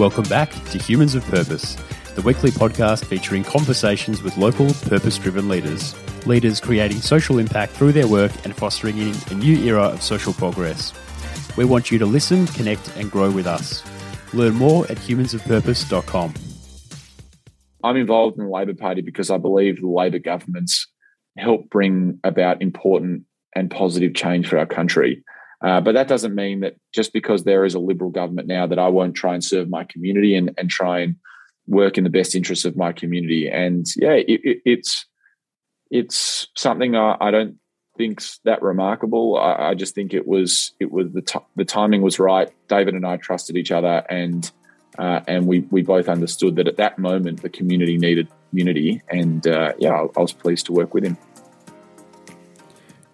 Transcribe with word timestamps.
Welcome 0.00 0.24
back 0.30 0.50
to 0.70 0.78
Humans 0.78 1.14
of 1.14 1.26
Purpose, 1.26 1.76
the 2.14 2.22
weekly 2.22 2.50
podcast 2.50 3.04
featuring 3.04 3.44
conversations 3.44 4.22
with 4.22 4.38
local 4.38 4.72
purpose 4.88 5.18
driven 5.18 5.46
leaders. 5.46 5.94
Leaders 6.26 6.58
creating 6.58 7.02
social 7.02 7.38
impact 7.38 7.72
through 7.72 7.92
their 7.92 8.08
work 8.08 8.32
and 8.44 8.56
fostering 8.56 8.96
in 8.96 9.14
a 9.30 9.34
new 9.34 9.62
era 9.62 9.82
of 9.82 10.02
social 10.02 10.32
progress. 10.32 10.94
We 11.54 11.66
want 11.66 11.90
you 11.90 11.98
to 11.98 12.06
listen, 12.06 12.46
connect, 12.46 12.96
and 12.96 13.10
grow 13.10 13.30
with 13.30 13.46
us. 13.46 13.84
Learn 14.32 14.54
more 14.54 14.84
at 14.86 14.96
humansofpurpose.com. 14.96 16.32
I'm 17.84 17.96
involved 17.96 18.38
in 18.38 18.44
the 18.44 18.50
Labor 18.50 18.72
Party 18.72 19.02
because 19.02 19.30
I 19.30 19.36
believe 19.36 19.82
the 19.82 19.86
Labor 19.86 20.18
governments 20.18 20.88
help 21.36 21.68
bring 21.68 22.20
about 22.24 22.62
important 22.62 23.24
and 23.54 23.70
positive 23.70 24.14
change 24.14 24.48
for 24.48 24.56
our 24.56 24.64
country. 24.64 25.22
Uh, 25.62 25.80
but 25.80 25.92
that 25.92 26.08
doesn't 26.08 26.34
mean 26.34 26.60
that 26.60 26.76
just 26.92 27.12
because 27.12 27.44
there 27.44 27.64
is 27.64 27.74
a 27.74 27.78
Liberal 27.78 28.10
government 28.10 28.48
now 28.48 28.66
that 28.66 28.78
I 28.78 28.88
won't 28.88 29.14
try 29.14 29.34
and 29.34 29.44
serve 29.44 29.68
my 29.68 29.84
community 29.84 30.34
and, 30.34 30.52
and 30.56 30.70
try 30.70 31.00
and 31.00 31.16
work 31.66 31.98
in 31.98 32.04
the 32.04 32.10
best 32.10 32.34
interests 32.34 32.64
of 32.64 32.76
my 32.76 32.92
community. 32.92 33.48
And 33.48 33.86
yeah, 33.96 34.12
it, 34.12 34.40
it, 34.42 34.62
it's 34.64 35.06
it's 35.90 36.48
something 36.56 36.96
I, 36.96 37.16
I, 37.20 37.30
don't 37.30 37.56
think's 37.98 38.38
that 38.44 38.62
remarkable. 38.62 39.36
I, 39.36 39.70
I, 39.70 39.74
just 39.74 39.94
think 39.94 40.14
it 40.14 40.26
was 40.26 40.72
it 40.80 40.90
was 40.90 41.12
the 41.12 41.22
t- 41.22 41.38
the 41.56 41.64
timing 41.64 42.02
was 42.02 42.18
right. 42.18 42.50
David 42.68 42.94
and 42.94 43.06
I 43.06 43.16
trusted 43.16 43.56
each 43.56 43.72
other, 43.72 44.04
and 44.08 44.50
uh, 44.98 45.20
and 45.26 45.46
we 45.46 45.60
we 45.70 45.82
both 45.82 46.08
understood 46.08 46.56
that 46.56 46.68
at 46.68 46.76
that 46.76 46.98
moment 46.98 47.42
the 47.42 47.50
community 47.50 47.98
needed 47.98 48.28
unity. 48.52 49.02
And 49.08 49.46
uh, 49.46 49.74
yeah, 49.78 49.92
I, 49.92 50.06
I 50.16 50.20
was 50.20 50.32
pleased 50.32 50.66
to 50.66 50.72
work 50.72 50.94
with 50.94 51.04
him. 51.04 51.18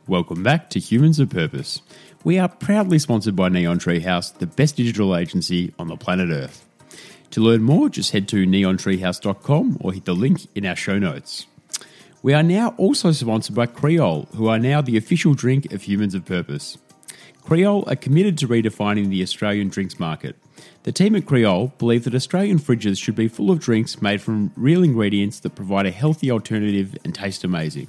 Welcome 0.06 0.44
back 0.44 0.70
to 0.70 0.78
Humans 0.78 1.18
of 1.18 1.30
Purpose. 1.30 1.82
We 2.26 2.40
are 2.40 2.48
proudly 2.48 2.98
sponsored 2.98 3.36
by 3.36 3.50
Neon 3.50 3.78
Treehouse, 3.78 4.36
the 4.36 4.48
best 4.48 4.74
digital 4.74 5.14
agency 5.14 5.72
on 5.78 5.86
the 5.86 5.96
planet 5.96 6.30
Earth. 6.30 6.66
To 7.30 7.40
learn 7.40 7.62
more, 7.62 7.88
just 7.88 8.10
head 8.10 8.26
to 8.30 8.44
neontreehouse.com 8.44 9.76
or 9.80 9.92
hit 9.92 10.06
the 10.06 10.12
link 10.12 10.48
in 10.56 10.66
our 10.66 10.74
show 10.74 10.98
notes. 10.98 11.46
We 12.24 12.34
are 12.34 12.42
now 12.42 12.74
also 12.78 13.12
sponsored 13.12 13.54
by 13.54 13.68
Kreol, 13.68 14.26
who 14.34 14.48
are 14.48 14.58
now 14.58 14.80
the 14.80 14.96
official 14.96 15.34
drink 15.34 15.72
of 15.72 15.82
Humans 15.82 16.16
of 16.16 16.24
Purpose. 16.24 16.78
Kreol 17.44 17.88
are 17.88 17.94
committed 17.94 18.36
to 18.38 18.48
redefining 18.48 19.08
the 19.08 19.22
Australian 19.22 19.68
drinks 19.68 20.00
market. 20.00 20.34
The 20.82 20.90
team 20.90 21.14
at 21.14 21.26
Kreol 21.26 21.78
believe 21.78 22.02
that 22.02 22.14
Australian 22.16 22.58
fridges 22.58 23.00
should 23.00 23.14
be 23.14 23.28
full 23.28 23.52
of 23.52 23.60
drinks 23.60 24.02
made 24.02 24.20
from 24.20 24.50
real 24.56 24.82
ingredients 24.82 25.38
that 25.40 25.54
provide 25.54 25.86
a 25.86 25.92
healthy 25.92 26.32
alternative 26.32 26.96
and 27.04 27.14
taste 27.14 27.44
amazing. 27.44 27.86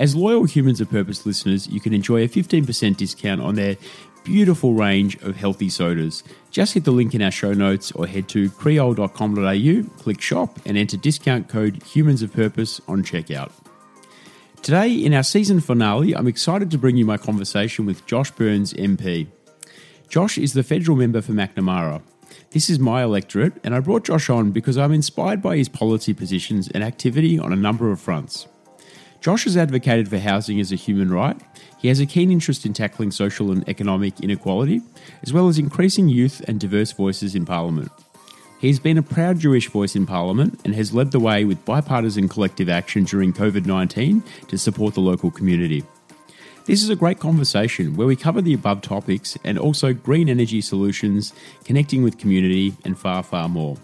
As 0.00 0.16
loyal 0.16 0.44
Humans 0.44 0.80
of 0.80 0.88
Purpose 0.88 1.26
listeners, 1.26 1.68
you 1.68 1.78
can 1.78 1.92
enjoy 1.92 2.22
a 2.22 2.28
15% 2.28 2.96
discount 2.96 3.42
on 3.42 3.54
their 3.54 3.76
beautiful 4.24 4.72
range 4.72 5.20
of 5.22 5.36
healthy 5.36 5.68
sodas. 5.68 6.24
Just 6.50 6.72
hit 6.72 6.84
the 6.84 6.90
link 6.90 7.14
in 7.14 7.20
our 7.20 7.30
show 7.30 7.52
notes 7.52 7.92
or 7.92 8.06
head 8.06 8.26
to 8.30 8.48
kreol.com.au, 8.48 9.98
click 10.02 10.22
shop, 10.22 10.58
and 10.64 10.78
enter 10.78 10.96
discount 10.96 11.50
code 11.50 11.82
Humans 11.82 12.22
of 12.22 12.32
Purpose 12.32 12.80
on 12.88 13.02
checkout. 13.02 13.52
Today, 14.62 14.90
in 14.90 15.12
our 15.12 15.22
season 15.22 15.60
finale, 15.60 16.16
I'm 16.16 16.26
excited 16.26 16.70
to 16.70 16.78
bring 16.78 16.96
you 16.96 17.04
my 17.04 17.18
conversation 17.18 17.84
with 17.84 18.06
Josh 18.06 18.30
Burns 18.30 18.72
MP. 18.72 19.26
Josh 20.08 20.38
is 20.38 20.54
the 20.54 20.62
federal 20.62 20.96
member 20.96 21.20
for 21.20 21.32
Macnamara. 21.32 22.00
This 22.52 22.70
is 22.70 22.78
my 22.78 23.02
electorate, 23.02 23.52
and 23.62 23.74
I 23.74 23.80
brought 23.80 24.04
Josh 24.04 24.30
on 24.30 24.50
because 24.50 24.78
I'm 24.78 24.94
inspired 24.94 25.42
by 25.42 25.58
his 25.58 25.68
policy 25.68 26.14
positions 26.14 26.68
and 26.68 26.82
activity 26.82 27.38
on 27.38 27.52
a 27.52 27.56
number 27.56 27.92
of 27.92 28.00
fronts. 28.00 28.48
Josh 29.20 29.44
has 29.44 29.56
advocated 29.56 30.08
for 30.08 30.18
housing 30.18 30.60
as 30.60 30.72
a 30.72 30.76
human 30.76 31.12
right. 31.12 31.36
He 31.78 31.88
has 31.88 32.00
a 32.00 32.06
keen 32.06 32.30
interest 32.30 32.64
in 32.64 32.72
tackling 32.72 33.10
social 33.10 33.52
and 33.52 33.68
economic 33.68 34.20
inequality, 34.20 34.80
as 35.22 35.32
well 35.32 35.48
as 35.48 35.58
increasing 35.58 36.08
youth 36.08 36.40
and 36.48 36.58
diverse 36.58 36.92
voices 36.92 37.34
in 37.34 37.44
Parliament. 37.44 37.90
He 38.60 38.68
has 38.68 38.78
been 38.78 38.98
a 38.98 39.02
proud 39.02 39.38
Jewish 39.38 39.68
voice 39.68 39.94
in 39.94 40.06
Parliament 40.06 40.60
and 40.64 40.74
has 40.74 40.94
led 40.94 41.12
the 41.12 41.20
way 41.20 41.44
with 41.44 41.64
bipartisan 41.64 42.28
collective 42.28 42.68
action 42.68 43.04
during 43.04 43.32
COVID 43.32 43.66
19 43.66 44.22
to 44.48 44.58
support 44.58 44.94
the 44.94 45.00
local 45.00 45.30
community. 45.30 45.84
This 46.64 46.82
is 46.82 46.90
a 46.90 46.96
great 46.96 47.18
conversation 47.18 47.96
where 47.96 48.06
we 48.06 48.16
cover 48.16 48.40
the 48.40 48.54
above 48.54 48.80
topics 48.80 49.36
and 49.44 49.58
also 49.58 49.92
green 49.92 50.28
energy 50.28 50.60
solutions, 50.60 51.32
connecting 51.64 52.02
with 52.02 52.18
community, 52.18 52.74
and 52.84 52.98
far, 52.98 53.22
far 53.22 53.48
more. 53.48 53.76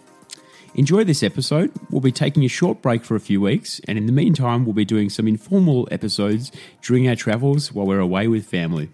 Enjoy 0.77 1.05
this 1.05 1.23
episode. 1.23 1.73
We'll 1.91 2.03
be 2.03 2.13
taking 2.13 2.45
a 2.45 2.49
short 2.49 2.83
break 2.83 3.03
for 3.03 3.17
a 3.17 3.21
few 3.21 3.41
weeks, 3.41 3.81
and 3.89 3.97
in 3.97 4.05
the 4.05 4.13
meantime, 4.13 4.67
we'll 4.67 4.75
be 4.75 4.85
doing 4.85 5.09
some 5.09 5.27
informal 5.27 5.89
episodes 5.91 6.53
during 6.83 7.09
our 7.09 7.17
travels 7.17 7.73
while 7.73 7.87
we're 7.87 7.99
away 7.99 8.29
with 8.29 8.45
family. 8.45 8.91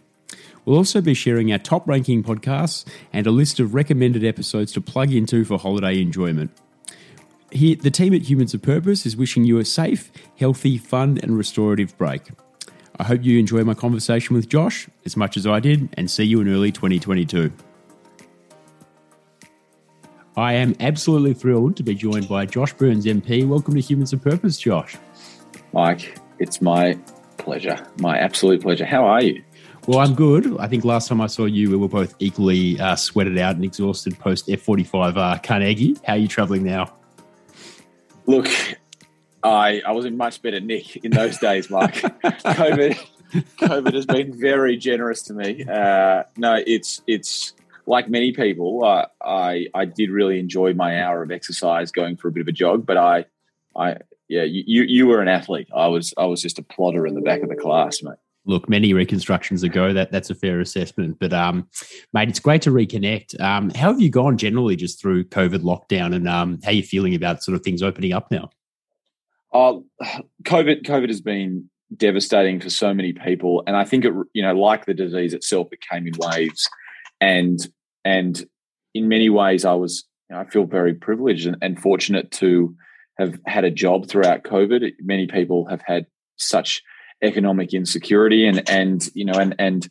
We'll 0.64 0.76
also 0.76 1.00
be 1.00 1.12
sharing 1.12 1.50
our 1.50 1.58
top 1.58 1.88
ranking 1.88 2.22
podcasts 2.22 2.86
and 3.12 3.26
a 3.26 3.32
list 3.32 3.58
of 3.58 3.74
recommended 3.74 4.24
episodes 4.24 4.70
to 4.74 4.80
plug 4.80 5.12
into 5.12 5.44
for 5.44 5.58
holiday 5.58 6.00
enjoyment. 6.00 6.52
Here, 7.50 7.74
the 7.74 7.90
team 7.90 8.14
at 8.14 8.30
Humans 8.30 8.54
of 8.54 8.62
Purpose 8.62 9.04
is 9.04 9.16
wishing 9.16 9.42
you 9.42 9.58
a 9.58 9.64
safe, 9.64 10.12
healthy, 10.38 10.78
fun, 10.78 11.18
and 11.20 11.36
restorative 11.36 11.98
break. 11.98 12.30
I 12.96 13.02
hope 13.02 13.24
you 13.24 13.40
enjoy 13.40 13.64
my 13.64 13.74
conversation 13.74 14.36
with 14.36 14.48
Josh 14.48 14.88
as 15.04 15.16
much 15.16 15.36
as 15.36 15.48
I 15.48 15.58
did, 15.58 15.88
and 15.94 16.08
see 16.08 16.22
you 16.22 16.40
in 16.42 16.48
early 16.48 16.70
2022. 16.70 17.50
I 20.36 20.54
am 20.54 20.74
absolutely 20.80 21.34
thrilled 21.34 21.76
to 21.76 21.82
be 21.82 21.94
joined 21.94 22.26
by 22.26 22.46
Josh 22.46 22.72
Burns 22.72 23.04
MP. 23.04 23.46
Welcome 23.46 23.74
to 23.74 23.80
Humans 23.80 24.14
of 24.14 24.22
Purpose, 24.22 24.56
Josh. 24.58 24.96
Mike, 25.74 26.18
it's 26.38 26.62
my 26.62 26.98
pleasure, 27.36 27.86
my 27.98 28.16
absolute 28.16 28.62
pleasure. 28.62 28.86
How 28.86 29.04
are 29.04 29.22
you? 29.22 29.44
Well, 29.86 29.98
I'm 29.98 30.14
good. 30.14 30.58
I 30.58 30.68
think 30.68 30.86
last 30.86 31.08
time 31.08 31.20
I 31.20 31.26
saw 31.26 31.44
you, 31.44 31.68
we 31.68 31.76
were 31.76 31.88
both 31.88 32.14
equally 32.18 32.80
uh, 32.80 32.96
sweated 32.96 33.36
out 33.36 33.56
and 33.56 33.64
exhausted 33.64 34.18
post 34.18 34.46
F45 34.46 35.16
uh, 35.18 35.38
Carnegie. 35.42 35.96
How 36.06 36.14
are 36.14 36.18
you 36.18 36.28
traveling 36.28 36.64
now? 36.64 36.94
Look, 38.24 38.48
I 39.42 39.82
I 39.84 39.92
was 39.92 40.06
in 40.06 40.16
much 40.16 40.40
better 40.40 40.60
nick 40.60 40.96
in 41.04 41.10
those 41.10 41.36
days, 41.38 41.68
Mike. 41.68 41.94
COVID, 42.22 42.98
COVID 43.58 43.92
has 43.92 44.06
been 44.06 44.32
very 44.38 44.78
generous 44.78 45.22
to 45.24 45.34
me. 45.34 45.64
Uh, 45.64 46.22
no, 46.38 46.62
it's 46.66 47.02
it's 47.06 47.52
like 47.86 48.08
many 48.08 48.32
people, 48.32 48.84
uh, 48.84 49.06
I 49.22 49.66
I 49.74 49.84
did 49.84 50.10
really 50.10 50.38
enjoy 50.38 50.74
my 50.74 51.02
hour 51.02 51.22
of 51.22 51.30
exercise 51.30 51.90
going 51.90 52.16
for 52.16 52.28
a 52.28 52.32
bit 52.32 52.42
of 52.42 52.48
a 52.48 52.52
jog. 52.52 52.86
But 52.86 52.96
I, 52.96 53.24
I 53.76 53.96
yeah, 54.28 54.44
you 54.44 54.84
you 54.84 55.06
were 55.06 55.20
an 55.20 55.28
athlete. 55.28 55.68
I 55.74 55.88
was 55.88 56.14
I 56.16 56.26
was 56.26 56.40
just 56.40 56.58
a 56.58 56.62
plotter 56.62 57.06
in 57.06 57.14
the 57.14 57.20
back 57.20 57.42
of 57.42 57.48
the 57.48 57.56
class, 57.56 58.02
mate. 58.02 58.16
Look, 58.44 58.68
many 58.68 58.92
reconstructions 58.92 59.62
ago, 59.62 59.92
that 59.92 60.10
that's 60.10 60.30
a 60.30 60.34
fair 60.34 60.60
assessment. 60.60 61.18
But 61.20 61.32
um, 61.32 61.68
mate, 62.12 62.28
it's 62.28 62.40
great 62.40 62.62
to 62.62 62.70
reconnect. 62.70 63.40
Um, 63.40 63.70
how 63.70 63.92
have 63.92 64.00
you 64.00 64.10
gone 64.10 64.36
generally 64.36 64.76
just 64.76 65.00
through 65.00 65.24
COVID 65.24 65.60
lockdown, 65.60 66.14
and 66.14 66.28
um, 66.28 66.58
how 66.62 66.70
are 66.70 66.74
you 66.74 66.82
feeling 66.82 67.14
about 67.14 67.42
sort 67.42 67.56
of 67.56 67.62
things 67.62 67.82
opening 67.82 68.12
up 68.12 68.30
now? 68.30 68.50
Oh, 69.52 69.84
COVID 70.44 70.84
COVID 70.84 71.08
has 71.08 71.20
been 71.20 71.68
devastating 71.96 72.58
for 72.60 72.70
so 72.70 72.94
many 72.94 73.12
people, 73.12 73.62
and 73.66 73.76
I 73.76 73.84
think 73.84 74.04
it 74.04 74.12
you 74.32 74.42
know 74.42 74.54
like 74.54 74.86
the 74.86 74.94
disease 74.94 75.34
itself, 75.34 75.68
it 75.72 75.80
came 75.80 76.06
in 76.06 76.14
waves 76.18 76.68
and 77.22 77.66
and 78.04 78.44
in 78.94 79.08
many 79.08 79.30
ways, 79.30 79.64
I 79.64 79.74
was 79.74 80.04
you 80.28 80.36
know, 80.36 80.42
I 80.42 80.46
feel 80.46 80.64
very 80.64 80.92
privileged 80.92 81.46
and, 81.46 81.56
and 81.62 81.80
fortunate 81.80 82.32
to 82.32 82.74
have 83.18 83.38
had 83.46 83.64
a 83.64 83.70
job 83.70 84.08
throughout 84.08 84.42
COVID. 84.42 84.92
Many 85.00 85.28
people 85.28 85.66
have 85.66 85.82
had 85.86 86.06
such 86.36 86.82
economic 87.22 87.72
insecurity, 87.72 88.46
and 88.46 88.68
and 88.68 89.08
you 89.14 89.24
know, 89.24 89.38
and 89.38 89.54
and 89.58 89.88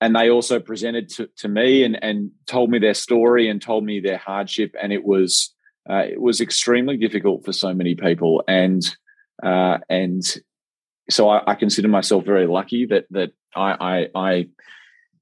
and 0.00 0.16
they 0.16 0.30
also 0.30 0.58
presented 0.58 1.10
to, 1.10 1.28
to 1.36 1.48
me 1.48 1.84
and 1.84 2.02
and 2.02 2.30
told 2.46 2.70
me 2.70 2.78
their 2.78 2.94
story 2.94 3.48
and 3.50 3.60
told 3.60 3.84
me 3.84 4.00
their 4.00 4.18
hardship, 4.18 4.74
and 4.82 4.92
it 4.92 5.04
was 5.04 5.54
uh, 5.88 6.04
it 6.08 6.20
was 6.20 6.40
extremely 6.40 6.96
difficult 6.96 7.44
for 7.44 7.52
so 7.52 7.74
many 7.74 7.94
people, 7.94 8.42
and 8.48 8.82
uh, 9.42 9.78
and 9.90 10.22
so 11.10 11.28
I, 11.28 11.52
I, 11.52 11.54
consider 11.54 11.88
myself 11.88 12.24
very 12.24 12.46
lucky 12.46 12.86
that 12.86 13.04
that 13.10 13.32
I 13.54 14.08
I, 14.14 14.28
I 14.28 14.48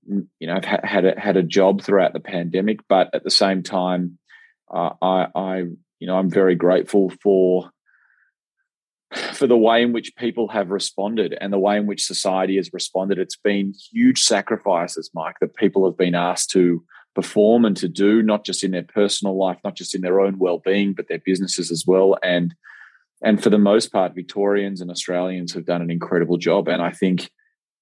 you 0.07 0.47
know, 0.47 0.55
I've 0.55 0.65
had 0.65 1.05
a, 1.05 1.19
had 1.19 1.37
a 1.37 1.43
job 1.43 1.83
throughout 1.83 2.13
the 2.13 2.21
pandemic, 2.21 2.81
but 2.89 3.11
at 3.15 3.25
the 3.25 3.31
same 3.31 3.63
time, 3.63 4.19
uh, 4.73 4.91
I, 5.01 5.27
I, 5.35 5.57
you 5.99 6.07
know, 6.07 6.17
I'm 6.17 6.31
very 6.31 6.55
grateful 6.55 7.13
for 7.23 7.71
for 9.33 9.47
the 9.47 9.57
way 9.57 9.83
in 9.83 9.93
which 9.93 10.17
people 10.17 10.49
have 10.49 10.71
responded 10.71 11.37
and 11.41 11.53
the 11.53 11.59
way 11.59 11.77
in 11.77 11.87
which 11.87 12.05
society 12.05 12.57
has 12.57 12.73
responded. 12.73 13.19
It's 13.19 13.37
been 13.37 13.75
huge 13.93 14.21
sacrifices, 14.21 15.11
Mike, 15.15 15.37
that 15.41 15.57
people 15.57 15.85
have 15.85 15.97
been 15.97 16.15
asked 16.15 16.51
to 16.51 16.85
perform 17.15 17.65
and 17.65 17.77
to 17.77 17.89
do, 17.89 18.23
not 18.23 18.45
just 18.45 18.65
in 18.65 18.73
their 18.73 18.83
personal 18.83 19.39
life, 19.39 19.59
not 19.63 19.77
just 19.77 19.95
in 19.95 20.01
their 20.01 20.21
own 20.21 20.39
well-being, 20.39 20.95
but 20.95 21.09
their 21.09 21.21
businesses 21.25 21.71
as 21.71 21.85
well. 21.87 22.17
And 22.23 22.55
and 23.23 23.43
for 23.43 23.49
the 23.49 23.59
most 23.59 23.91
part, 23.91 24.15
Victorians 24.15 24.81
and 24.81 24.91
Australians 24.91 25.55
have 25.55 25.65
done 25.65 25.81
an 25.81 25.91
incredible 25.91 26.37
job. 26.37 26.69
And 26.69 26.83
I 26.83 26.91
think 26.91 27.31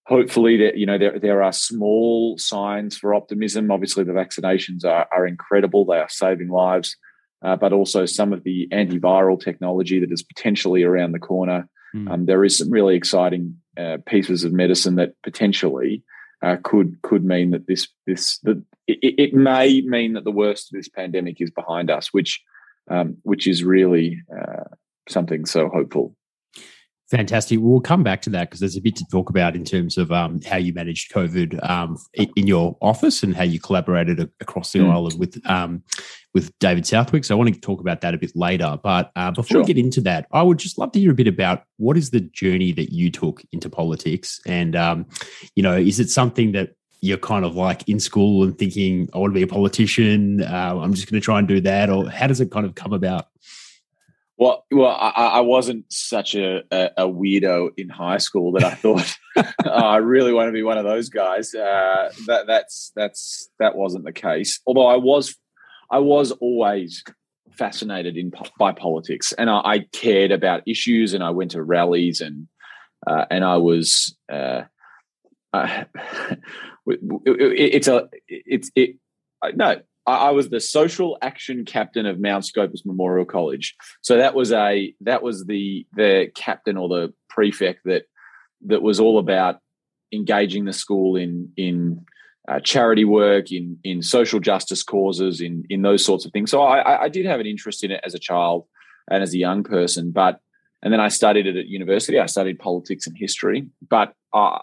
hopefully 0.07 0.57
that 0.57 0.77
you 0.77 0.87
know 0.87 0.99
there, 0.99 1.19
there 1.19 1.43
are 1.43 1.53
small 1.53 2.37
signs 2.39 2.97
for 2.97 3.15
optimism 3.15 3.71
obviously 3.71 4.05
the 4.05 4.13
vaccinations 4.13 4.85
are, 4.85 5.07
are 5.13 5.27
incredible 5.27 5.85
they 5.85 5.99
are 5.99 6.09
saving 6.09 6.49
lives 6.49 6.97
uh, 7.45 7.57
but 7.57 7.73
also 7.73 8.07
some 8.07 8.33
of 8.33 8.45
the 8.45 8.69
antiviral 8.73 9.41
technology 9.41 9.99
that 10.01 10.13
is 10.13 10.23
potentially 10.23 10.83
around 10.83 11.13
the 11.13 11.19
corner 11.19 11.69
mm. 11.95 12.11
um, 12.11 12.27
there 12.27 12.45
is 12.45 12.59
some 12.59 12.71
really 12.71 12.97
exciting 12.97 13.57
uh, 13.79 13.99
pieces 14.07 14.45
of 14.45 14.53
medicine 14.53 14.97
that 14.97 15.15
potentially 15.23 16.03
uh, 16.43 16.57
could 16.63 17.01
could 17.03 17.25
mean 17.25 17.53
that 17.53 17.67
this 17.67 17.89
this 18.07 18.39
that 18.39 18.63
it, 18.87 19.15
it, 19.19 19.35
may 19.35 19.81
mean 19.83 20.15
that 20.15 20.25
the 20.25 20.33
worst 20.33 20.73
of 20.73 20.79
this 20.79 20.89
pandemic 20.89 21.41
is 21.41 21.51
behind 21.51 21.91
us, 21.91 22.13
which 22.13 22.43
um, 22.91 23.17
which 23.23 23.47
is 23.47 23.63
really 23.63 24.21
uh, 24.37 24.65
something 25.09 25.47
so 25.47 25.69
hopeful. 25.69 26.15
Fantastic. 27.13 27.59
We'll 27.61 27.83
come 27.83 28.03
back 28.03 28.23
to 28.23 28.31
that 28.31 28.49
because 28.49 28.61
there's 28.61 28.79
a 28.79 28.81
bit 28.81 28.97
to 28.97 29.05
talk 29.05 29.29
about 29.29 29.55
in 29.55 29.67
terms 29.67 29.99
of 29.99 30.11
um, 30.11 30.41
how 30.49 30.57
you 30.57 30.73
managed 30.73 31.13
COVID 31.13 31.63
um, 31.69 31.99
in 32.15 32.47
your 32.47 32.75
office 32.81 33.23
and 33.23 33.37
how 33.37 33.43
you 33.43 33.61
collaborated 33.61 34.19
across 34.41 34.73
the 34.73 34.79
mm. 34.79 34.91
island 34.91 35.21
with 35.21 35.39
um, 35.45 35.83
with 36.33 36.59
David 36.59 36.87
Southwick. 36.87 37.27
So 37.27 37.35
I 37.35 37.39
want 37.39 37.53
to 37.53 37.61
talk 37.61 37.81
about 37.81 38.01
that 38.01 38.15
a 38.15 38.17
bit 38.17 38.33
later. 38.35 38.79
But 38.83 39.13
uh, 39.15 39.31
before 39.31 39.45
sure. 39.45 39.61
we 39.61 39.67
get 39.67 39.77
into 39.77 40.01
that, 40.01 40.27
I 40.33 40.43
would 40.43 40.57
just 40.57 40.79
love 40.79 40.93
to 40.93 41.01
hear 41.01 41.11
a 41.11 41.15
bit 41.15 41.29
about 41.29 41.65
what 41.77 41.99
is 41.99 42.13
the 42.13 42.21
journey 42.21 42.73
that 42.73 42.95
you 42.95 43.11
took 43.11 43.43
into 43.53 43.69
politics, 43.69 44.41
and 44.47 44.75
um, 44.75 45.05
you 45.55 45.63
know, 45.63 45.77
is 45.77 46.01
it 46.01 46.09
something 46.09 46.53
that 46.53 46.77
you're 47.03 47.19
kind 47.19 47.45
of 47.45 47.57
like 47.57 47.87
in 47.91 48.01
school 48.01 48.43
and 48.43 48.57
thinking, 48.57 49.11
I 49.13 49.19
want 49.19 49.33
to 49.33 49.39
be 49.39 49.43
a 49.43 49.47
politician. 49.47 50.43
Uh, 50.43 50.79
I'm 50.81 50.95
just 50.95 51.11
going 51.11 51.21
to 51.21 51.25
try 51.25 51.39
and 51.39 51.47
do 51.47 51.61
that, 51.61 51.91
or 51.91 52.09
how 52.09 52.27
does 52.27 52.41
it 52.41 52.51
kind 52.51 52.65
of 52.65 52.75
come 52.75 52.95
about? 52.95 53.27
Well, 54.39 54.65
well, 54.71 54.97
I, 54.99 55.11
I 55.11 55.41
wasn't 55.41 55.85
such 55.93 56.35
a, 56.35 56.63
a, 56.73 57.07
weirdo 57.07 57.71
in 57.77 57.89
high 57.89 58.19
school 58.19 58.53
that 58.53 58.65
I 58.65 58.75
thought 58.75 59.15
oh, 59.37 59.71
I 59.71 59.99
really 59.99 60.33
want 60.33 60.49
to 60.49 60.53
be 60.53 60.63
one 60.63 60.79
of 60.79 60.85
those 60.85 61.09
guys. 61.09 61.55
Uh, 61.55 62.11
that 62.27 62.47
that's 62.47 62.93
that's 62.97 63.51
that 63.59 63.77
wasn't 63.77 64.05
the 64.05 64.13
case. 64.13 64.61
Although 64.67 64.87
I 64.87 64.97
was, 64.97 65.37
I 65.91 65.99
was 65.99 66.33
always 66.33 67.05
fascinated 67.53 68.17
in 68.17 68.33
by 68.59 68.73
politics, 68.73 69.33
and 69.33 69.51
I, 69.51 69.61
I 69.65 69.79
cared 69.93 70.33
about 70.33 70.67
issues, 70.67 71.15
and 71.15 71.23
I 71.23 71.31
went 71.31 71.53
to 71.53 71.63
rallies, 71.63 72.21
and 72.21 72.49
uh, 73.07 73.27
and 73.31 73.45
I 73.45 73.57
was. 73.59 74.17
Uh, 74.31 74.63
uh 75.53 75.85
it, 76.87 77.01
it, 77.27 77.75
it's 77.75 77.89
a 77.89 78.09
it's 78.27 78.71
it 78.75 78.97
no 79.55 79.81
I, 80.07 80.31
was 80.31 80.49
the 80.49 80.61
social 80.61 81.17
action 81.23 81.65
captain 81.65 82.07
of 82.07 82.19
Mount 82.19 82.45
Scopus 82.45 82.85
Memorial 82.85 83.25
College. 83.25 83.77
So 84.01 84.17
that 84.17 84.35
was 84.35 84.53
a 84.53 84.95
that 85.03 85.23
was 85.23 85.45
the 85.45 85.87
the 85.95 86.31
captain 86.35 86.77
or 86.77 86.89
the 86.89 87.15
prefect 87.29 87.85
that 87.85 88.05
that 88.67 88.83
was 88.83 89.01
all 89.01 89.19
about 89.19 89.61
engaging 90.13 90.65
the 90.65 90.73
school 90.73 91.17
in 91.17 91.53
in 91.57 92.05
uh, 92.49 92.61
charity 92.61 93.05
work, 93.05 93.53
in 93.53 93.79
in 93.85 94.03
social 94.03 94.41
justice 94.41 94.83
causes, 94.83 95.41
in 95.41 95.65
in 95.71 95.83
those 95.83 96.05
sorts 96.05 96.25
of 96.25 96.33
things. 96.33 96.51
So 96.51 96.63
I, 96.63 97.05
I 97.05 97.09
did 97.09 97.27
have 97.27 97.41
an 97.41 97.47
interest 97.47 97.85
in 97.85 97.91
it 97.91 98.01
as 98.05 98.15
a 98.15 98.19
child 98.19 98.67
and 99.11 99.23
as 99.23 99.35
a 99.35 99.39
young 99.39 99.63
person, 99.63 100.11
but 100.11 100.41
and 100.83 100.93
then 100.93 101.01
I 101.01 101.09
studied 101.09 101.47
it 101.47 101.57
at 101.57 101.67
university. 101.67 102.19
I 102.19 102.27
studied 102.27 102.59
politics 102.59 103.07
and 103.07 103.17
history, 103.17 103.69
but 103.89 104.15
uh, 104.33 104.59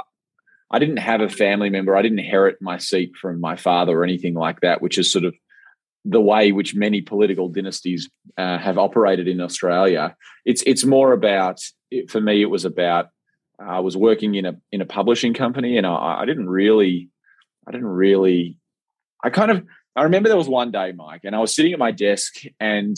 I 0.71 0.79
didn't 0.79 0.97
have 0.97 1.21
a 1.21 1.29
family 1.29 1.69
member. 1.69 1.95
I 1.95 2.01
didn't 2.01 2.19
inherit 2.19 2.61
my 2.61 2.77
seat 2.77 3.15
from 3.19 3.41
my 3.41 3.55
father 3.55 3.99
or 3.99 4.03
anything 4.03 4.35
like 4.35 4.61
that, 4.61 4.81
which 4.81 4.97
is 4.97 5.11
sort 5.11 5.25
of 5.25 5.35
the 6.05 6.21
way 6.21 6.51
which 6.51 6.75
many 6.75 7.01
political 7.01 7.49
dynasties 7.49 8.09
uh, 8.37 8.57
have 8.57 8.77
operated 8.77 9.27
in 9.27 9.41
Australia. 9.41 10.15
It's 10.45 10.63
it's 10.63 10.85
more 10.85 11.11
about 11.13 11.61
for 12.07 12.21
me. 12.21 12.41
It 12.41 12.49
was 12.49 12.65
about 12.65 13.07
uh, 13.61 13.65
I 13.65 13.79
was 13.79 13.97
working 13.97 14.35
in 14.35 14.45
a 14.45 14.55
in 14.71 14.81
a 14.81 14.85
publishing 14.85 15.33
company, 15.33 15.77
and 15.77 15.85
I, 15.85 16.21
I 16.21 16.25
didn't 16.25 16.49
really, 16.49 17.09
I 17.67 17.71
didn't 17.71 17.87
really, 17.87 18.57
I 19.23 19.29
kind 19.29 19.51
of 19.51 19.65
I 19.95 20.03
remember 20.03 20.29
there 20.29 20.37
was 20.37 20.47
one 20.47 20.71
day, 20.71 20.91
Mike, 20.91 21.21
and 21.23 21.35
I 21.35 21.39
was 21.39 21.53
sitting 21.53 21.73
at 21.73 21.79
my 21.79 21.91
desk, 21.91 22.43
and 22.59 22.95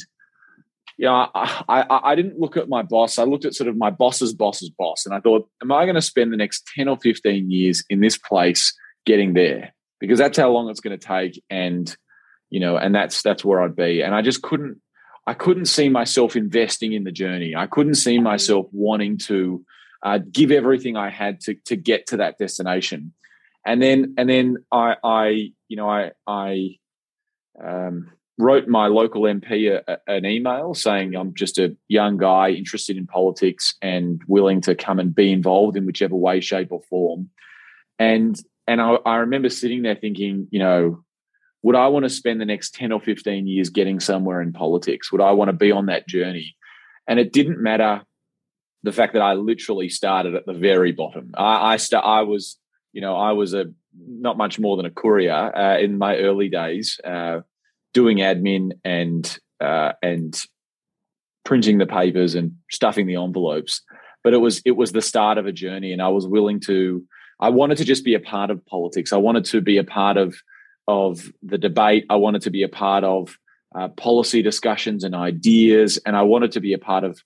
you 1.01 1.07
know, 1.07 1.27
I, 1.33 1.63
I, 1.67 2.11
I, 2.11 2.15
didn't 2.15 2.39
look 2.39 2.57
at 2.57 2.69
my 2.69 2.83
boss. 2.83 3.17
I 3.17 3.23
looked 3.23 3.43
at 3.43 3.55
sort 3.55 3.67
of 3.67 3.75
my 3.75 3.89
boss's 3.89 4.35
boss's 4.35 4.69
boss, 4.69 5.03
and 5.03 5.15
I 5.15 5.19
thought, 5.19 5.49
am 5.59 5.71
I 5.71 5.85
going 5.85 5.95
to 5.95 6.01
spend 6.01 6.31
the 6.31 6.37
next 6.37 6.69
ten 6.75 6.87
or 6.87 6.95
fifteen 6.95 7.49
years 7.49 7.83
in 7.89 8.01
this 8.01 8.19
place 8.19 8.71
getting 9.03 9.33
there? 9.33 9.73
Because 9.99 10.19
that's 10.19 10.37
how 10.37 10.51
long 10.51 10.69
it's 10.69 10.79
going 10.79 10.97
to 10.97 11.03
take, 11.03 11.43
and 11.49 11.93
you 12.51 12.59
know, 12.59 12.77
and 12.77 12.93
that's 12.93 13.23
that's 13.23 13.43
where 13.43 13.63
I'd 13.63 13.75
be. 13.75 14.03
And 14.03 14.13
I 14.13 14.21
just 14.21 14.43
couldn't, 14.43 14.79
I 15.25 15.33
couldn't 15.33 15.65
see 15.65 15.89
myself 15.89 16.35
investing 16.35 16.93
in 16.93 17.03
the 17.03 17.11
journey. 17.11 17.55
I 17.55 17.65
couldn't 17.65 17.95
see 17.95 18.19
myself 18.19 18.67
wanting 18.71 19.17
to 19.25 19.65
uh, 20.03 20.19
give 20.31 20.51
everything 20.51 20.97
I 20.97 21.09
had 21.09 21.39
to 21.41 21.55
to 21.65 21.75
get 21.75 22.05
to 22.07 22.17
that 22.17 22.37
destination. 22.37 23.11
And 23.65 23.81
then, 23.81 24.13
and 24.19 24.29
then 24.29 24.57
I, 24.71 24.97
I, 25.03 25.51
you 25.67 25.77
know, 25.77 25.89
I, 25.89 26.11
I. 26.27 26.77
Um, 27.59 28.11
wrote 28.37 28.67
my 28.67 28.87
local 28.87 29.23
MP 29.23 29.71
a, 29.71 29.83
a, 29.91 29.97
an 30.07 30.25
email 30.25 30.73
saying 30.73 31.15
I'm 31.15 31.33
just 31.33 31.57
a 31.57 31.75
young 31.87 32.17
guy 32.17 32.49
interested 32.49 32.97
in 32.97 33.07
politics 33.07 33.75
and 33.81 34.21
willing 34.27 34.61
to 34.61 34.75
come 34.75 34.99
and 34.99 35.13
be 35.13 35.31
involved 35.31 35.77
in 35.77 35.85
whichever 35.85 36.15
way, 36.15 36.39
shape, 36.39 36.71
or 36.71 36.81
form. 36.89 37.29
And 37.99 38.39
and 38.67 38.81
I, 38.81 38.97
I 39.05 39.15
remember 39.17 39.49
sitting 39.49 39.81
there 39.81 39.95
thinking, 39.95 40.47
you 40.51 40.59
know, 40.59 41.03
would 41.63 41.75
I 41.75 41.87
want 41.87 42.03
to 42.03 42.09
spend 42.09 42.41
the 42.41 42.45
next 42.45 42.73
10 42.75 42.91
or 42.91 42.99
15 42.99 43.47
years 43.47 43.69
getting 43.69 43.99
somewhere 43.99 44.41
in 44.41 44.53
politics? 44.53 45.11
Would 45.11 45.21
I 45.21 45.31
want 45.31 45.49
to 45.49 45.53
be 45.53 45.71
on 45.71 45.87
that 45.87 46.07
journey? 46.07 46.55
And 47.07 47.19
it 47.19 47.33
didn't 47.33 47.61
matter 47.61 48.03
the 48.83 48.91
fact 48.91 49.13
that 49.13 49.21
I 49.21 49.33
literally 49.33 49.89
started 49.89 50.35
at 50.35 50.45
the 50.45 50.53
very 50.53 50.91
bottom. 50.91 51.31
I, 51.35 51.73
I, 51.73 51.77
st- 51.77 52.03
I 52.03 52.21
was, 52.21 52.57
you 52.93 53.01
know, 53.01 53.15
I 53.15 53.33
was 53.33 53.53
a 53.53 53.65
not 53.95 54.37
much 54.37 54.57
more 54.57 54.77
than 54.77 54.85
a 54.85 54.91
courier 54.91 55.55
uh, 55.55 55.77
in 55.77 55.97
my 55.97 56.17
early 56.17 56.49
days. 56.49 56.99
Uh, 57.03 57.41
doing 57.93 58.17
admin 58.17 58.71
and 58.83 59.37
uh, 59.59 59.93
and 60.01 60.39
printing 61.43 61.77
the 61.77 61.85
papers 61.85 62.35
and 62.35 62.53
stuffing 62.69 63.07
the 63.07 63.15
envelopes. 63.15 63.81
But 64.23 64.33
it 64.33 64.37
was 64.37 64.61
it 64.65 64.71
was 64.71 64.91
the 64.91 65.01
start 65.01 65.37
of 65.37 65.45
a 65.45 65.51
journey, 65.51 65.93
and 65.93 66.01
I 66.01 66.09
was 66.09 66.27
willing 66.27 66.59
to. 66.61 67.03
I 67.39 67.49
wanted 67.49 67.79
to 67.79 67.85
just 67.85 68.05
be 68.05 68.13
a 68.13 68.19
part 68.19 68.51
of 68.51 68.63
politics. 68.67 69.11
I 69.11 69.17
wanted 69.17 69.45
to 69.45 69.61
be 69.61 69.77
a 69.77 69.83
part 69.83 70.17
of 70.17 70.35
of 70.87 71.31
the 71.41 71.57
debate. 71.57 72.05
I 72.09 72.17
wanted 72.17 72.43
to 72.43 72.51
be 72.51 72.63
a 72.63 72.69
part 72.69 73.03
of 73.03 73.37
uh, 73.73 73.87
policy 73.89 74.41
discussions 74.41 75.03
and 75.03 75.15
ideas, 75.15 75.97
and 76.05 76.15
I 76.15 76.21
wanted 76.21 76.51
to 76.53 76.59
be 76.59 76.73
a 76.73 76.77
part 76.77 77.03
of 77.03 77.19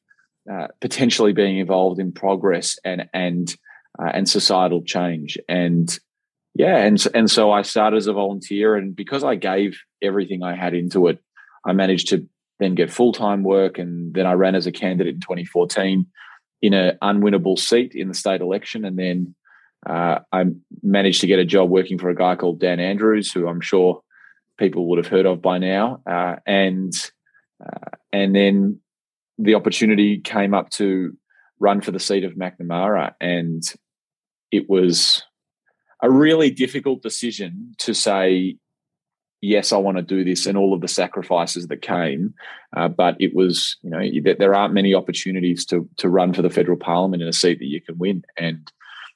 uh, 0.51 0.67
potentially 0.79 1.33
being 1.33 1.57
involved 1.57 1.99
in 1.99 2.11
progress 2.11 2.77
and 2.85 3.09
and 3.13 3.53
uh, 3.99 4.11
and 4.13 4.29
societal 4.29 4.83
change. 4.83 5.37
And 5.49 5.97
yeah, 6.53 6.77
and 6.77 7.03
and 7.13 7.29
so 7.29 7.51
I 7.51 7.63
started 7.63 7.97
as 7.97 8.07
a 8.07 8.13
volunteer, 8.13 8.75
and 8.75 8.95
because 8.95 9.23
I 9.23 9.35
gave 9.35 9.81
everything 10.05 10.43
I 10.43 10.55
had 10.55 10.73
into 10.73 11.07
it, 11.07 11.19
I 11.65 11.73
managed 11.73 12.09
to 12.09 12.27
then 12.59 12.75
get 12.75 12.91
full 12.91 13.11
time 13.11 13.43
work, 13.43 13.77
and 13.77 14.13
then 14.13 14.25
I 14.25 14.33
ran 14.33 14.55
as 14.55 14.67
a 14.67 14.71
candidate 14.71 15.15
in 15.15 15.21
2014 15.21 16.05
in 16.61 16.73
an 16.73 16.97
unwinnable 17.01 17.59
seat 17.59 17.93
in 17.93 18.07
the 18.07 18.13
state 18.13 18.41
election, 18.41 18.85
and 18.85 18.97
then 18.97 19.35
uh, 19.85 20.19
I 20.31 20.45
managed 20.81 21.21
to 21.21 21.27
get 21.27 21.39
a 21.39 21.45
job 21.45 21.69
working 21.69 21.99
for 21.99 22.09
a 22.09 22.15
guy 22.15 22.35
called 22.35 22.59
Dan 22.59 22.79
Andrews, 22.79 23.31
who 23.31 23.47
I'm 23.47 23.61
sure 23.61 24.01
people 24.57 24.87
would 24.89 24.97
have 24.97 25.07
heard 25.07 25.25
of 25.25 25.41
by 25.41 25.57
now, 25.57 26.01
uh, 26.09 26.37
and 26.45 26.93
uh, 27.63 27.89
and 28.11 28.35
then 28.35 28.79
the 29.37 29.55
opportunity 29.55 30.19
came 30.19 30.53
up 30.53 30.69
to 30.71 31.15
run 31.59 31.81
for 31.81 31.91
the 31.91 31.99
seat 31.99 32.23
of 32.23 32.33
Macnamara, 32.33 33.13
and 33.19 33.63
it 34.51 34.69
was 34.69 35.23
a 36.01 36.09
really 36.09 36.49
difficult 36.49 37.01
decision 37.01 37.73
to 37.79 37.93
say, 37.93 38.57
yes, 39.45 39.71
I 39.71 39.77
want 39.77 39.97
to 39.97 40.03
do 40.03 40.23
this, 40.23 40.45
and 40.45 40.57
all 40.57 40.73
of 40.73 40.81
the 40.81 40.87
sacrifices 40.87 41.67
that 41.67 41.81
came. 41.81 42.33
Uh, 42.75 42.87
but 42.87 43.15
it 43.19 43.33
was, 43.33 43.77
you 43.81 43.89
know, 43.89 44.01
there 44.37 44.55
aren't 44.55 44.73
many 44.73 44.93
opportunities 44.93 45.65
to 45.67 45.87
to 45.97 46.09
run 46.09 46.33
for 46.33 46.41
the 46.41 46.49
federal 46.49 46.77
parliament 46.77 47.21
in 47.21 47.29
a 47.29 47.33
seat 47.33 47.59
that 47.59 47.65
you 47.65 47.81
can 47.81 47.97
win, 47.97 48.23
and 48.37 48.71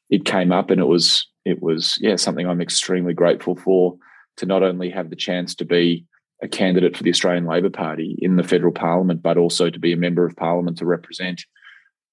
it 0.09 0.25
came 0.25 0.51
up, 0.51 0.69
and 0.69 0.79
it 0.79 0.87
was 0.87 1.27
it 1.45 1.61
was 1.61 1.97
yeah 2.01 2.15
something 2.15 2.47
I'm 2.47 2.61
extremely 2.61 3.13
grateful 3.13 3.55
for 3.55 3.97
to 4.37 4.45
not 4.45 4.63
only 4.63 4.89
have 4.89 5.09
the 5.09 5.15
chance 5.15 5.55
to 5.55 5.65
be 5.65 6.05
a 6.41 6.47
candidate 6.47 6.95
for 6.95 7.03
the 7.03 7.09
Australian 7.09 7.45
Labor 7.45 7.69
Party 7.69 8.17
in 8.19 8.37
the 8.37 8.43
federal 8.43 8.71
parliament, 8.71 9.21
but 9.21 9.37
also 9.37 9.69
to 9.69 9.79
be 9.79 9.91
a 9.91 9.97
member 9.97 10.25
of 10.25 10.35
parliament 10.37 10.77
to 10.77 10.85
represent 10.85 11.43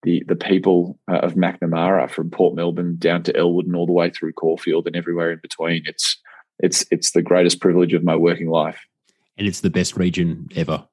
the 0.03 0.23
the 0.27 0.37
people 0.37 0.99
uh, 1.11 1.19
of 1.19 1.35
Macnamara 1.35 2.11
from 2.11 2.31
Port 2.31 2.55
Melbourne 2.55 2.97
down 2.99 3.23
to 3.25 3.37
Elwood 3.37 3.67
and 3.67 3.77
all 3.77 3.87
the 3.87 3.93
way 3.93 4.11
through 4.11 4.33
Caulfield 4.33 4.87
and 4.87 4.97
everywhere 4.97 5.31
in 5.33 5.39
between. 5.41 5.83
It's 5.87 6.19
it's 6.59 6.85
it's 6.91 7.13
the 7.13 7.23
greatest 7.23 7.61
privilege 7.61 7.95
of 7.95 8.05
my 8.05 8.17
working 8.17 8.49
life, 8.49 8.81
and 9.39 9.47
it's 9.47 9.61
the 9.61 9.71
best 9.71 9.97
region 9.97 10.49
ever. 10.55 10.87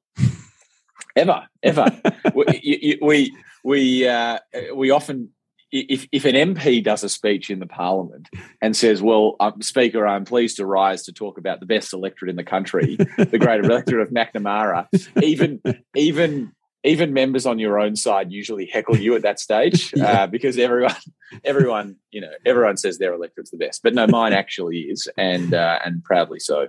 ever, 1.16 1.46
ever. 1.62 1.86
we 2.34 2.98
we 3.00 3.36
we, 3.64 4.06
uh, 4.06 4.38
we 4.74 4.90
often 4.90 5.30
if, 5.72 6.06
if 6.12 6.24
an 6.24 6.34
MP 6.34 6.82
does 6.84 7.02
a 7.02 7.08
speech 7.08 7.50
in 7.50 7.58
the 7.58 7.66
Parliament 7.66 8.28
and 8.62 8.76
says, 8.76 9.02
"Well, 9.02 9.34
um, 9.40 9.60
Speaker, 9.60 10.06
I'm 10.06 10.24
pleased 10.24 10.56
to 10.58 10.66
rise 10.66 11.02
to 11.04 11.12
talk 11.12 11.36
about 11.36 11.60
the 11.60 11.66
best 11.66 11.92
electorate 11.92 12.30
in 12.30 12.36
the 12.36 12.44
country, 12.44 12.96
the 12.96 13.38
great 13.38 13.64
electorate 13.64 14.06
of 14.06 14.14
Macnamara," 14.14 14.86
even 15.20 15.60
even 15.96 16.52
even 16.84 17.14
members 17.14 17.46
on 17.46 17.58
your 17.58 17.78
own 17.80 17.96
side 17.96 18.30
usually 18.30 18.66
heckle 18.66 18.96
you 18.96 19.14
at 19.14 19.22
that 19.22 19.40
stage 19.40 19.92
yeah. 19.96 20.24
uh, 20.24 20.26
because 20.26 20.58
everyone, 20.58 20.94
everyone, 21.42 21.96
you 22.10 22.20
know, 22.20 22.30
everyone 22.44 22.76
says 22.76 22.98
their 22.98 23.14
electorate's 23.14 23.50
the 23.50 23.56
best, 23.56 23.82
but 23.82 23.94
no, 23.94 24.06
mine 24.06 24.32
actually 24.44 24.80
is, 24.80 25.08
and 25.16 25.54
uh, 25.54 25.78
and 25.84 26.04
proudly 26.04 26.38
so. 26.38 26.68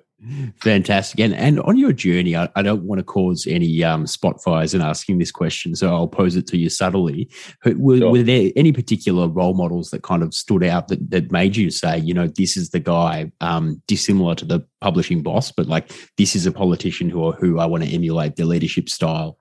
Fantastic, 0.62 1.20
and 1.20 1.34
and 1.34 1.60
on 1.62 1.78
your 1.78 1.92
journey, 1.92 2.36
I, 2.36 2.50
I 2.56 2.62
don't 2.62 2.84
want 2.84 3.00
to 3.00 3.04
cause 3.04 3.46
any 3.46 3.84
um, 3.84 4.08
spot 4.08 4.42
fires 4.42 4.74
in 4.74 4.82
asking 4.82 5.18
this 5.18 5.32
question, 5.32 5.76
so 5.76 5.94
I'll 5.94 6.08
pose 6.08 6.38
it 6.38 6.48
to 6.48 6.58
you 6.58 6.70
subtly. 6.70 7.30
Were, 7.66 7.98
sure. 7.98 8.12
were 8.12 8.24
there 8.24 8.52
any 8.56 8.72
particular 8.72 9.28
role 9.28 9.54
models 9.54 9.90
that 9.90 10.04
kind 10.04 10.24
of 10.24 10.34
stood 10.34 10.64
out 10.64 10.88
that 10.88 11.10
that 11.12 11.32
made 11.32 11.58
you 11.58 11.70
say, 11.70 12.00
you 12.00 12.14
know, 12.14 12.28
this 12.28 12.56
is 12.56 12.70
the 12.70 12.80
guy, 12.80 13.32
um, 13.42 13.82
dissimilar 13.88 14.36
to 14.36 14.46
the 14.46 14.66
publishing 14.80 15.22
boss, 15.22 15.52
but 15.52 15.68
like 15.68 15.92
this 16.18 16.36
is 16.36 16.46
a 16.46 16.52
politician 16.52 17.10
who 17.10 17.34
who 17.34 17.60
I 17.60 17.66
want 17.66 17.84
to 17.84 17.90
emulate 17.90 18.38
their 18.38 18.46
leadership 18.46 18.88
style? 18.88 19.38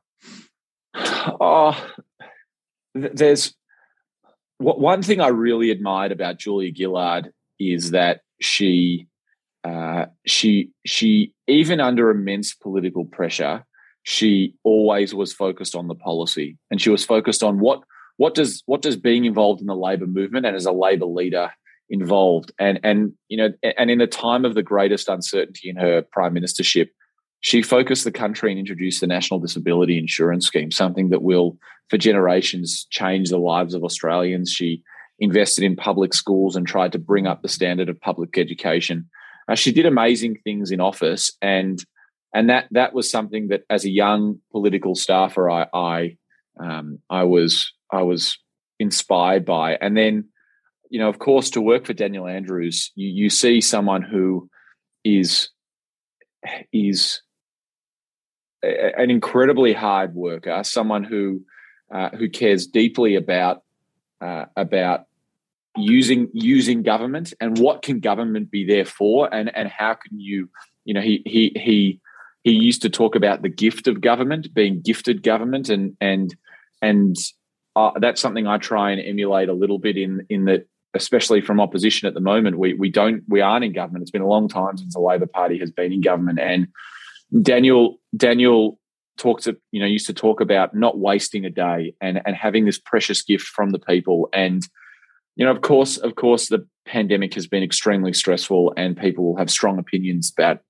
Oh, 0.94 1.92
there's 2.94 3.54
one 4.58 5.02
thing 5.02 5.20
I 5.20 5.28
really 5.28 5.70
admired 5.70 6.12
about 6.12 6.38
Julia 6.38 6.72
Gillard 6.74 7.32
is 7.58 7.90
that 7.90 8.20
she, 8.40 9.08
uh, 9.64 10.06
she, 10.26 10.70
she, 10.86 11.32
even 11.46 11.80
under 11.80 12.10
immense 12.10 12.54
political 12.54 13.04
pressure, 13.04 13.64
she 14.04 14.54
always 14.62 15.14
was 15.14 15.32
focused 15.32 15.74
on 15.74 15.88
the 15.88 15.94
policy, 15.94 16.58
and 16.70 16.80
she 16.80 16.90
was 16.90 17.04
focused 17.04 17.42
on 17.42 17.58
what 17.58 17.82
what 18.16 18.34
does 18.34 18.62
what 18.66 18.82
does 18.82 18.96
being 18.96 19.24
involved 19.24 19.60
in 19.60 19.66
the 19.66 19.74
labor 19.74 20.06
movement 20.06 20.46
and 20.46 20.54
as 20.54 20.66
a 20.66 20.72
labor 20.72 21.06
leader 21.06 21.50
involved, 21.88 22.52
and 22.58 22.78
and 22.84 23.12
you 23.28 23.36
know, 23.36 23.52
and 23.78 23.90
in 23.90 23.98
the 23.98 24.06
time 24.06 24.44
of 24.44 24.54
the 24.54 24.62
greatest 24.62 25.08
uncertainty 25.08 25.68
in 25.68 25.76
her 25.76 26.02
prime 26.12 26.34
ministership, 26.34 26.88
she 27.44 27.60
focused 27.60 28.04
the 28.04 28.10
country 28.10 28.50
and 28.50 28.58
introduced 28.58 29.02
the 29.02 29.06
National 29.06 29.38
Disability 29.38 29.98
Insurance 29.98 30.46
Scheme, 30.46 30.70
something 30.70 31.10
that 31.10 31.20
will, 31.20 31.58
for 31.90 31.98
generations, 31.98 32.86
change 32.88 33.28
the 33.28 33.36
lives 33.36 33.74
of 33.74 33.84
Australians. 33.84 34.50
She 34.50 34.82
invested 35.18 35.62
in 35.62 35.76
public 35.76 36.14
schools 36.14 36.56
and 36.56 36.66
tried 36.66 36.92
to 36.92 36.98
bring 36.98 37.26
up 37.26 37.42
the 37.42 37.50
standard 37.50 37.90
of 37.90 38.00
public 38.00 38.38
education. 38.38 39.10
Uh, 39.46 39.56
she 39.56 39.72
did 39.72 39.84
amazing 39.84 40.38
things 40.42 40.70
in 40.70 40.80
office, 40.80 41.32
and 41.42 41.84
and 42.34 42.48
that 42.48 42.64
that 42.70 42.94
was 42.94 43.10
something 43.10 43.48
that, 43.48 43.64
as 43.68 43.84
a 43.84 43.90
young 43.90 44.40
political 44.50 44.94
staffer, 44.94 45.50
I 45.50 45.66
I, 45.74 46.16
um, 46.58 46.98
I 47.10 47.24
was 47.24 47.70
I 47.92 48.04
was 48.04 48.38
inspired 48.80 49.44
by. 49.44 49.76
And 49.82 49.94
then, 49.94 50.30
you 50.88 50.98
know, 50.98 51.10
of 51.10 51.18
course, 51.18 51.50
to 51.50 51.60
work 51.60 51.84
for 51.84 51.92
Daniel 51.92 52.26
Andrews, 52.26 52.90
you 52.94 53.08
you 53.08 53.28
see 53.28 53.60
someone 53.60 54.00
who 54.00 54.48
is 55.04 55.50
is 56.72 57.20
an 58.96 59.10
incredibly 59.10 59.72
hard 59.72 60.14
worker, 60.14 60.62
someone 60.64 61.04
who 61.04 61.42
uh, 61.92 62.10
who 62.10 62.28
cares 62.28 62.66
deeply 62.66 63.14
about 63.14 63.62
uh, 64.20 64.46
about 64.56 65.04
using 65.76 66.28
using 66.32 66.82
government 66.82 67.34
and 67.40 67.58
what 67.58 67.82
can 67.82 68.00
government 68.00 68.50
be 68.50 68.64
there 68.64 68.84
for, 68.84 69.32
and 69.32 69.54
and 69.54 69.68
how 69.68 69.94
can 69.94 70.18
you 70.18 70.48
you 70.84 70.94
know 70.94 71.00
he 71.00 71.22
he 71.24 71.52
he 71.56 72.00
he 72.42 72.52
used 72.52 72.82
to 72.82 72.90
talk 72.90 73.14
about 73.14 73.42
the 73.42 73.48
gift 73.48 73.86
of 73.86 74.00
government, 74.00 74.52
being 74.52 74.80
gifted 74.80 75.22
government, 75.22 75.68
and 75.68 75.96
and 76.00 76.34
and 76.82 77.16
uh, 77.76 77.92
that's 77.98 78.20
something 78.20 78.46
I 78.46 78.58
try 78.58 78.90
and 78.90 79.00
emulate 79.00 79.48
a 79.48 79.54
little 79.54 79.78
bit 79.78 79.96
in 79.96 80.26
in 80.28 80.44
that 80.46 80.66
especially 80.94 81.40
from 81.40 81.60
opposition 81.60 82.06
at 82.06 82.14
the 82.14 82.20
moment 82.20 82.56
we 82.56 82.72
we 82.74 82.88
don't 82.88 83.24
we 83.28 83.40
aren't 83.40 83.64
in 83.64 83.72
government. 83.72 84.02
It's 84.02 84.10
been 84.10 84.22
a 84.22 84.28
long 84.28 84.48
time 84.48 84.76
since 84.76 84.94
the 84.94 85.00
labor 85.00 85.26
party 85.26 85.58
has 85.58 85.70
been 85.70 85.92
in 85.92 86.00
government 86.00 86.38
and 86.38 86.68
Daniel 87.42 87.98
Daniel 88.16 88.78
talked 89.16 89.44
to 89.44 89.56
you 89.70 89.80
know 89.80 89.86
used 89.86 90.06
to 90.06 90.14
talk 90.14 90.40
about 90.40 90.74
not 90.74 90.98
wasting 90.98 91.44
a 91.44 91.50
day 91.50 91.94
and 92.00 92.20
and 92.24 92.36
having 92.36 92.64
this 92.64 92.78
precious 92.78 93.22
gift 93.22 93.46
from 93.46 93.70
the 93.70 93.78
people. 93.78 94.28
And 94.32 94.62
you 95.36 95.44
know 95.44 95.50
of 95.50 95.60
course 95.62 95.96
of 95.98 96.14
course 96.14 96.48
the 96.48 96.66
pandemic 96.86 97.34
has 97.34 97.46
been 97.46 97.62
extremely 97.62 98.12
stressful 98.12 98.74
and 98.76 98.96
people 98.96 99.24
will 99.24 99.36
have 99.36 99.50
strong 99.50 99.78
opinions 99.78 100.32
about 100.36 100.60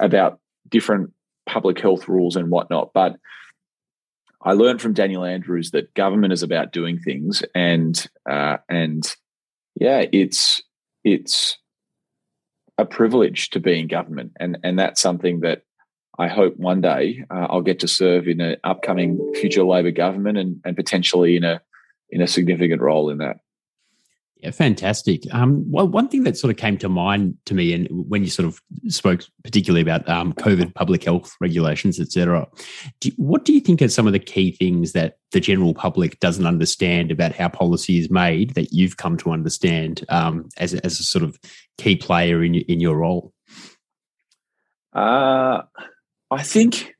about 0.00 0.40
different 0.68 1.12
public 1.46 1.80
health 1.80 2.08
rules 2.08 2.36
and 2.36 2.50
whatnot. 2.50 2.90
But 2.92 3.16
I 4.42 4.52
learned 4.52 4.80
from 4.80 4.92
Daniel 4.92 5.24
Andrews 5.24 5.70
that 5.70 5.94
government 5.94 6.32
is 6.32 6.42
about 6.42 6.72
doing 6.72 6.98
things 6.98 7.42
and 7.54 8.06
uh, 8.28 8.58
and 8.68 9.04
yeah 9.78 10.04
it's 10.12 10.62
it's 11.04 11.58
a 12.78 12.84
privilege 12.84 13.50
to 13.50 13.60
be 13.60 13.78
in 13.78 13.88
government. 13.88 14.32
And 14.38 14.58
and 14.62 14.78
that's 14.78 15.00
something 15.00 15.40
that 15.40 15.62
I 16.18 16.28
hope 16.28 16.56
one 16.56 16.80
day 16.80 17.24
uh, 17.30 17.46
I'll 17.50 17.62
get 17.62 17.80
to 17.80 17.88
serve 17.88 18.28
in 18.28 18.40
an 18.40 18.56
upcoming 18.64 19.32
future 19.34 19.64
Labor 19.64 19.90
government 19.90 20.38
and, 20.38 20.60
and 20.64 20.76
potentially 20.76 21.36
in 21.36 21.44
a 21.44 21.60
in 22.10 22.22
a 22.22 22.26
significant 22.26 22.80
role 22.80 23.10
in 23.10 23.18
that. 23.18 23.38
Yeah, 24.38 24.50
fantastic. 24.50 25.22
Um, 25.32 25.64
well, 25.70 25.88
one 25.88 26.08
thing 26.08 26.24
that 26.24 26.36
sort 26.36 26.50
of 26.50 26.58
came 26.58 26.76
to 26.78 26.90
mind 26.90 27.36
to 27.46 27.54
me, 27.54 27.72
and 27.72 27.88
when 27.90 28.22
you 28.22 28.28
sort 28.28 28.46
of 28.46 28.60
spoke 28.88 29.22
particularly 29.42 29.80
about 29.80 30.06
um, 30.08 30.34
COVID 30.34 30.74
public 30.74 31.02
health 31.02 31.34
regulations, 31.40 31.98
etc., 31.98 32.46
what 33.16 33.46
do 33.46 33.54
you 33.54 33.60
think 33.60 33.80
are 33.80 33.88
some 33.88 34.06
of 34.06 34.12
the 34.12 34.18
key 34.18 34.52
things 34.52 34.92
that 34.92 35.16
the 35.32 35.40
general 35.40 35.72
public 35.72 36.20
doesn't 36.20 36.46
understand 36.46 37.10
about 37.10 37.34
how 37.34 37.48
policy 37.48 37.98
is 37.98 38.10
made 38.10 38.54
that 38.54 38.72
you've 38.72 38.98
come 38.98 39.16
to 39.16 39.30
understand 39.30 40.04
um, 40.10 40.48
as, 40.58 40.74
as 40.74 41.00
a 41.00 41.02
sort 41.02 41.24
of 41.24 41.38
key 41.78 41.96
player 41.96 42.44
in 42.44 42.56
in 42.56 42.78
your 42.78 42.96
role? 42.96 43.32
Uh, 44.92 45.62
I 46.30 46.42
think. 46.42 46.94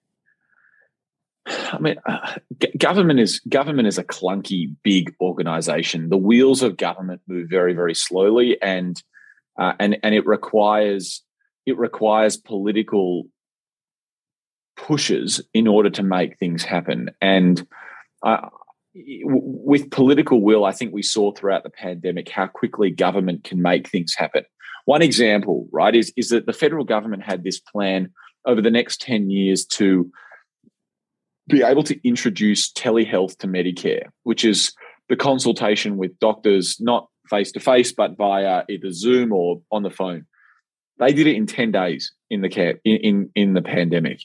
I 1.47 1.79
mean, 1.79 1.97
uh, 2.07 2.35
government 2.77 3.21
is 3.21 3.41
government 3.41 3.87
is 3.87 3.99
a 3.99 4.05
clunky, 4.05 4.75
big 4.83 5.15
organisation. 5.21 6.09
The 6.09 6.17
wheels 6.17 6.63
of 6.63 6.77
government 6.77 7.21
move 7.29 7.49
very, 7.49 7.73
very 7.73 7.95
slowly, 7.95 8.61
and 8.61 9.01
uh, 9.59 9.75
and 9.79 9.97
and 10.03 10.15
it 10.15 10.27
requires 10.27 11.23
it 11.65 11.79
requires 11.79 12.37
political 12.37 13.25
pushes 14.77 15.41
in 15.55 15.67
order 15.67 15.91
to 15.91 16.03
make 16.03 16.39
things 16.39 16.63
happen. 16.65 17.11
And 17.21 17.67
uh, 18.23 18.49
with 18.95 19.91
political 19.91 20.41
will, 20.41 20.65
I 20.65 20.73
think 20.73 20.93
we 20.93 21.03
saw 21.03 21.33
throughout 21.33 21.63
the 21.63 21.71
pandemic 21.71 22.29
how 22.29 22.47
quickly 22.47 22.91
government 22.91 23.45
can 23.45 23.61
make 23.63 23.89
things 23.89 24.15
happen. 24.17 24.45
One 24.85 25.03
example, 25.03 25.69
right, 25.73 25.95
is 25.95 26.13
is 26.17 26.31
that 26.31 26.47
the 26.47 26.53
federal 26.53 26.85
government 26.85 27.23
had 27.23 27.45
this 27.45 27.61
plan 27.61 28.11
over 28.47 28.63
the 28.63 28.71
next 28.71 29.01
10 29.01 29.31
years 29.31 29.65
to 29.65 30.11
be 31.49 31.63
able 31.63 31.83
to 31.85 32.09
introduce 32.09 32.73
telehealth 32.73 33.37
to 33.39 33.47
Medicare, 33.47 34.09
which 34.23 34.45
is 34.45 34.73
the 35.09 35.17
consultation 35.17 35.97
with 35.97 36.19
doctors, 36.19 36.81
not 36.81 37.09
face 37.29 37.53
to 37.53 37.61
face, 37.61 37.93
but 37.93 38.17
via 38.17 38.65
either 38.69 38.93
Zoom 38.93 39.33
or 39.33 39.61
on 39.71 39.83
the 39.83 39.91
phone. 39.91 40.27
They 40.99 41.13
did 41.13 41.27
it 41.27 41.37
in 41.37 41.47
10 41.47 41.73
days 41.73 42.13
in 42.31 42.41
the 42.41 42.49
care, 42.49 42.81
in, 42.85 42.97
in, 42.97 43.31
in 43.35 43.55
the 43.55 43.63
pandemic. 43.63 44.21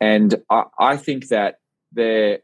And 0.00 0.34
I, 0.50 0.64
I 0.78 0.96
think 0.96 1.28
that 1.28 1.56
there 1.92 2.40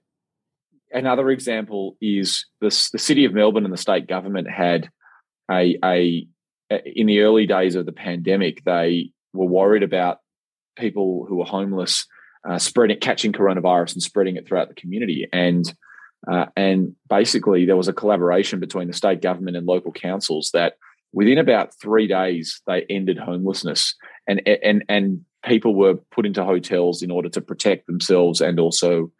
another 0.92 1.30
example 1.30 1.96
is 2.00 2.46
the, 2.60 2.68
the 2.92 2.98
city 2.98 3.24
of 3.24 3.34
Melbourne 3.34 3.64
and 3.64 3.72
the 3.72 3.78
state 3.78 4.06
government 4.06 4.48
had 4.50 4.90
a, 5.50 5.76
a 5.84 6.26
in 6.70 7.06
the 7.06 7.20
early 7.20 7.46
days 7.46 7.74
of 7.74 7.86
the 7.86 7.92
pandemic, 7.92 8.62
they 8.64 9.10
were 9.32 9.46
worried 9.46 9.82
about 9.82 10.18
people 10.78 11.26
who 11.28 11.36
were 11.36 11.44
homeless 11.44 12.06
uh, 12.48 12.58
spreading, 12.58 12.98
catching 13.00 13.32
coronavirus 13.32 13.94
and 13.94 14.02
spreading 14.02 14.36
it 14.36 14.46
throughout 14.46 14.68
the 14.68 14.74
community. 14.74 15.28
And 15.32 15.72
uh, 16.26 16.46
and 16.56 16.96
basically, 17.08 17.64
there 17.64 17.76
was 17.76 17.88
a 17.88 17.92
collaboration 17.92 18.58
between 18.58 18.88
the 18.88 18.92
state 18.92 19.22
government 19.22 19.56
and 19.56 19.66
local 19.66 19.92
councils 19.92 20.50
that 20.52 20.74
within 21.12 21.38
about 21.38 21.72
three 21.80 22.08
days 22.08 22.60
they 22.66 22.84
ended 22.90 23.18
homelessness, 23.18 23.94
and 24.26 24.42
and 24.46 24.84
and 24.88 25.24
people 25.44 25.74
were 25.74 25.94
put 26.10 26.26
into 26.26 26.44
hotels 26.44 27.02
in 27.02 27.10
order 27.10 27.28
to 27.28 27.40
protect 27.40 27.86
themselves 27.86 28.40
and 28.40 28.58
also 28.58 29.12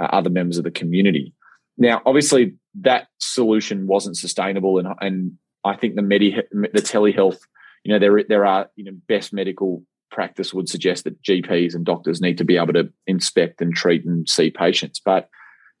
uh, 0.00 0.04
other 0.04 0.30
members 0.30 0.56
of 0.56 0.64
the 0.64 0.70
community. 0.70 1.34
Now, 1.76 2.00
obviously, 2.06 2.54
that 2.80 3.08
solution 3.18 3.86
wasn't 3.86 4.16
sustainable, 4.16 4.78
and 4.78 4.88
and 5.00 5.32
I 5.64 5.76
think 5.76 5.96
the 5.96 6.02
medi 6.02 6.36
the 6.50 6.80
telehealth, 6.80 7.40
you 7.84 7.92
know, 7.92 7.98
there 7.98 8.24
there 8.26 8.46
are 8.46 8.70
you 8.74 8.84
know 8.84 8.96
best 9.06 9.32
medical 9.34 9.82
practice 10.10 10.54
would 10.54 10.68
suggest 10.68 11.04
that 11.04 11.22
GPs 11.22 11.74
and 11.74 11.84
doctors 11.84 12.20
need 12.20 12.38
to 12.38 12.44
be 12.44 12.56
able 12.56 12.72
to 12.72 12.92
inspect 13.06 13.60
and 13.60 13.74
treat 13.74 14.04
and 14.04 14.28
see 14.28 14.50
patients. 14.50 15.00
But 15.04 15.28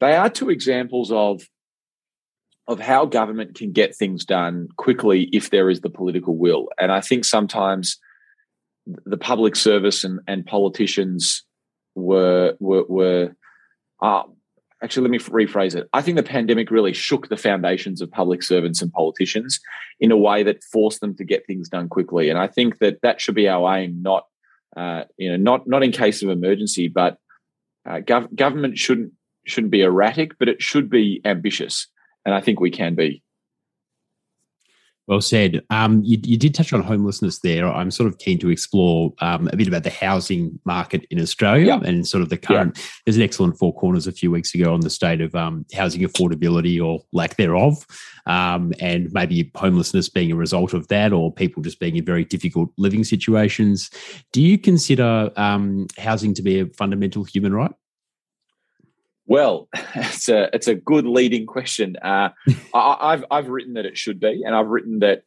they 0.00 0.14
are 0.14 0.30
two 0.30 0.50
examples 0.50 1.10
of 1.12 1.42
of 2.66 2.78
how 2.78 3.06
government 3.06 3.54
can 3.54 3.72
get 3.72 3.96
things 3.96 4.26
done 4.26 4.68
quickly 4.76 5.30
if 5.32 5.48
there 5.48 5.70
is 5.70 5.80
the 5.80 5.88
political 5.88 6.36
will. 6.36 6.68
And 6.78 6.92
I 6.92 7.00
think 7.00 7.24
sometimes 7.24 7.98
the 9.06 9.16
public 9.16 9.56
service 9.56 10.04
and, 10.04 10.20
and 10.28 10.44
politicians 10.44 11.44
were 11.94 12.54
were, 12.60 12.84
were 12.88 13.36
uh, 14.02 14.22
actually 14.82 15.02
let 15.02 15.10
me 15.10 15.18
rephrase 15.18 15.74
it. 15.74 15.88
I 15.92 16.02
think 16.02 16.16
the 16.16 16.22
pandemic 16.22 16.70
really 16.70 16.92
shook 16.92 17.28
the 17.28 17.36
foundations 17.36 18.00
of 18.00 18.10
public 18.10 18.42
servants 18.42 18.80
and 18.80 18.92
politicians 18.92 19.60
in 20.00 20.12
a 20.12 20.16
way 20.16 20.42
that 20.42 20.62
forced 20.64 21.00
them 21.00 21.16
to 21.16 21.24
get 21.24 21.46
things 21.46 21.68
done 21.68 21.88
quickly. 21.88 22.30
And 22.30 22.38
i 22.38 22.46
think 22.46 22.78
that 22.78 23.00
that 23.02 23.20
should 23.20 23.34
be 23.34 23.48
our 23.48 23.76
aim 23.76 24.02
not 24.02 24.26
uh, 24.76 25.04
you 25.16 25.30
know 25.30 25.36
not 25.36 25.66
not 25.66 25.82
in 25.82 25.90
case 25.90 26.22
of 26.22 26.28
emergency 26.28 26.88
but 26.88 27.18
uh, 27.88 28.00
gov- 28.00 28.32
government 28.34 28.76
shouldn't 28.76 29.12
shouldn't 29.46 29.70
be 29.70 29.82
erratic, 29.82 30.38
but 30.38 30.48
it 30.48 30.62
should 30.62 30.90
be 30.90 31.20
ambitious, 31.24 31.86
and 32.24 32.34
I 32.34 32.40
think 32.40 32.60
we 32.60 32.70
can 32.70 32.94
be. 32.94 33.22
Well 35.08 35.22
said. 35.22 35.64
Um, 35.70 36.02
you, 36.04 36.18
you, 36.22 36.36
did 36.36 36.54
touch 36.54 36.74
on 36.74 36.82
homelessness 36.82 37.38
there. 37.38 37.66
I'm 37.66 37.90
sort 37.90 38.08
of 38.08 38.18
keen 38.18 38.38
to 38.40 38.50
explore 38.50 39.14
um, 39.20 39.48
a 39.50 39.56
bit 39.56 39.66
about 39.66 39.82
the 39.82 39.90
housing 39.90 40.60
market 40.66 41.06
in 41.10 41.18
Australia 41.18 41.80
and 41.82 42.06
sort 42.06 42.22
of 42.22 42.28
the 42.28 42.36
current. 42.36 42.78
There's 43.06 43.16
an 43.16 43.22
excellent 43.22 43.58
four 43.58 43.74
corners 43.74 44.06
a 44.06 44.12
few 44.12 44.30
weeks 44.30 44.54
ago 44.54 44.74
on 44.74 44.80
the 44.80 44.90
state 44.90 45.22
of 45.22 45.34
um, 45.34 45.64
housing 45.72 46.02
affordability 46.02 46.78
or 46.84 47.00
lack 47.14 47.36
thereof, 47.36 47.86
um, 48.26 48.74
and 48.80 49.10
maybe 49.14 49.50
homelessness 49.54 50.10
being 50.10 50.30
a 50.30 50.36
result 50.36 50.74
of 50.74 50.88
that, 50.88 51.14
or 51.14 51.32
people 51.32 51.62
just 51.62 51.80
being 51.80 51.96
in 51.96 52.04
very 52.04 52.26
difficult 52.26 52.70
living 52.76 53.02
situations. 53.02 53.90
Do 54.34 54.42
you 54.42 54.58
consider 54.58 55.30
um, 55.36 55.86
housing 55.96 56.34
to 56.34 56.42
be 56.42 56.60
a 56.60 56.66
fundamental 56.66 57.24
human 57.24 57.54
right? 57.54 57.72
Well, 59.28 59.68
it's 59.94 60.28
a 60.28 60.48
it's 60.52 60.66
a 60.66 60.74
good 60.74 61.06
leading 61.06 61.46
question. 61.46 61.96
Uh, 62.02 62.30
I, 62.74 63.10
have 63.12 63.24
I've 63.30 63.48
written 63.48 63.74
that 63.74 63.86
it 63.86 63.96
should 63.96 64.18
be, 64.18 64.42
and 64.44 64.56
I've 64.56 64.66
written 64.66 64.98
that 65.00 65.22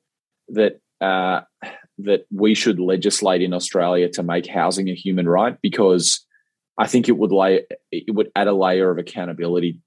that 0.49 0.81
uh, 0.99 1.41
that 1.99 2.25
we 2.31 2.55
should 2.55 2.79
legislate 2.79 3.41
in 3.41 3.53
Australia 3.53 4.09
to 4.09 4.23
make 4.23 4.47
housing 4.47 4.89
a 4.89 4.95
human 4.95 5.29
right 5.29 5.55
because 5.61 6.25
I 6.77 6.87
think 6.87 7.07
it 7.07 7.17
would 7.17 7.31
lay 7.31 7.61
it 7.91 8.13
would 8.13 8.31
add 8.35 8.47
a 8.47 8.53
layer 8.53 8.89
of 8.89 8.97
accountability 8.97 9.79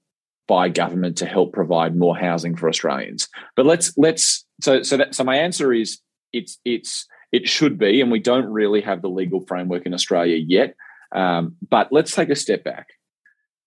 by 0.47 0.68
government 0.68 1.18
to 1.18 1.26
help 1.26 1.52
provide 1.52 1.97
more 1.97 2.16
housing 2.16 2.54
for 2.56 2.68
Australians. 2.68 3.28
But 3.56 3.66
let's 3.66 3.92
let's 3.97 4.47
so 4.62 4.83
so 4.83 4.97
that 4.97 5.14
so 5.14 5.25
my 5.25 5.37
answer 5.37 5.73
is 5.73 5.99
it's 6.33 6.59
it's 6.64 7.06
it 7.33 7.49
should 7.49 7.78
be, 7.78 8.00
and 8.00 8.12
we 8.12 8.21
don't 8.21 8.47
really 8.47 8.80
have 8.83 9.02
the 9.02 9.09
legal 9.09 9.40
framework 9.40 9.87
in 9.87 9.94
Australia 9.94 10.37
yet. 10.37 10.76
Um, 11.12 11.56
but 11.68 11.88
let's 11.90 12.12
take 12.12 12.30
a 12.30 12.37
step 12.37 12.62
back 12.62 12.88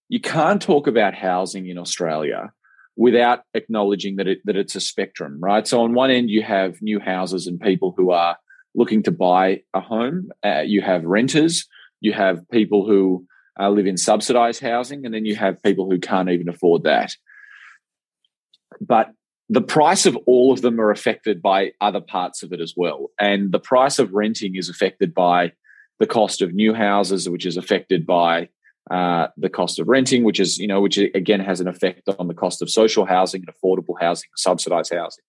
you 0.09 0.19
can't 0.19 0.61
talk 0.61 0.87
about 0.87 1.13
housing 1.13 1.67
in 1.67 1.77
Australia 1.77 2.51
without 2.95 3.41
acknowledging 3.53 4.15
that 4.15 4.27
it 4.27 4.39
that 4.45 4.55
it's 4.55 4.75
a 4.75 4.81
spectrum, 4.81 5.37
right? 5.39 5.67
So 5.67 5.81
on 5.81 5.93
one 5.93 6.11
end 6.11 6.29
you 6.29 6.43
have 6.43 6.81
new 6.81 6.99
houses 6.99 7.47
and 7.47 7.59
people 7.59 7.93
who 7.95 8.11
are 8.11 8.37
looking 8.75 9.03
to 9.03 9.11
buy 9.11 9.61
a 9.73 9.81
home. 9.81 10.29
Uh, 10.43 10.61
you 10.61 10.81
have 10.81 11.03
renters. 11.03 11.65
You 11.99 12.13
have 12.13 12.47
people 12.49 12.85
who 12.85 13.25
uh, 13.59 13.69
live 13.69 13.87
in 13.87 13.97
subsidized 13.97 14.61
housing, 14.61 15.05
and 15.05 15.13
then 15.13 15.25
you 15.25 15.35
have 15.35 15.63
people 15.63 15.89
who 15.89 15.99
can't 15.99 16.29
even 16.29 16.47
afford 16.47 16.83
that. 16.83 17.11
But 18.79 19.11
the 19.49 19.61
price 19.61 20.05
of 20.05 20.17
all 20.27 20.51
of 20.51 20.61
them 20.61 20.79
are 20.79 20.91
affected 20.91 21.41
by 21.41 21.71
other 21.81 22.01
parts 22.01 22.43
of 22.43 22.51
it 22.51 22.59
as 22.59 22.73
well. 22.75 23.11
And 23.19 23.51
the 23.51 23.59
price 23.59 23.97
of 23.97 24.13
renting 24.13 24.55
is 24.55 24.69
affected 24.69 25.13
by 25.13 25.53
the 25.99 26.05
cost 26.05 26.41
of 26.41 26.53
new 26.53 26.73
houses, 26.73 27.29
which 27.29 27.45
is 27.45 27.57
affected 27.57 28.05
by 28.05 28.49
uh, 28.89 29.27
the 29.37 29.49
cost 29.49 29.79
of 29.79 29.87
renting, 29.87 30.23
which 30.23 30.39
is, 30.39 30.57
you 30.57 30.67
know, 30.67 30.81
which 30.81 30.97
again 30.97 31.39
has 31.39 31.59
an 31.59 31.67
effect 31.67 32.07
on 32.19 32.27
the 32.27 32.33
cost 32.33 32.61
of 32.61 32.69
social 32.69 33.05
housing 33.05 33.43
and 33.45 33.55
affordable 33.55 33.95
housing, 33.99 34.29
subsidized 34.35 34.93
housing. 34.93 35.23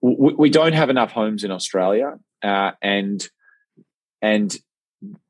We, 0.00 0.34
we 0.34 0.50
don't 0.50 0.72
have 0.72 0.90
enough 0.90 1.12
homes 1.12 1.44
in 1.44 1.50
Australia, 1.50 2.18
uh, 2.42 2.72
and 2.80 3.26
and 4.22 4.56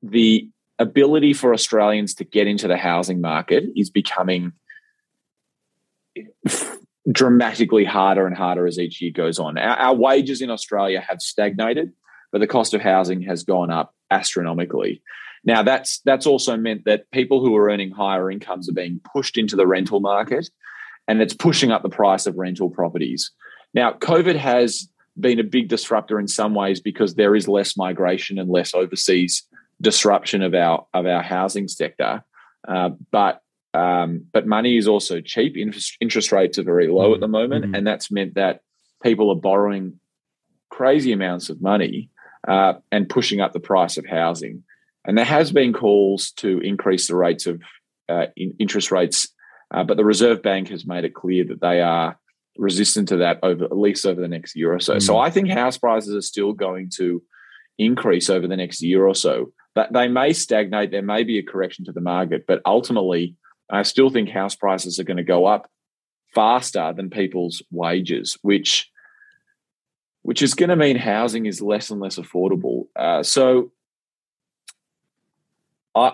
the 0.03 0.49
ability 0.79 1.33
for 1.33 1.53
Australians 1.53 2.15
to 2.15 2.25
get 2.25 2.47
into 2.47 2.69
the 2.69 2.77
housing 2.77 3.21
market 3.21 3.65
is 3.75 3.91
becoming 3.91 4.53
dramatically 7.11 7.85
harder 7.85 8.27
and 8.27 8.37
harder 8.37 8.67
as 8.67 8.79
each 8.79 9.01
year 9.01 9.11
goes 9.11 9.39
on. 9.39 9.59
Our, 9.59 9.77
our, 9.77 9.95
wages 9.95 10.41
in 10.41 10.51
Australia 10.51 11.01
have 11.01 11.21
stagnated, 11.21 11.93
but 12.33 12.41
the 12.41 12.47
cost 12.47 12.75
of 12.75 12.81
housing 12.81 13.23
has 13.23 13.45
gone 13.45 13.71
up 13.71 13.95
astronomically. 14.11 15.03
Now 15.49 15.62
that's 15.62 16.00
that's 16.05 16.26
also 16.26 16.59
meant 16.59 16.85
that 16.85 17.11
people 17.11 17.40
who 17.40 17.57
are 17.57 17.71
earning 17.71 17.90
higher 17.90 18.31
incomes 18.31 18.69
are 18.69 18.75
being 18.75 19.00
pushed 19.14 19.38
into 19.38 19.57
the 19.57 19.67
rental 19.67 19.99
market, 19.99 20.50
and 21.09 21.23
it's 21.23 21.33
pushing 21.33 21.71
up 21.73 21.83
the 21.83 21.88
price 21.88 22.26
of 22.26 22.37
rental 22.37 22.69
properties. 22.69 23.31
Now, 23.73 23.95
COVID 23.95 24.37
has 24.37 24.90
been 25.19 25.40
a 25.40 25.45
big 25.45 25.69
disruptor 25.69 26.21
in 26.21 26.28
some 26.28 26.55
ways 26.55 26.83
because 26.83 27.14
there 27.14 27.35
is 27.35 27.49
less 27.49 27.78
migration 27.78 28.38
and 28.38 28.50
less 28.50 28.75
overseas 28.75 29.43
disruption 29.81 30.43
of 30.43 30.55
our 30.55 30.87
of 30.93 31.07
our 31.07 31.23
housing 31.23 31.67
sector. 31.67 32.23
Uh, 32.69 32.90
but 33.11 33.40
um, 33.73 34.26
but 34.35 34.47
money 34.47 34.76
is 34.76 34.87
also 34.87 35.23
cheap. 35.23 35.57
Interest, 35.57 36.31
rates 36.31 36.59
are 36.59 36.62
very 36.62 36.88
low 36.88 37.07
mm-hmm. 37.07 37.14
at 37.14 37.21
the 37.21 37.28
moment, 37.28 37.64
mm-hmm. 37.64 37.75
and 37.75 37.87
that's 37.87 38.11
meant 38.11 38.35
that 38.35 38.61
people 39.02 39.31
are 39.31 39.40
borrowing 39.40 39.99
crazy 40.69 41.12
amounts 41.12 41.49
of 41.49 41.62
money 41.62 42.11
uh, 42.47 42.75
and 42.93 43.09
pushing 43.09 43.40
up 43.40 43.55
the 43.55 43.61
price 43.61 43.97
of 43.97 44.05
housing. 44.05 44.62
And 45.09 45.17
there 45.17 45.25
has 45.25 45.50
been 45.50 45.73
calls 45.73 46.33
to 46.33 46.61
increase 46.61 47.09
the 47.09 47.17
rates 47.17 47.47
of 47.47 47.62
uh, 48.11 48.27
in 48.37 48.55
interest 48.59 48.92
rates, 48.92 49.29
uh, 49.75 49.83
but 49.83 49.97
the 49.97 50.05
Reserve 50.05 50.42
Bank 50.42 50.68
has 50.68 50.87
made 50.87 51.05
it 51.05 51.14
clear 51.14 51.44
that 51.44 51.62
they 51.62 51.81
are 51.81 52.18
resistant 52.59 53.09
to 53.09 53.16
that 53.16 53.38
over 53.42 53.64
at 53.64 53.77
least 53.77 54.05
over 54.05 54.21
the 54.21 54.29
next 54.29 54.55
year 54.55 54.73
or 54.73 54.81
so. 54.81 54.97
Mm. 54.97 55.03
So 55.03 55.18
I 55.18 55.31
think 55.31 55.49
house 55.49 55.79
prices 55.79 56.14
are 56.14 56.21
still 56.21 56.53
going 56.53 56.90
to 56.97 57.23
increase 57.79 58.29
over 58.29 58.47
the 58.47 58.57
next 58.57 58.83
year 58.83 59.07
or 59.07 59.14
so. 59.14 59.53
But 59.75 59.92
they 59.92 60.09
may 60.09 60.33
stagnate. 60.33 60.90
There 60.90 61.03
may 61.03 61.25
be 61.25 61.38
a 61.38 61.42
correction 61.42 61.87
to 61.87 61.92
the 61.92 62.01
market, 62.01 62.44
but 62.47 62.61
ultimately, 62.66 63.35
I 63.71 63.85
still 63.85 64.11
think 64.11 64.29
house 64.29 64.57
prices 64.57 64.99
are 64.99 65.05
going 65.05 65.18
to 65.18 65.23
go 65.23 65.47
up 65.47 65.71
faster 66.35 66.92
than 66.94 67.09
people's 67.09 67.62
wages, 67.71 68.37
which 68.42 68.90
which 70.21 70.42
is 70.42 70.53
going 70.53 70.68
to 70.68 70.77
mean 70.77 70.97
housing 70.97 71.47
is 71.47 71.62
less 71.62 71.90
and 71.90 72.01
less 72.01 72.18
affordable. 72.18 72.88
Uh, 72.94 73.23
so 73.23 73.73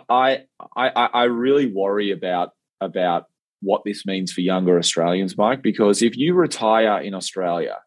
I, 0.09 0.45
I, 0.77 0.89
I 0.89 1.25
really 1.25 1.67
worry 1.67 2.11
about 2.11 2.51
about 2.81 3.27
what 3.61 3.83
this 3.85 4.05
means 4.05 4.33
for 4.33 4.43
younger 4.43 4.79
Australians, 4.79 5.37
Mike, 5.39 5.63
because 5.63 6.03
if 6.03 6.17
you 6.17 6.35
retire 6.35 7.01
in 7.01 7.15
Australia 7.15 7.79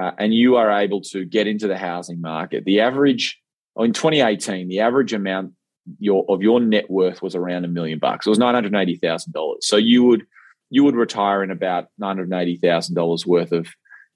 uh, 0.00 0.12
and 0.18 0.34
you 0.34 0.56
are 0.56 0.70
able 0.70 1.02
to 1.02 1.24
get 1.24 1.46
into 1.46 1.68
the 1.68 1.76
housing 1.76 2.20
market, 2.20 2.64
the 2.64 2.80
average 2.80 3.40
in 3.76 3.92
2018, 3.92 4.68
the 4.68 4.80
average 4.80 5.12
amount 5.12 5.52
your 5.98 6.24
of 6.28 6.42
your 6.42 6.60
net 6.60 6.90
worth 6.90 7.22
was 7.22 7.34
around 7.34 7.64
a 7.64 7.68
million 7.68 7.98
bucks. 7.98 8.26
It 8.26 8.30
was 8.30 8.38
nine 8.38 8.54
hundred 8.54 8.74
eighty 8.74 8.96
thousand 8.96 9.32
dollars. 9.32 9.66
So 9.66 9.76
you 9.76 10.04
would 10.04 10.26
you 10.70 10.84
would 10.84 10.94
retire 10.94 11.42
in 11.42 11.50
about 11.50 11.88
nine 11.98 12.16
hundred 12.16 12.32
eighty 12.34 12.56
thousand 12.56 12.94
dollars 12.94 13.26
worth 13.26 13.52
of 13.52 13.68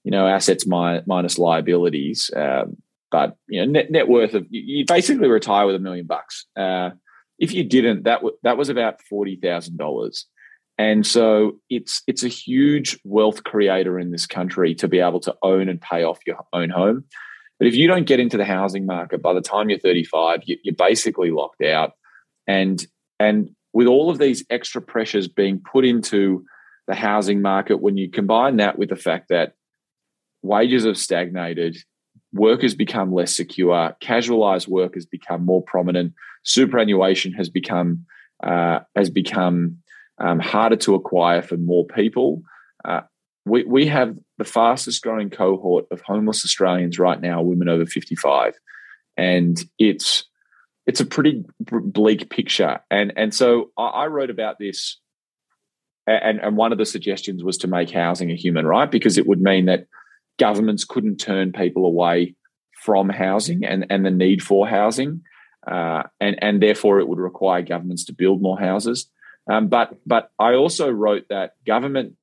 you 0.05 0.11
know 0.11 0.27
assets 0.27 0.67
minus 0.67 1.39
liabilities. 1.39 2.31
Um, 2.35 2.77
but 3.11 3.37
you 3.49 3.61
know 3.61 3.71
net 3.71 3.91
net 3.91 4.09
worth 4.09 4.35
of 4.35 4.47
you 4.51 4.85
basically 4.87 5.29
retire 5.29 5.67
with 5.67 5.77
a 5.77 5.81
million 5.81 6.07
bucks. 6.07 6.47
Uh, 6.57 6.91
if 7.38 7.53
you 7.53 7.64
didn't, 7.64 8.05
that 8.05 8.16
w- 8.16 8.37
that 8.42 8.57
was 8.57 8.68
about 8.68 9.03
forty 9.03 9.37
thousand 9.37 9.77
dollars, 9.77 10.27
and 10.79 11.07
so 11.07 11.59
it's 11.70 12.03
it's 12.07 12.22
a 12.22 12.29
huge 12.29 12.99
wealth 13.05 13.44
creator 13.44 13.99
in 13.99 14.11
this 14.11 14.27
country 14.27 14.75
to 14.77 14.88
be 14.88 15.01
able 15.01 15.20
to 15.20 15.35
own 15.42 15.68
and 15.68 15.81
pay 15.81 16.03
off 16.03 16.18
your 16.27 16.38
own 16.53 16.70
home. 16.70 17.05
But 17.59 17.68
if 17.68 17.75
you 17.75 17.88
don't 17.88 18.07
get 18.07 18.20
into 18.20 18.37
the 18.37 18.44
housing 18.44 18.87
market 18.87 19.22
by 19.22 19.33
the 19.33 19.40
time 19.40 19.70
you're 19.70 19.79
35, 19.79 20.42
you, 20.44 20.59
you're 20.62 20.75
basically 20.75 21.31
locked 21.31 21.62
out. 21.62 21.92
And 22.46 22.85
and 23.18 23.51
with 23.72 23.87
all 23.87 24.11
of 24.11 24.18
these 24.18 24.44
extra 24.51 24.81
pressures 24.81 25.29
being 25.29 25.61
put 25.61 25.85
into 25.85 26.44
the 26.87 26.94
housing 26.94 27.42
market, 27.42 27.81
when 27.81 27.96
you 27.96 28.11
combine 28.11 28.57
that 28.57 28.79
with 28.79 28.90
the 28.90 28.96
fact 28.96 29.29
that 29.31 29.55
wages 30.42 30.85
have 30.85 30.99
stagnated, 30.99 31.77
work 32.37 32.62
has 32.62 32.75
become 32.75 33.12
less 33.12 33.35
secure, 33.35 33.96
casualized 34.01 34.68
workers 34.68 35.07
become 35.07 35.44
more 35.44 35.62
prominent, 35.62 36.12
superannuation 36.42 37.33
has 37.33 37.49
become 37.49 38.07
uh, 38.42 38.81
has 38.94 39.11
become 39.11 39.79
um, 40.18 40.38
harder 40.38 40.77
to 40.77 40.94
acquire 40.94 41.42
for 41.42 41.57
more 41.57 41.87
people. 41.87 42.42
Uh, 42.85 43.01
we, 43.44 43.64
we 43.64 43.87
have 43.87 44.18
the 44.38 44.44
fastest 44.44 45.03
growing 45.03 45.31
cohort 45.31 45.87
of 45.90 46.01
homeless 46.03 46.44
Australians 46.44 46.99
right 46.99 47.20
now, 47.20 47.40
women 47.42 47.68
over 47.68 47.87
55. 47.87 48.55
And 49.16 49.62
it's 49.79 50.25
it's 50.87 51.01
a 51.01 51.07
pretty 51.07 51.44
bleak 51.61 52.31
picture. 52.31 52.81
And 52.90 53.12
and 53.16 53.35
so 53.35 53.70
I 53.77 54.07
wrote 54.07 54.31
about 54.31 54.59
this 54.59 54.99
and, 56.07 56.40
and 56.40 56.57
one 56.57 56.72
of 56.72 56.79
the 56.79 56.87
suggestions 56.87 57.42
was 57.42 57.59
to 57.59 57.66
make 57.66 57.90
housing 57.90 58.31
a 58.31 58.37
human 58.37 58.66
right 58.66 58.90
because 58.90 59.18
it 59.18 59.27
would 59.27 59.40
mean 59.40 59.66
that 59.66 59.87
governments 60.38 60.85
couldn't 60.85 61.16
turn 61.16 61.53
people 61.53 61.87
away 61.87 62.35
from 62.83 63.09
housing 63.09 63.64
and, 63.64 63.87
and 63.90 64.05
the 64.05 64.11
need 64.11 64.42
for 64.42 64.68
housing. 64.68 65.22
Uh, 65.66 66.05
and, 66.20 66.38
and 66.42 66.62
therefore 66.62 67.01
it 67.01 67.09
would 67.09 67.18
require 67.18 67.62
governments 67.62 68.05
to 68.05 68.14
build 68.14 68.40
more 68.40 68.59
houses. 68.59 69.11
Um, 69.51 69.68
but 69.68 69.96
but 70.05 70.31
I 70.38 70.55
also 70.55 70.90
wrote 70.90 71.25
that 71.31 71.53
government 71.64 72.14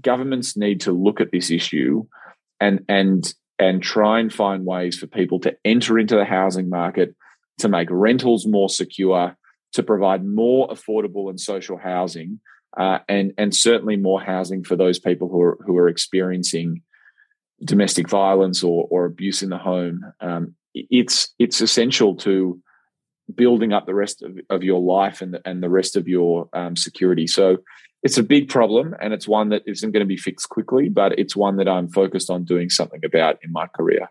governments 0.00 0.56
need 0.56 0.82
to 0.82 0.92
look 0.92 1.20
at 1.20 1.32
this 1.32 1.50
issue 1.50 2.04
and 2.60 2.84
and 2.88 3.32
and 3.58 3.82
try 3.82 4.20
and 4.20 4.32
find 4.32 4.66
ways 4.66 4.98
for 4.98 5.06
people 5.06 5.40
to 5.40 5.56
enter 5.64 5.98
into 5.98 6.16
the 6.16 6.24
housing 6.24 6.68
market 6.68 7.14
to 7.58 7.68
make 7.68 7.88
rentals 7.90 8.46
more 8.46 8.68
secure, 8.68 9.34
to 9.72 9.82
provide 9.82 10.24
more 10.24 10.68
affordable 10.68 11.30
and 11.30 11.40
social 11.40 11.78
housing, 11.78 12.40
uh, 12.78 12.98
and 13.08 13.32
and 13.38 13.54
certainly 13.54 13.96
more 13.96 14.20
housing 14.20 14.62
for 14.62 14.76
those 14.76 14.98
people 14.98 15.28
who 15.28 15.40
are 15.40 15.58
who 15.66 15.76
are 15.78 15.88
experiencing 15.88 16.82
domestic 17.64 18.08
violence 18.08 18.62
or, 18.62 18.86
or 18.90 19.06
abuse 19.06 19.42
in 19.42 19.50
the 19.50 19.58
home, 19.58 20.00
um, 20.20 20.54
it's 20.74 21.32
it's 21.38 21.60
essential 21.60 22.14
to 22.16 22.60
building 23.34 23.72
up 23.72 23.86
the 23.86 23.94
rest 23.94 24.22
of, 24.22 24.38
of 24.50 24.62
your 24.62 24.80
life 24.80 25.20
and 25.20 25.34
the, 25.34 25.48
and 25.48 25.62
the 25.62 25.68
rest 25.68 25.96
of 25.96 26.06
your 26.06 26.48
um, 26.52 26.76
security. 26.76 27.26
So 27.26 27.58
it's 28.02 28.18
a 28.18 28.22
big 28.22 28.48
problem 28.48 28.94
and 29.00 29.12
it's 29.12 29.26
one 29.26 29.48
that 29.48 29.62
isn't 29.66 29.90
going 29.90 30.04
to 30.04 30.06
be 30.06 30.16
fixed 30.16 30.48
quickly, 30.48 30.88
but 30.88 31.18
it's 31.18 31.34
one 31.34 31.56
that 31.56 31.68
I'm 31.68 31.88
focused 31.88 32.30
on 32.30 32.44
doing 32.44 32.70
something 32.70 33.04
about 33.04 33.38
in 33.42 33.50
my 33.50 33.66
career. 33.66 34.08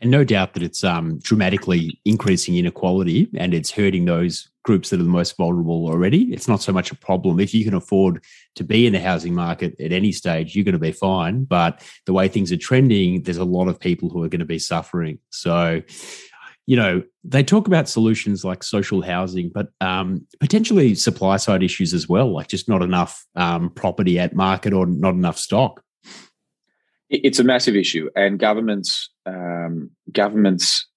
And 0.00 0.10
no 0.10 0.24
doubt 0.24 0.54
that 0.54 0.62
it's 0.62 0.82
um, 0.84 1.18
dramatically 1.20 2.00
increasing 2.04 2.56
inequality 2.56 3.28
and 3.36 3.54
it's 3.54 3.70
hurting 3.70 4.04
those 4.04 4.48
groups 4.64 4.90
that 4.90 5.00
are 5.00 5.04
the 5.04 5.08
most 5.08 5.36
vulnerable 5.36 5.86
already. 5.86 6.32
It's 6.32 6.48
not 6.48 6.62
so 6.62 6.72
much 6.72 6.90
a 6.90 6.96
problem. 6.96 7.40
If 7.40 7.54
you 7.54 7.64
can 7.64 7.74
afford 7.74 8.24
to 8.56 8.64
be 8.64 8.86
in 8.86 8.92
the 8.92 9.00
housing 9.00 9.34
market 9.34 9.80
at 9.80 9.92
any 9.92 10.12
stage, 10.12 10.54
you're 10.54 10.64
going 10.64 10.72
to 10.72 10.78
be 10.78 10.92
fine. 10.92 11.44
But 11.44 11.82
the 12.06 12.12
way 12.12 12.28
things 12.28 12.52
are 12.52 12.56
trending, 12.56 13.22
there's 13.22 13.38
a 13.38 13.44
lot 13.44 13.68
of 13.68 13.80
people 13.80 14.08
who 14.08 14.22
are 14.22 14.28
going 14.28 14.40
to 14.40 14.44
be 14.44 14.58
suffering. 14.58 15.18
So, 15.30 15.82
you 16.66 16.76
know, 16.76 17.02
they 17.24 17.42
talk 17.42 17.66
about 17.66 17.88
solutions 17.88 18.44
like 18.44 18.62
social 18.62 19.02
housing, 19.02 19.50
but 19.52 19.68
um, 19.80 20.26
potentially 20.38 20.94
supply 20.94 21.36
side 21.36 21.62
issues 21.62 21.92
as 21.92 22.08
well, 22.08 22.32
like 22.32 22.48
just 22.48 22.68
not 22.68 22.82
enough 22.82 23.24
um, 23.34 23.70
property 23.70 24.18
at 24.18 24.34
market 24.34 24.72
or 24.72 24.86
not 24.86 25.14
enough 25.14 25.38
stock. 25.38 25.81
It's 27.12 27.38
a 27.38 27.44
massive 27.44 27.76
issue, 27.76 28.08
and 28.16 28.38
governments, 28.38 29.10
um, 29.26 29.90
governments, 30.10 30.88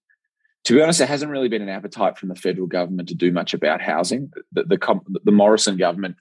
to 0.63 0.73
be 0.73 0.81
honest, 0.81 0.99
there 0.99 1.07
hasn't 1.07 1.29
really 1.29 1.49
been 1.49 1.61
an 1.61 1.69
appetite 1.69 2.17
from 2.17 2.29
the 2.29 2.35
federal 2.35 2.67
government 2.67 3.09
to 3.09 3.15
do 3.15 3.31
much 3.31 3.53
about 3.53 3.81
housing. 3.81 4.31
The 4.53 4.63
the, 4.63 5.19
the 5.25 5.31
Morrison 5.31 5.75
government, 5.75 6.15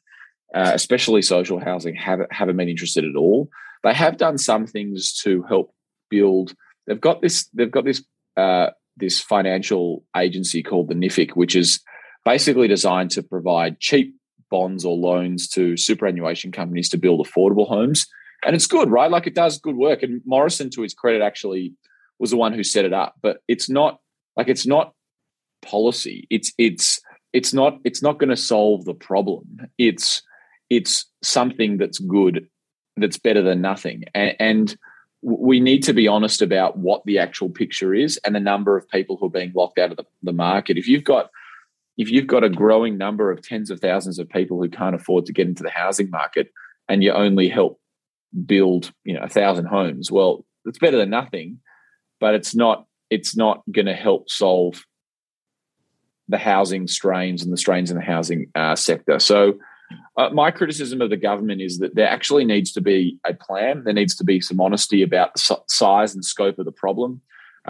uh, 0.55 0.73
especially 0.75 1.23
social 1.23 1.61
housing, 1.61 1.95
haven't 1.95 2.33
haven't 2.33 2.57
been 2.57 2.69
interested 2.69 3.05
at 3.05 3.17
all. 3.17 3.49
They 3.85 3.95
have 3.95 4.17
done 4.17 4.37
some 4.37 4.67
things 4.67 5.15
to 5.23 5.43
help 5.45 5.73
build. 6.11 6.55
They've 6.87 7.01
got 7.01 7.23
this. 7.23 7.49
They've 7.55 7.71
got 7.71 7.85
this. 7.85 8.03
Uh, 8.37 8.71
this 8.97 9.21
financial 9.21 10.05
agency 10.17 10.63
called 10.63 10.89
the 10.89 10.95
NHFIC, 10.95 11.33
which 11.33 11.57
is 11.57 11.81
basically 12.25 12.69
designed 12.69 13.11
to 13.13 13.23
provide 13.23 13.81
cheap 13.81 14.15
bonds 14.51 14.85
or 14.85 14.97
loans 14.97 15.49
to 15.49 15.77
superannuation 15.77 16.53
companies 16.53 16.89
to 16.91 16.97
build 16.97 17.27
affordable 17.27 17.67
homes. 17.67 18.07
And 18.45 18.55
it's 18.55 18.67
good, 18.67 18.91
right? 18.91 19.11
Like 19.11 19.27
it 19.27 19.35
does 19.35 19.59
good 19.59 19.77
work. 19.77 20.03
And 20.03 20.21
Morrison, 20.25 20.71
to 20.71 20.83
his 20.83 20.95
credit, 20.95 21.23
actually 21.23 21.75
was 22.19 22.31
the 22.31 22.37
one 22.37 22.53
who 22.53 22.63
set 22.63 22.85
it 22.85 22.93
up. 22.93 23.15
But 23.23 23.39
it's 23.49 23.69
not 23.69 24.01
like 24.37 24.49
it's 24.49 24.67
not 24.67 24.93
policy. 25.63 26.27
It's 26.31 26.53
it's 26.59 27.01
it's 27.33 27.53
not 27.53 27.79
it's 27.85 28.03
not 28.03 28.19
going 28.19 28.31
to 28.31 28.37
solve 28.37 28.85
the 28.85 28.95
problem. 28.95 29.69
It's 29.79 30.23
it's 30.71 31.07
something 31.23 31.79
that's 31.79 31.99
good, 31.99 32.49
that's 32.97 33.19
better 33.19 33.43
than 33.43 33.61
nothing. 33.61 34.05
And, 34.15 34.37
and 34.39 34.77
we 35.23 35.59
need 35.59 35.83
to 35.85 35.95
be 35.95 36.07
honest 36.07 36.43
about 36.43 36.77
what 36.79 37.03
the 37.07 37.19
actual 37.19 37.49
picture 37.49 37.95
is 37.95 38.19
and 38.25 38.35
the 38.35 38.41
number 38.41 38.77
of 38.77 38.89
people 38.89 39.17
who 39.17 39.27
are 39.27 39.31
being 39.31 39.53
locked 39.55 39.79
out 39.79 39.91
of 39.91 39.97
the, 39.97 40.05
the 40.23 40.33
market. 40.33 40.77
If 40.77 40.87
you've 40.87 41.05
got 41.05 41.31
if 41.97 42.11
you've 42.11 42.27
got 42.27 42.45
a 42.45 42.51
growing 42.51 42.99
number 42.99 43.31
of 43.31 43.41
tens 43.41 43.71
of 43.71 43.81
thousands 43.81 44.19
of 44.19 44.29
people 44.29 44.61
who 44.61 44.69
can't 44.69 44.97
afford 44.97 45.27
to 45.27 45.33
get 45.33 45.47
into 45.47 45.63
the 45.63 45.71
housing 45.71 46.11
market 46.11 46.53
and 46.89 47.03
you 47.03 47.13
only 47.13 47.49
help 47.49 47.81
build 48.47 48.93
you 49.05 49.15
know 49.15 49.23
a 49.23 49.29
thousand 49.29 49.67
homes 49.67 50.11
well 50.11 50.45
it's 50.65 50.79
better 50.79 50.97
than 50.97 51.11
nothing 51.11 51.59
but 52.21 52.35
it's 52.35 52.55
not 52.55 52.87
it's 53.11 53.37
not 53.37 53.63
going 53.71 53.87
to 53.87 53.95
help 53.95 54.29
solve 54.31 54.85
the 56.29 56.39
housing 56.39 56.87
strains 56.87 57.43
and 57.43 57.53
the 57.53 57.57
strains 57.57 57.91
in 57.91 57.97
the 57.97 58.03
housing 58.03 58.51
uh, 58.55 58.75
sector 58.75 59.19
so 59.19 59.55
uh, 60.17 60.31
my 60.31 60.51
criticism 60.51 61.01
of 61.01 61.11
the 61.11 61.17
government 61.17 61.61
is 61.61 61.79
that 61.79 61.95
there 61.95 62.09
actually 62.09 62.45
needs 62.45 62.73
to 62.73 62.81
be 62.81 63.19
a 63.27 63.35
plan. 63.35 63.83
There 63.85 63.95
needs 63.95 64.15
to 64.17 64.25
be 64.25 64.41
some 64.41 64.61
honesty 64.61 65.03
about 65.03 65.35
the 65.35 65.59
size 65.69 66.15
and 66.15 66.25
scope 66.25 66.59
of 66.59 66.65
the 66.65 66.73
problem. 66.73 67.21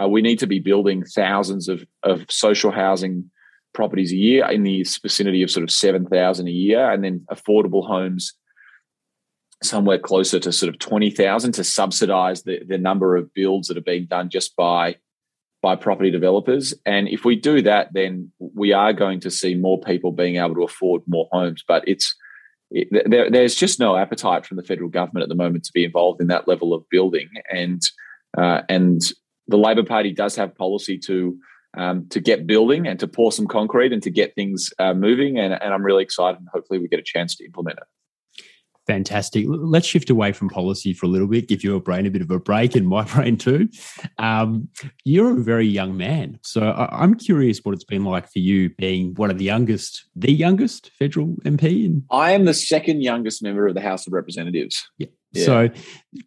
Uh, 0.01 0.07
we 0.07 0.21
need 0.21 0.39
to 0.39 0.47
be 0.47 0.59
building 0.59 1.03
thousands 1.03 1.67
of, 1.67 1.85
of 2.03 2.25
social 2.29 2.71
housing 2.71 3.29
properties 3.73 4.11
a 4.11 4.15
year 4.15 4.49
in 4.49 4.63
the 4.63 4.85
vicinity 5.01 5.41
of 5.41 5.51
sort 5.51 5.63
of 5.63 5.71
7,000 5.71 6.47
a 6.47 6.51
year, 6.51 6.91
and 6.91 7.03
then 7.03 7.25
affordable 7.31 7.85
homes 7.85 8.33
somewhere 9.67 9.99
closer 9.99 10.39
to 10.39 10.51
sort 10.51 10.73
of 10.73 10.79
20,000 10.79 11.51
to 11.53 11.63
subsidize 11.63 12.43
the, 12.43 12.59
the 12.67 12.77
number 12.77 13.15
of 13.15 13.33
builds 13.33 13.67
that 13.67 13.77
are 13.77 13.81
being 13.81 14.05
done 14.05 14.29
just 14.29 14.55
by 14.55 14.95
by 15.61 15.75
property 15.75 16.11
developers. 16.11 16.75
And 16.85 17.07
if 17.07 17.25
we 17.25 17.35
do 17.35 17.59
that, 17.63 17.91
then 17.91 18.31
we 18.39 18.71
are 18.71 18.93
going 18.93 19.19
to 19.21 19.31
see 19.31 19.55
more 19.55 19.81
people 19.81 20.11
being 20.11 20.35
able 20.35 20.53
to 20.53 20.63
afford 20.63 21.01
more 21.07 21.27
homes. 21.31 21.63
But 21.67 21.83
it's 21.87 22.15
it, 22.69 22.87
there, 23.09 23.31
there's 23.31 23.55
just 23.55 23.79
no 23.79 23.95
appetite 23.95 24.45
from 24.45 24.57
the 24.57 24.63
federal 24.63 24.89
government 24.89 25.23
at 25.23 25.29
the 25.29 25.35
moment 25.35 25.63
to 25.63 25.71
be 25.73 25.83
involved 25.83 26.21
in 26.21 26.27
that 26.27 26.47
level 26.47 26.71
of 26.71 26.87
building. 26.91 27.29
And 27.51 27.81
uh, 28.37 28.61
and 28.69 29.01
the 29.47 29.57
Labor 29.57 29.83
Party 29.83 30.11
does 30.11 30.35
have 30.35 30.55
policy 30.55 30.99
to 30.99 31.35
um, 31.75 32.07
to 32.09 32.19
get 32.19 32.45
building 32.47 32.87
and 32.87 32.99
to 32.99 33.07
pour 33.07 33.31
some 33.31 33.47
concrete 33.47 33.91
and 33.91 34.03
to 34.03 34.11
get 34.11 34.35
things 34.35 34.71
uh, 34.77 34.93
moving. 34.93 35.39
And, 35.39 35.53
and 35.53 35.73
I'm 35.73 35.83
really 35.83 36.03
excited. 36.03 36.39
And 36.39 36.47
hopefully, 36.53 36.79
we 36.79 36.87
get 36.87 36.99
a 36.99 37.03
chance 37.03 37.35
to 37.37 37.45
implement 37.45 37.79
it. 37.79 37.85
Fantastic. 38.87 39.45
Let's 39.47 39.87
shift 39.87 40.11
away 40.11 40.31
from 40.31 40.47
policy 40.49 40.93
for 40.93 41.07
a 41.07 41.09
little 41.09 41.27
bit, 41.27 41.47
give 41.47 41.63
your 41.63 41.79
brain 41.79 42.05
a 42.05 42.11
bit 42.11 42.21
of 42.21 42.29
a 42.29 42.39
break 42.39 42.75
and 42.75 42.87
my 42.87 43.03
brain 43.13 43.35
too. 43.37 43.67
Um, 44.19 44.69
you're 45.03 45.31
a 45.31 45.41
very 45.41 45.65
young 45.65 45.97
man. 45.97 46.39
So 46.43 46.61
I- 46.61 47.03
am 47.03 47.15
curious 47.15 47.61
what 47.63 47.73
it's 47.73 47.83
been 47.83 48.03
like 48.03 48.31
for 48.31 48.39
you 48.39 48.69
being 48.69 49.15
one 49.15 49.31
of 49.31 49.39
the 49.39 49.43
youngest, 49.43 50.05
the 50.15 50.31
youngest 50.31 50.91
federal 50.99 51.35
MP. 51.45 51.85
In- 51.85 52.05
I 52.11 52.31
am 52.31 52.45
the 52.45 52.53
second 52.53 53.01
youngest 53.01 53.41
member 53.41 53.67
of 53.67 53.73
the 53.73 53.81
House 53.81 54.05
of 54.05 54.13
Representatives. 54.13 54.87
Yeah. 54.99 55.07
yeah. 55.31 55.45
So 55.45 55.69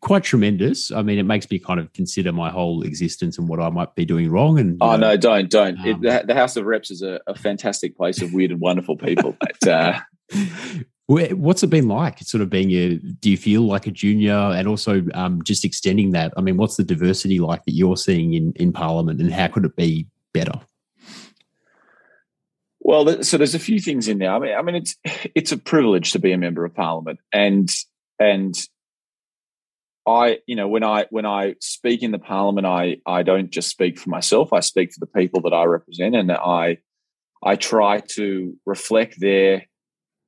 quite 0.00 0.24
tremendous. 0.24 0.90
I 0.90 1.02
mean, 1.02 1.20
it 1.20 1.24
makes 1.24 1.48
me 1.48 1.60
kind 1.60 1.78
of 1.78 1.92
consider 1.92 2.32
my 2.32 2.50
whole 2.50 2.82
existence 2.82 3.38
and 3.38 3.48
what 3.48 3.60
I 3.60 3.70
might 3.70 3.94
be 3.94 4.04
doing 4.04 4.30
wrong. 4.30 4.58
And 4.58 4.78
oh 4.80 4.96
know, 4.96 5.10
no, 5.10 5.16
don't 5.16 5.48
don't. 5.48 5.78
Um, 5.78 5.86
it, 5.86 6.00
the, 6.00 6.24
the, 6.26 6.34
House 6.34 6.56
of 6.56 6.64
Reps 6.64 6.90
is 6.90 7.02
a, 7.02 7.20
a, 7.28 7.36
fantastic 7.36 7.96
place 7.96 8.20
of 8.20 8.32
weird 8.32 8.50
and 8.50 8.60
wonderful 8.60 8.96
people. 8.96 9.36
but, 9.38 9.68
uh, 9.68 10.00
What's 11.08 11.62
it 11.62 11.70
been 11.70 11.88
like? 11.88 12.18
Sort 12.18 12.42
of 12.42 12.50
being 12.50 12.70
a, 12.72 12.96
do 12.96 13.30
you 13.30 13.38
feel 13.38 13.62
like 13.62 13.86
a 13.86 13.90
junior, 13.90 14.34
and 14.34 14.68
also 14.68 15.02
um, 15.14 15.42
just 15.42 15.64
extending 15.64 16.12
that? 16.12 16.34
I 16.36 16.42
mean, 16.42 16.58
what's 16.58 16.76
the 16.76 16.84
diversity 16.84 17.38
like 17.38 17.64
that 17.64 17.72
you're 17.72 17.96
seeing 17.96 18.34
in 18.34 18.52
in 18.56 18.72
Parliament, 18.72 19.18
and 19.18 19.32
how 19.32 19.48
could 19.48 19.64
it 19.64 19.74
be 19.74 20.06
better? 20.34 20.60
Well, 22.80 23.22
so 23.22 23.38
there's 23.38 23.54
a 23.54 23.58
few 23.58 23.80
things 23.80 24.06
in 24.06 24.18
there. 24.18 24.32
I 24.32 24.38
mean, 24.38 24.54
I 24.54 24.60
mean, 24.60 24.74
it's 24.74 24.96
it's 25.34 25.50
a 25.50 25.56
privilege 25.56 26.12
to 26.12 26.18
be 26.18 26.32
a 26.32 26.38
member 26.38 26.66
of 26.66 26.74
Parliament, 26.74 27.20
and 27.32 27.74
and 28.18 28.54
I, 30.06 30.40
you 30.46 30.56
know, 30.56 30.68
when 30.68 30.84
I 30.84 31.06
when 31.08 31.24
I 31.24 31.54
speak 31.60 32.02
in 32.02 32.12
the 32.12 32.18
Parliament, 32.18 32.66
I 32.66 32.98
I 33.06 33.22
don't 33.22 33.50
just 33.50 33.70
speak 33.70 33.98
for 33.98 34.10
myself. 34.10 34.52
I 34.52 34.60
speak 34.60 34.92
for 34.92 35.00
the 35.00 35.06
people 35.06 35.40
that 35.42 35.54
I 35.54 35.64
represent, 35.64 36.14
and 36.14 36.30
I 36.32 36.78
I 37.42 37.56
try 37.56 38.00
to 38.16 38.56
reflect 38.66 39.20
their 39.20 39.64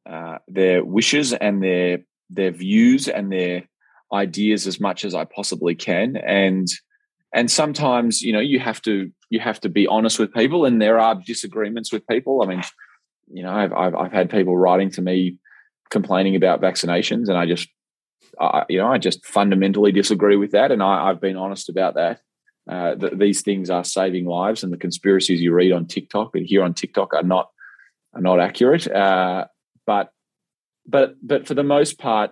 uh, 0.09 0.39
their 0.49 0.85
wishes 0.85 1.33
and 1.33 1.63
their 1.63 1.99
their 2.29 2.51
views 2.51 3.09
and 3.09 3.33
their 3.33 3.65
ideas 4.13 4.67
as 4.67 4.81
much 4.81 5.05
as 5.05 5.15
I 5.15 5.25
possibly 5.25 5.75
can. 5.75 6.17
And 6.17 6.69
and 7.35 7.51
sometimes 7.51 8.23
you 8.23 8.33
know 8.33 8.41
you 8.41 8.59
have 8.59 8.83
to 8.83 9.11
you 9.31 9.41
have 9.41 9.61
to 9.61 9.69
be 9.69 9.87
honest 9.87 10.19
with 10.19 10.35
people, 10.35 10.65
and 10.65 10.81
there 10.81 10.99
are 10.99 11.15
disagreements 11.15 11.93
with 11.93 12.07
people. 12.07 12.43
I 12.43 12.47
mean, 12.47 12.63
you 13.33 13.43
know, 13.43 13.53
I've 13.53 13.73
I've, 13.73 13.95
I've 13.95 14.13
had 14.13 14.31
people 14.31 14.57
writing 14.57 14.91
to 14.93 15.03
me 15.03 15.37
complaining 15.91 16.37
about 16.37 16.61
vaccinations, 16.61 17.29
and 17.29 17.37
I 17.37 17.47
just 17.47 17.69
I, 18.41 18.65
you 18.69 18.79
know 18.79 18.89
I 18.89 18.99
just 18.99 19.25
fundamentally 19.25 19.93
disagree 19.93 20.37
with 20.37 20.53
that, 20.53 20.73
and 20.73 20.83
I, 20.83 21.09
have 21.09 21.21
been 21.21 21.37
honest 21.37 21.69
about 21.69 21.95
that. 21.95 22.21
Uh, 22.69 22.95
th- 22.95 23.15
these 23.17 23.43
things 23.43 23.71
are 23.71 23.85
saving 23.85 24.27
lives, 24.27 24.63
and 24.63 24.73
the 24.73 24.77
conspiracies 24.77 25.41
you 25.41 25.53
read 25.53 25.73
on 25.73 25.87
TikTok 25.87 26.35
and 26.35 26.47
hear 26.47 26.63
on 26.63 26.75
TikTok 26.75 27.15
are 27.15 27.23
not 27.23 27.51
are 28.15 28.21
not 28.21 28.41
accurate. 28.41 28.91
Uh, 28.91 29.47
but 29.91 30.13
but 30.87 31.17
but 31.21 31.49
for 31.49 31.55
the 31.55 31.65
most 31.77 31.99
part, 31.99 32.31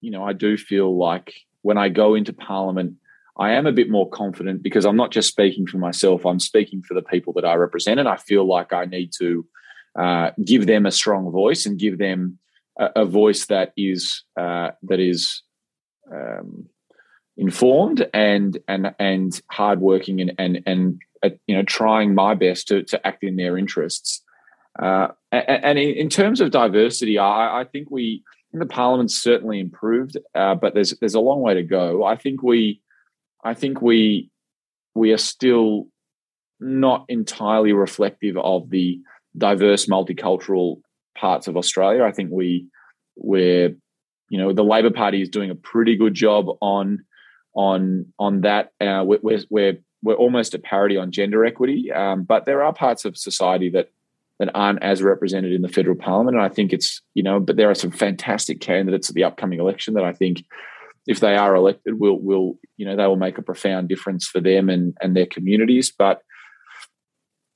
you 0.00 0.10
know, 0.10 0.24
I 0.24 0.32
do 0.32 0.56
feel 0.56 0.98
like 0.98 1.32
when 1.62 1.78
I 1.78 1.88
go 1.90 2.16
into 2.16 2.32
Parliament, 2.32 2.94
I 3.38 3.52
am 3.52 3.66
a 3.68 3.72
bit 3.80 3.88
more 3.88 4.10
confident 4.10 4.64
because 4.64 4.84
I'm 4.84 4.96
not 4.96 5.12
just 5.12 5.28
speaking 5.28 5.64
for 5.68 5.78
myself; 5.78 6.26
I'm 6.26 6.40
speaking 6.40 6.82
for 6.82 6.94
the 6.94 7.08
people 7.12 7.32
that 7.34 7.44
I 7.44 7.54
represent, 7.54 8.00
and 8.00 8.08
I 8.08 8.16
feel 8.16 8.44
like 8.44 8.72
I 8.72 8.84
need 8.84 9.12
to 9.20 9.46
uh, 9.96 10.30
give 10.44 10.66
them 10.66 10.86
a 10.86 10.90
strong 10.90 11.30
voice 11.30 11.66
and 11.66 11.78
give 11.78 11.98
them 11.98 12.40
a, 12.76 12.86
a 13.02 13.04
voice 13.04 13.46
that 13.46 13.72
is 13.76 14.24
uh, 14.36 14.70
that 14.90 14.98
is 14.98 15.42
um, 16.12 16.66
informed 17.36 18.08
and 18.12 18.58
and 18.66 18.92
and 18.98 19.40
hardworking 19.52 20.20
and 20.20 20.32
and 20.36 20.62
and 20.66 21.00
uh, 21.22 21.30
you 21.46 21.54
know 21.54 21.62
trying 21.62 22.12
my 22.12 22.34
best 22.34 22.66
to 22.68 22.82
to 22.82 23.06
act 23.06 23.22
in 23.22 23.36
their 23.36 23.56
interests. 23.56 24.24
Uh, 24.78 25.08
and 25.32 25.78
in 25.78 26.08
terms 26.08 26.40
of 26.40 26.50
diversity, 26.50 27.18
I, 27.18 27.60
I 27.60 27.64
think 27.64 27.90
we 27.90 28.22
the 28.52 28.66
parliament's 28.66 29.16
certainly 29.16 29.60
improved, 29.60 30.16
uh, 30.34 30.54
but 30.54 30.74
there's 30.74 30.94
there's 31.00 31.14
a 31.14 31.20
long 31.20 31.40
way 31.40 31.54
to 31.54 31.62
go. 31.62 32.04
I 32.04 32.16
think 32.16 32.42
we, 32.42 32.80
I 33.44 33.54
think 33.54 33.82
we, 33.82 34.30
we 34.94 35.12
are 35.12 35.18
still 35.18 35.88
not 36.60 37.04
entirely 37.08 37.72
reflective 37.72 38.36
of 38.38 38.70
the 38.70 39.00
diverse 39.36 39.86
multicultural 39.86 40.80
parts 41.16 41.46
of 41.46 41.56
Australia. 41.56 42.04
I 42.04 42.12
think 42.12 42.30
we 42.32 42.66
we're 43.16 43.74
you 44.30 44.38
know 44.38 44.52
the 44.52 44.64
Labor 44.64 44.90
Party 44.90 45.22
is 45.22 45.28
doing 45.28 45.50
a 45.50 45.54
pretty 45.54 45.96
good 45.96 46.14
job 46.14 46.46
on 46.60 47.04
on 47.54 48.06
on 48.18 48.42
that. 48.42 48.72
Uh, 48.80 49.04
we're, 49.04 49.40
we're 49.50 49.78
we're 50.02 50.14
almost 50.14 50.54
at 50.54 50.62
parity 50.62 50.96
on 50.96 51.10
gender 51.10 51.44
equity, 51.44 51.92
um, 51.92 52.22
but 52.22 52.44
there 52.46 52.62
are 52.62 52.72
parts 52.72 53.04
of 53.04 53.16
society 53.16 53.68
that 53.70 53.90
that 54.38 54.50
aren't 54.54 54.82
as 54.82 55.02
represented 55.02 55.52
in 55.52 55.62
the 55.62 55.68
federal 55.68 55.96
parliament. 55.96 56.36
And 56.36 56.44
I 56.44 56.48
think 56.48 56.72
it's, 56.72 57.02
you 57.14 57.22
know, 57.22 57.40
but 57.40 57.56
there 57.56 57.70
are 57.70 57.74
some 57.74 57.90
fantastic 57.90 58.60
candidates 58.60 59.08
at 59.08 59.14
the 59.14 59.24
upcoming 59.24 59.58
election 59.58 59.94
that 59.94 60.04
I 60.04 60.12
think 60.12 60.44
if 61.06 61.20
they 61.20 61.36
are 61.36 61.54
elected 61.54 61.98
will 61.98 62.20
will, 62.20 62.58
you 62.76 62.86
know, 62.86 62.96
they 62.96 63.06
will 63.06 63.16
make 63.16 63.38
a 63.38 63.42
profound 63.42 63.88
difference 63.88 64.26
for 64.26 64.40
them 64.40 64.68
and, 64.68 64.96
and 65.00 65.16
their 65.16 65.26
communities. 65.26 65.92
But 65.96 66.22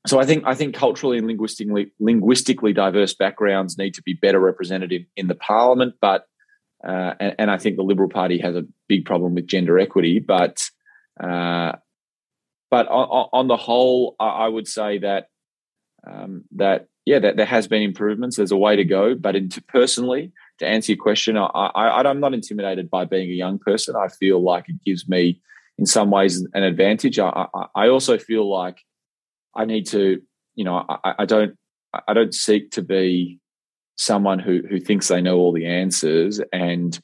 so 0.07 0.19
I 0.19 0.27
think 0.27 0.45
I 0.47 0.55
think 0.55 0.75
culturally 0.75 1.19
and 1.19 1.27
linguistically 1.27 1.93
linguistically 2.01 2.73
diverse 2.73 3.15
backgrounds 3.15 3.79
need 3.79 3.95
to 3.95 4.03
be 4.03 4.15
better 4.15 4.41
represented 4.41 4.91
in, 4.91 5.07
in 5.17 5.29
the 5.29 5.35
parliament. 5.37 5.95
But 6.01 6.27
uh, 6.87 7.15
and, 7.21 7.35
and, 7.39 7.51
I 7.51 7.59
think 7.59 7.77
the 7.77 7.85
Liberal 7.85 8.09
Party 8.09 8.39
has 8.39 8.57
a 8.57 8.65
big 8.89 9.05
problem 9.05 9.37
with 9.37 9.47
gender 9.47 9.79
equity. 9.79 10.19
But 10.19 10.69
uh, 11.23 11.73
but 12.73 12.89
on, 12.89 13.29
on, 13.33 13.49
the 13.49 13.57
whole, 13.57 14.17
I, 14.19 14.49
would 14.49 14.67
say 14.67 14.99
that 14.99 15.27
um, 16.11 16.45
that 16.53 16.87
yeah, 17.05 17.19
that 17.19 17.37
there 17.37 17.47
has 17.47 17.67
been 17.67 17.83
improvements. 17.83 18.37
There's 18.37 18.53
a 18.53 18.57
way 18.57 18.77
to 18.77 18.85
go. 18.85 19.15
But 19.15 19.35
into 19.35 19.61
personally, 19.63 20.33
to 20.59 20.67
answer 20.67 20.93
your 20.93 21.03
question, 21.03 21.37
I, 21.37 21.47
I, 21.47 22.09
I'm 22.09 22.21
not 22.21 22.35
intimidated 22.35 22.91
by 22.91 23.05
being 23.05 23.29
a 23.29 23.35
young 23.35 23.59
person. 23.59 23.97
I 23.97 24.09
feel 24.09 24.41
like 24.41 24.69
it 24.69 24.83
gives 24.85 25.09
me, 25.09 25.41
in 25.79 25.87
some 25.87 26.11
ways, 26.11 26.47
an 26.55 26.63
advantage. 26.63 27.19
I, 27.19 27.47
I, 27.55 27.67
I 27.75 27.89
also 27.89 28.19
feel 28.19 28.49
like 28.49 28.79
I 29.57 29.65
need 29.65 29.87
to, 29.89 30.23
you 30.55 30.65
know, 30.65 30.85
I, 30.89 31.15
I 31.21 31.25
don't, 31.25 31.57
I 32.07 32.15
don't 32.15 32.35
seek 32.35 32.71
to 32.73 32.83
be 32.83 33.41
someone 33.97 34.39
who 34.39 34.63
who 34.69 34.81
thinks 34.81 35.09
they 35.09 35.21
know 35.21 35.39
all 35.39 35.53
the 35.53 35.67
answers 35.67 36.41
and 36.53 36.99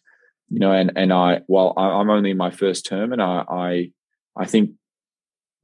you 0.48 0.58
know 0.58 0.72
and 0.72 0.92
and 0.96 1.12
i 1.12 1.40
while 1.46 1.74
i'm 1.76 2.11
only 2.11 2.30
in 2.30 2.37
my 2.37 2.50
first 2.50 2.87
term 2.87 3.12
and 3.12 3.22
i 3.22 3.44
i 3.48 3.90
i 4.37 4.44
think 4.46 4.70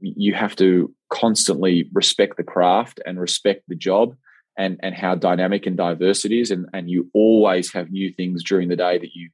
you 0.00 0.34
have 0.34 0.54
to 0.54 0.94
constantly 1.14 1.88
respect 1.92 2.37
the 2.37 2.42
craft 2.42 3.00
and 3.07 3.20
respect 3.20 3.62
the 3.68 3.74
job 3.74 4.16
and 4.59 4.79
and 4.83 4.94
how 4.94 5.14
dynamic 5.14 5.66
and 5.66 5.77
diverse 5.77 6.24
it 6.24 6.33
is. 6.33 6.50
And 6.50 6.66
and 6.72 6.90
you 6.90 7.11
always 7.14 7.72
have 7.72 7.90
new 7.90 8.12
things 8.12 8.42
during 8.42 8.68
the 8.68 8.77
day 8.77 8.98
that 8.98 9.14
you 9.14 9.31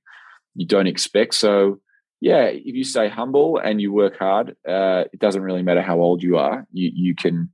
you 0.55 0.67
don't 0.67 0.87
expect. 0.87 1.35
So 1.35 1.81
yeah 2.21 2.45
if 2.45 2.75
you 2.75 2.85
stay 2.85 3.09
humble 3.09 3.57
and 3.57 3.81
you 3.81 3.91
work 3.93 4.19
hard 4.19 4.51
uh, 4.69 5.05
it 5.11 5.19
doesn't 5.19 5.43
really 5.43 5.63
matter 5.63 5.83
how 5.83 6.01
old 6.01 6.23
you 6.23 6.37
are. 6.37 6.67
You 6.73 6.91
you 6.95 7.15
can 7.15 7.51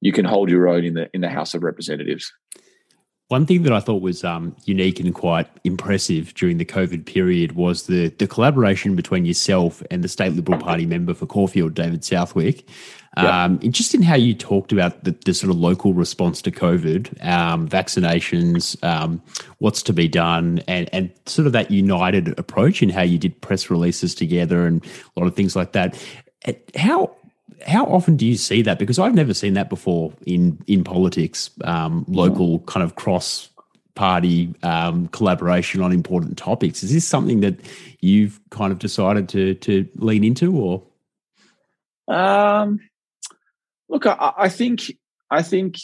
you 0.00 0.12
can 0.12 0.24
hold 0.24 0.50
your 0.50 0.68
own 0.68 0.84
in 0.84 0.94
the 0.94 1.10
in 1.12 1.20
the 1.20 1.28
house 1.28 1.54
of 1.54 1.62
representatives 1.62 2.32
one 3.28 3.44
thing 3.44 3.62
that 3.62 3.72
I 3.72 3.80
thought 3.80 4.00
was 4.00 4.24
um, 4.24 4.56
unique 4.64 4.98
and 4.98 5.14
quite 5.14 5.46
impressive 5.62 6.32
during 6.34 6.56
the 6.56 6.64
COVID 6.64 7.04
period 7.04 7.52
was 7.52 7.86
the 7.86 8.08
the 8.08 8.26
collaboration 8.26 8.96
between 8.96 9.26
yourself 9.26 9.82
and 9.90 10.02
the 10.02 10.08
state 10.08 10.32
Liberal 10.32 10.58
Party 10.58 10.86
member 10.86 11.12
for 11.12 11.26
Caulfield, 11.26 11.74
David 11.74 12.04
Southwick. 12.04 12.66
Yeah. 13.16 13.44
Um, 13.44 13.58
just 13.60 13.94
in 13.94 14.02
how 14.02 14.14
you 14.14 14.32
talked 14.32 14.70
about 14.70 15.02
the, 15.02 15.10
the, 15.24 15.34
sort 15.34 15.50
of 15.50 15.56
local 15.56 15.92
response 15.92 16.40
to 16.42 16.52
COVID, 16.52 17.24
um, 17.26 17.68
vaccinations, 17.68 18.80
um, 18.84 19.20
what's 19.58 19.82
to 19.84 19.92
be 19.92 20.06
done, 20.06 20.60
and, 20.68 20.88
and 20.92 21.10
sort 21.26 21.46
of 21.46 21.52
that 21.52 21.70
united 21.70 22.38
approach 22.38 22.80
in 22.80 22.90
how 22.90 23.02
you 23.02 23.18
did 23.18 23.40
press 23.40 23.70
releases 23.70 24.14
together 24.14 24.66
and 24.66 24.84
a 24.84 25.20
lot 25.20 25.26
of 25.26 25.34
things 25.34 25.56
like 25.56 25.72
that. 25.72 26.00
How 26.76 27.16
how 27.66 27.84
often 27.86 28.16
do 28.16 28.26
you 28.26 28.36
see 28.36 28.62
that? 28.62 28.78
Because 28.78 28.98
I've 28.98 29.14
never 29.14 29.34
seen 29.34 29.54
that 29.54 29.68
before 29.68 30.12
in 30.26 30.58
in 30.66 30.84
politics, 30.84 31.50
um, 31.64 32.04
local 32.08 32.60
kind 32.60 32.84
of 32.84 32.94
cross 32.94 33.48
party 33.94 34.54
um, 34.62 35.08
collaboration 35.08 35.82
on 35.82 35.92
important 35.92 36.38
topics. 36.38 36.84
Is 36.84 36.92
this 36.92 37.04
something 37.04 37.40
that 37.40 37.58
you've 38.00 38.40
kind 38.50 38.72
of 38.72 38.78
decided 38.78 39.28
to 39.30 39.54
to 39.54 39.88
lean 39.96 40.24
into, 40.24 40.56
or? 40.56 40.82
Um, 42.14 42.80
look, 43.88 44.06
I, 44.06 44.32
I 44.36 44.48
think 44.48 44.92
I 45.30 45.42
think 45.42 45.76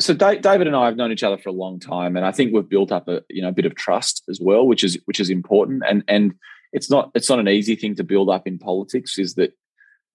so. 0.00 0.14
David 0.14 0.66
and 0.66 0.76
I 0.76 0.86
have 0.86 0.96
known 0.96 1.12
each 1.12 1.22
other 1.22 1.38
for 1.38 1.48
a 1.48 1.52
long 1.52 1.78
time, 1.78 2.16
and 2.16 2.26
I 2.26 2.32
think 2.32 2.52
we've 2.52 2.68
built 2.68 2.92
up 2.92 3.08
a 3.08 3.22
you 3.30 3.42
know 3.42 3.48
a 3.48 3.52
bit 3.52 3.66
of 3.66 3.74
trust 3.74 4.24
as 4.28 4.40
well, 4.40 4.66
which 4.66 4.82
is 4.82 4.98
which 5.04 5.20
is 5.20 5.30
important. 5.30 5.84
And 5.88 6.02
and 6.08 6.34
it's 6.72 6.90
not 6.90 7.12
it's 7.14 7.30
not 7.30 7.38
an 7.38 7.48
easy 7.48 7.76
thing 7.76 7.94
to 7.96 8.04
build 8.04 8.28
up 8.28 8.46
in 8.46 8.58
politics. 8.58 9.18
Is 9.18 9.34
that 9.34 9.52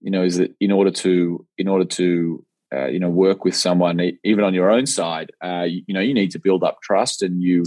you 0.02 0.12
know, 0.12 0.24
is 0.24 0.38
that 0.38 0.54
in 0.60 0.72
order 0.72 0.92
to 0.92 1.46
in 1.58 1.68
order 1.68 1.86
to 1.86 2.46
uh, 2.74 2.88
you 2.88 3.00
know 3.00 3.10
work 3.10 3.44
with 3.44 3.56
someone 3.56 4.00
even 4.24 4.44
on 4.44 4.54
your 4.54 4.70
own 4.70 4.86
side, 4.86 5.32
uh, 5.44 5.64
you, 5.64 5.84
you, 5.88 5.94
know, 5.94 6.00
you 6.00 6.14
need 6.14 6.32
to 6.32 6.40
build 6.40 6.64
up 6.64 6.82
trust, 6.82 7.22
and 7.22 7.42
you 7.42 7.64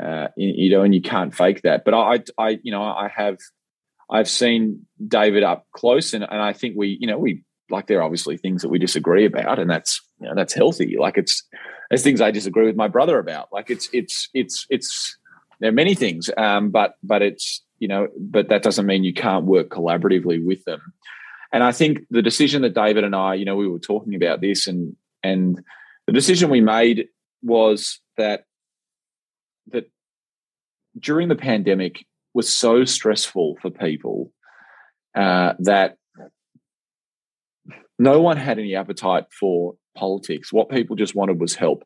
uh, 0.00 0.28
you 0.36 0.70
know, 0.70 0.82
and 0.82 0.94
you 0.94 1.02
can't 1.02 1.34
fake 1.34 1.62
that. 1.62 1.84
But 1.84 1.94
I, 1.94 2.22
I, 2.38 2.58
you 2.62 2.70
know, 2.70 2.82
I 2.82 3.10
have 3.14 3.38
I've 4.10 4.28
seen 4.28 4.86
David 5.06 5.42
up 5.42 5.66
close, 5.72 6.14
and, 6.14 6.24
and 6.24 6.40
I 6.40 6.52
think 6.52 6.76
we, 6.76 6.96
you 7.00 7.06
know, 7.06 7.18
we 7.18 7.42
like 7.70 7.86
there 7.86 7.98
are 7.98 8.04
obviously 8.04 8.36
things 8.36 8.62
that 8.62 8.68
we 8.68 8.78
disagree 8.78 9.24
about, 9.24 9.58
and 9.58 9.70
that's 9.70 10.00
you 10.20 10.28
know 10.28 10.34
that's 10.34 10.54
healthy. 10.54 10.96
Like 10.98 11.18
it's 11.18 11.42
there's 11.90 12.02
things 12.02 12.20
I 12.20 12.30
disagree 12.30 12.66
with 12.66 12.76
my 12.76 12.88
brother 12.88 13.18
about. 13.18 13.48
Like 13.52 13.70
it's 13.70 13.88
it's 13.92 14.28
it's 14.34 14.66
it's 14.70 15.16
there 15.60 15.70
are 15.70 15.72
many 15.72 15.94
things, 15.94 16.30
um, 16.36 16.70
but 16.70 16.94
but 17.02 17.22
it's 17.22 17.62
you 17.78 17.88
know, 17.88 18.08
but 18.18 18.48
that 18.48 18.62
doesn't 18.62 18.86
mean 18.86 19.04
you 19.04 19.14
can't 19.14 19.44
work 19.44 19.68
collaboratively 19.68 20.44
with 20.44 20.64
them. 20.64 20.80
And 21.52 21.62
I 21.62 21.72
think 21.72 22.00
the 22.10 22.22
decision 22.22 22.62
that 22.62 22.74
David 22.74 23.04
and 23.04 23.16
I, 23.16 23.34
you 23.34 23.44
know, 23.44 23.56
we 23.56 23.68
were 23.68 23.78
talking 23.78 24.14
about 24.14 24.40
this, 24.40 24.66
and 24.66 24.96
and 25.22 25.62
the 26.06 26.12
decision 26.12 26.50
we 26.50 26.60
made 26.60 27.08
was 27.42 28.00
that 28.16 28.44
that 29.68 29.90
during 30.98 31.28
the 31.28 31.36
pandemic 31.36 32.04
was 32.34 32.52
so 32.52 32.84
stressful 32.84 33.56
for 33.60 33.70
people 33.70 34.32
uh, 35.14 35.54
that 35.60 35.96
no 37.98 38.20
one 38.20 38.36
had 38.36 38.58
any 38.58 38.74
appetite 38.74 39.24
for 39.32 39.74
politics. 39.96 40.52
What 40.52 40.68
people 40.68 40.96
just 40.96 41.14
wanted 41.14 41.40
was 41.40 41.54
help. 41.54 41.84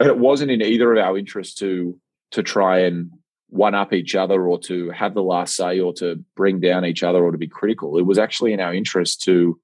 And 0.00 0.08
it 0.08 0.18
wasn't 0.18 0.50
in 0.50 0.62
either 0.62 0.92
of 0.92 0.98
our 0.98 1.18
interests 1.18 1.54
to 1.56 1.98
to 2.32 2.42
try 2.42 2.80
and 2.80 3.10
one 3.52 3.74
up 3.74 3.92
each 3.92 4.14
other 4.14 4.48
or 4.48 4.58
to 4.58 4.88
have 4.90 5.12
the 5.12 5.22
last 5.22 5.54
say 5.54 5.78
or 5.78 5.92
to 5.92 6.24
bring 6.34 6.58
down 6.58 6.86
each 6.86 7.02
other 7.02 7.22
or 7.22 7.30
to 7.32 7.38
be 7.38 7.46
critical. 7.46 7.98
It 7.98 8.06
was 8.06 8.18
actually 8.18 8.54
in 8.54 8.60
our 8.60 8.72
interest 8.72 9.22
to 9.24 9.60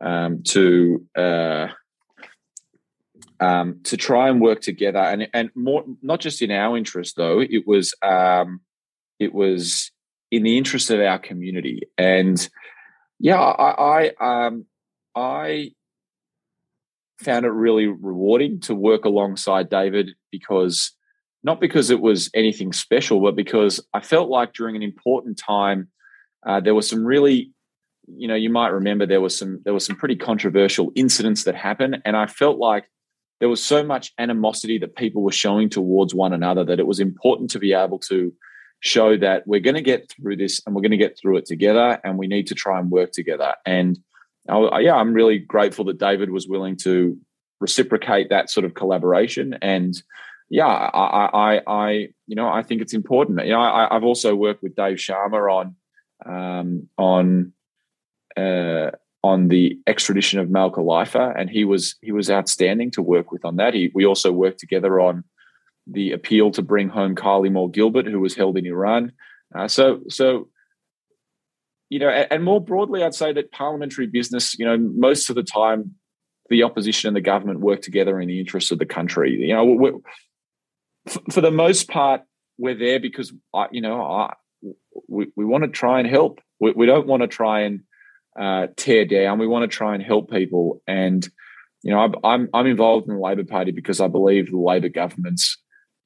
um, 0.00 0.42
to 0.48 1.06
uh, 1.16 1.68
um, 3.38 3.80
to 3.84 3.96
try 3.96 4.28
and 4.28 4.40
work 4.40 4.60
together, 4.60 4.98
and 4.98 5.28
and 5.32 5.50
more 5.54 5.84
not 6.02 6.18
just 6.18 6.42
in 6.42 6.50
our 6.50 6.76
interest 6.76 7.16
though. 7.16 7.40
It 7.40 7.64
was 7.64 7.94
um, 8.02 8.60
it 9.20 9.32
was 9.32 9.92
in 10.32 10.42
the 10.42 10.58
interest 10.58 10.90
of 10.90 11.00
our 11.00 11.20
community, 11.20 11.82
and 11.96 12.48
yeah, 13.20 13.40
I 13.40 14.10
I, 14.20 14.46
um, 14.46 14.66
I 15.14 15.70
found 17.20 17.46
it 17.46 17.50
really 17.50 17.86
rewarding 17.86 18.60
to 18.60 18.74
work 18.74 19.04
alongside 19.04 19.70
David 19.70 20.10
because 20.32 20.92
not 21.44 21.60
because 21.60 21.90
it 21.90 22.00
was 22.00 22.30
anything 22.34 22.72
special, 22.72 23.20
but 23.20 23.36
because 23.36 23.80
I 23.94 24.00
felt 24.00 24.28
like 24.28 24.52
during 24.52 24.76
an 24.76 24.82
important 24.82 25.38
time, 25.38 25.88
uh, 26.46 26.60
there 26.60 26.74
was 26.74 26.88
some 26.88 27.04
really, 27.04 27.52
you 28.06 28.26
know, 28.26 28.34
you 28.34 28.50
might 28.50 28.68
remember 28.68 29.06
there 29.06 29.20
was 29.20 29.38
some 29.38 29.60
there 29.64 29.74
was 29.74 29.84
some 29.84 29.96
pretty 29.96 30.16
controversial 30.16 30.90
incidents 30.94 31.44
that 31.44 31.54
happened, 31.54 32.02
and 32.04 32.16
I 32.16 32.26
felt 32.26 32.58
like 32.58 32.86
there 33.40 33.48
was 33.48 33.62
so 33.62 33.84
much 33.84 34.12
animosity 34.18 34.78
that 34.78 34.96
people 34.96 35.22
were 35.22 35.32
showing 35.32 35.68
towards 35.68 36.14
one 36.14 36.32
another 36.32 36.64
that 36.64 36.80
it 36.80 36.86
was 36.86 36.98
important 36.98 37.50
to 37.50 37.60
be 37.60 37.72
able 37.72 38.00
to 38.00 38.32
show 38.80 39.16
that 39.16 39.46
we're 39.46 39.60
going 39.60 39.76
to 39.76 39.82
get 39.82 40.10
through 40.10 40.36
this 40.36 40.60
and 40.64 40.74
we're 40.74 40.82
going 40.82 40.90
to 40.90 40.96
get 40.96 41.18
through 41.18 41.36
it 41.36 41.46
together, 41.46 42.00
and 42.02 42.18
we 42.18 42.26
need 42.26 42.46
to 42.48 42.54
try 42.54 42.78
and 42.78 42.90
work 42.90 43.12
together. 43.12 43.54
And 43.64 43.98
I, 44.48 44.80
yeah, 44.80 44.94
I'm 44.94 45.12
really 45.12 45.38
grateful 45.38 45.84
that 45.86 45.98
David 45.98 46.30
was 46.30 46.48
willing 46.48 46.76
to 46.78 47.16
reciprocate 47.60 48.30
that 48.30 48.50
sort 48.50 48.64
of 48.64 48.74
collaboration 48.74 49.58
and 49.60 50.00
yeah, 50.50 50.66
I, 50.66 51.58
I, 51.58 51.60
I, 51.66 51.90
you 52.26 52.36
know, 52.36 52.48
I 52.48 52.62
think 52.62 52.80
it's 52.80 52.94
important. 52.94 53.44
You 53.44 53.52
know, 53.52 53.60
I, 53.60 53.88
have 53.90 54.04
also 54.04 54.34
worked 54.34 54.62
with 54.62 54.74
Dave 54.74 54.96
Sharma 54.96 55.52
on, 55.52 55.76
um, 56.24 56.88
on, 56.96 57.52
uh, 58.36 58.90
on 59.22 59.48
the 59.48 59.78
extradition 59.86 60.38
of 60.38 60.48
Malka 60.48 60.80
Leifer, 60.80 61.34
and 61.36 61.50
he 61.50 61.64
was 61.64 61.96
he 62.00 62.12
was 62.12 62.30
outstanding 62.30 62.90
to 62.92 63.02
work 63.02 63.32
with 63.32 63.44
on 63.44 63.56
that. 63.56 63.74
He, 63.74 63.90
we 63.92 64.06
also 64.06 64.30
worked 64.32 64.60
together 64.60 65.00
on 65.00 65.24
the 65.86 66.12
appeal 66.12 66.50
to 66.52 66.62
bring 66.62 66.88
home 66.88 67.16
Kylie 67.16 67.52
Moore 67.52 67.70
Gilbert, 67.70 68.06
who 68.06 68.20
was 68.20 68.36
held 68.36 68.56
in 68.56 68.66
Iran. 68.66 69.12
Uh, 69.54 69.66
so, 69.66 70.00
so 70.08 70.48
you 71.90 71.98
know, 71.98 72.08
and, 72.08 72.28
and 72.30 72.44
more 72.44 72.60
broadly, 72.60 73.02
I'd 73.02 73.14
say 73.14 73.32
that 73.32 73.50
parliamentary 73.50 74.06
business, 74.06 74.58
you 74.58 74.64
know, 74.64 74.76
most 74.76 75.30
of 75.30 75.36
the 75.36 75.42
time, 75.42 75.94
the 76.50 76.62
opposition 76.62 77.08
and 77.08 77.16
the 77.16 77.20
government 77.20 77.60
work 77.60 77.82
together 77.82 78.20
in 78.20 78.28
the 78.28 78.40
interests 78.40 78.70
of 78.70 78.78
the 78.78 78.86
country. 78.86 79.32
You 79.32 79.54
know, 79.54 80.00
for 81.30 81.40
the 81.40 81.50
most 81.50 81.88
part, 81.88 82.22
we're 82.58 82.74
there 82.78 83.00
because 83.00 83.32
I, 83.54 83.66
you 83.70 83.80
know, 83.80 84.02
I, 84.02 84.34
we, 85.08 85.28
we 85.36 85.44
want 85.44 85.64
to 85.64 85.70
try 85.70 86.00
and 86.00 86.08
help. 86.08 86.40
We, 86.60 86.72
we 86.72 86.86
don't 86.86 87.06
want 87.06 87.22
to 87.22 87.28
try 87.28 87.60
and 87.60 87.80
uh, 88.38 88.68
tear 88.76 89.04
down. 89.04 89.38
We 89.38 89.46
want 89.46 89.70
to 89.70 89.74
try 89.74 89.94
and 89.94 90.02
help 90.02 90.30
people. 90.30 90.82
And 90.86 91.28
you 91.82 91.92
know, 91.92 92.12
I'm 92.24 92.48
I'm 92.52 92.66
involved 92.66 93.08
in 93.08 93.14
the 93.14 93.20
Labor 93.20 93.44
Party 93.44 93.70
because 93.70 94.00
I 94.00 94.08
believe 94.08 94.50
the 94.50 94.58
Labor 94.58 94.88
governments 94.88 95.56